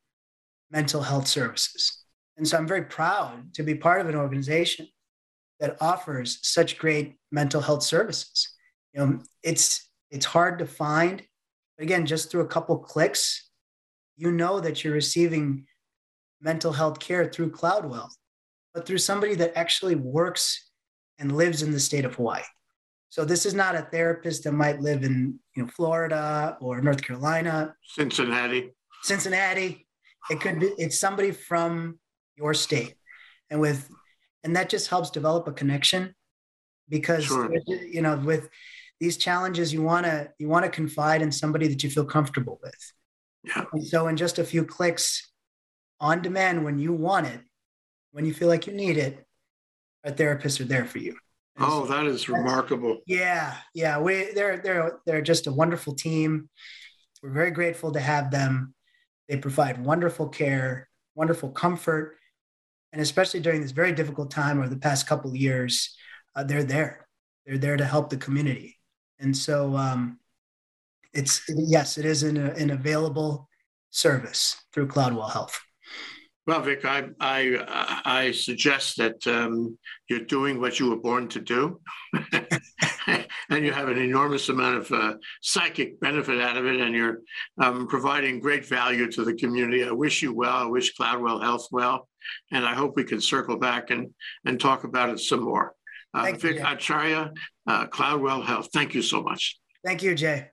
mental 0.71 1.03
health 1.03 1.27
services. 1.27 2.05
And 2.37 2.47
so 2.47 2.57
I'm 2.57 2.69
very 2.69 2.85
proud 2.85 3.55
to 3.55 3.63
be 3.63 3.75
part 3.75 4.01
of 4.01 4.09
an 4.09 4.15
organization 4.15 4.89
that 5.61 5.77
offers 5.81 6.39
such 6.43 6.79
great 6.79 7.17
mental 7.33 7.61
health 7.61 7.83
services. 7.83 8.49
You 8.93 9.01
know, 9.01 9.19
it's 9.43 9.89
it's 10.11 10.27
hard 10.27 10.59
to 10.59 10.67
find, 10.67 11.23
but 11.77 11.85
again, 11.85 12.07
just 12.07 12.31
through 12.31 12.43
a 12.43 12.49
couple 12.49 12.79
clicks, 12.79 13.51
you 14.17 14.31
know 14.31 14.61
that 14.61 14.85
you're 14.85 14.95
receiving 14.95 15.67
mental 16.41 16.73
health 16.73 17.01
care 17.01 17.27
through 17.27 17.51
Cloudwell, 17.51 18.09
but 18.73 18.87
through 18.87 18.99
somebody 18.99 19.35
that 19.35 19.57
actually 19.57 19.95
works 19.95 20.71
and 21.19 21.37
lives 21.37 21.63
in 21.63 21.73
the 21.73 21.81
state 21.81 22.05
of 22.05 22.15
Hawaii. 22.15 22.43
So 23.09 23.25
this 23.25 23.47
is 23.47 23.55
not 23.55 23.75
a 23.75 23.83
therapist 23.91 24.45
that 24.45 24.53
might 24.53 24.81
live 24.81 25.03
in 25.03 25.39
you 25.55 25.63
know 25.63 25.69
Florida 25.69 26.57
or 26.61 26.81
North 26.81 27.03
Carolina, 27.03 27.75
Cincinnati, 27.83 28.75
Cincinnati. 29.03 29.87
It 30.31 30.41
could 30.41 30.61
be 30.61 30.67
it's 30.77 30.99
somebody 30.99 31.31
from 31.31 31.99
your 32.37 32.55
state, 32.55 32.95
and 33.51 33.61
with 33.61 33.89
and 34.45 34.55
that 34.57 34.69
just 34.69 34.89
helps 34.89 35.11
develop 35.11 35.49
a 35.49 35.53
connection 35.53 36.15
because 36.89 37.25
Sure. 37.25 37.53
you 37.67 38.03
know 38.03 38.17
with 38.17 38.49
these 39.01 39.17
challenges 39.17 39.73
you 39.73 39.83
want 39.83 40.07
to 40.07 40.31
you 40.39 40.49
want 40.49 40.65
to 40.65 40.71
confide 40.71 41.23
in 41.23 41.33
somebody 41.33 41.69
that 41.69 41.83
you 41.83 41.91
feel 41.91 42.05
comfortable 42.05 42.59
with. 42.63 42.93
Yeah. 43.45 43.65
And 43.73 43.87
so 43.87 44.09
in 44.09 44.17
just 44.17 44.39
a 44.39 44.45
few 44.45 44.65
clicks, 44.65 45.31
on 46.01 46.21
demand 46.23 46.65
when 46.65 46.79
you 46.79 46.93
want 46.93 47.27
it, 47.27 47.41
when 48.13 48.25
you 48.25 48.35
feel 48.35 48.49
like 48.49 48.67
you 48.67 48.73
need 48.73 48.97
it, 48.97 49.25
our 50.05 50.13
therapists 50.13 50.61
are 50.61 50.65
there 50.65 50.85
for 50.85 50.99
you. 50.99 51.17
And 51.57 51.65
Oh, 51.67 51.87
so- 51.87 51.93
that 51.93 52.07
is 52.07 52.29
remarkable. 52.29 53.01
yeah, 53.07 53.57
yeah. 53.75 53.99
We 54.01 54.33
they're 54.33 54.59
they're 54.59 54.99
they're 55.07 55.23
just 55.23 55.47
a 55.47 55.53
wonderful 55.53 55.95
team. 55.95 56.49
We're 57.23 57.31
very 57.31 57.51
grateful 57.51 57.93
to 57.93 58.01
have 58.01 58.31
them. 58.31 58.75
They 59.29 59.39
provide 59.39 59.83
wonderful 59.85 60.29
care, 60.29 60.89
wonderful 61.15 61.51
comfort, 61.51 62.16
and 62.97 63.03
especially 63.03 63.41
during 63.41 63.61
this 63.61 63.73
very 63.73 63.93
difficult 63.93 64.31
time 64.31 64.59
over 64.59 64.71
the 64.71 64.79
past 64.79 65.07
couple 65.07 65.37
years, 65.37 65.95
uh, 66.35 66.43
they're 66.43 66.65
there. 66.65 67.07
They're 67.45 67.59
there 67.59 67.77
to 67.77 67.85
help 67.85 68.09
the 68.09 68.17
community, 68.17 68.79
and 69.21 69.37
so 69.37 69.77
um, 69.77 70.19
it's 71.13 71.43
yes, 71.47 71.99
it 71.99 72.07
is 72.07 72.23
an, 72.23 72.39
an 72.39 72.71
available 72.71 73.51
service 73.91 74.57
through 74.73 74.89
Cloudwell 74.89 75.31
Health. 75.31 75.61
Well, 76.47 76.63
Vic, 76.63 76.87
I, 76.87 77.09
I, 77.21 78.01
I 78.07 78.31
suggest 78.31 78.97
that 78.97 79.27
um, 79.27 79.77
you're 80.09 80.21
doing 80.21 80.59
what 80.59 80.81
you 80.81 80.89
were 80.89 80.97
born 80.97 81.29
to 81.29 81.41
do. 81.41 81.81
and 83.51 83.65
you 83.65 83.73
have 83.73 83.89
an 83.89 83.99
enormous 83.99 84.49
amount 84.49 84.77
of 84.77 84.93
uh, 84.93 85.15
psychic 85.43 86.01
benefit 86.01 86.41
out 86.41 86.57
of 86.57 86.65
it, 86.65 86.81
and 86.81 86.95
you're 86.95 87.21
um, 87.61 87.87
providing 87.89 88.41
great 88.41 88.65
value 88.65 89.11
to 89.11 89.25
the 89.25 89.35
community. 89.35 89.85
I 89.85 89.91
wish 89.91 90.23
you 90.23 90.33
well. 90.33 90.57
I 90.57 90.67
wish 90.67 90.97
Cloudwell 90.97 91.43
Health 91.43 91.69
well. 91.71 92.09
And 92.53 92.65
I 92.65 92.75
hope 92.75 92.97
we 92.97 93.05
can 93.05 93.21
circle 93.21 93.57
back 93.57 93.91
and, 93.91 94.13
and 94.45 94.61
talk 94.61 94.85
about 94.85 95.11
it 95.11 95.21
some 95.21 95.43
more. 95.43 95.75
Uh, 96.15 96.25
Thank 96.25 96.43
you, 96.43 96.65
Acharya, 96.65 97.33
uh, 97.67 97.87
Cloudwell 97.89 98.45
Health, 98.45 98.69
thank 98.73 98.95
you 98.95 99.03
so 99.03 99.23
much. 99.23 99.59
Thank 99.85 100.03
you, 100.03 100.15
Jay. 100.15 100.49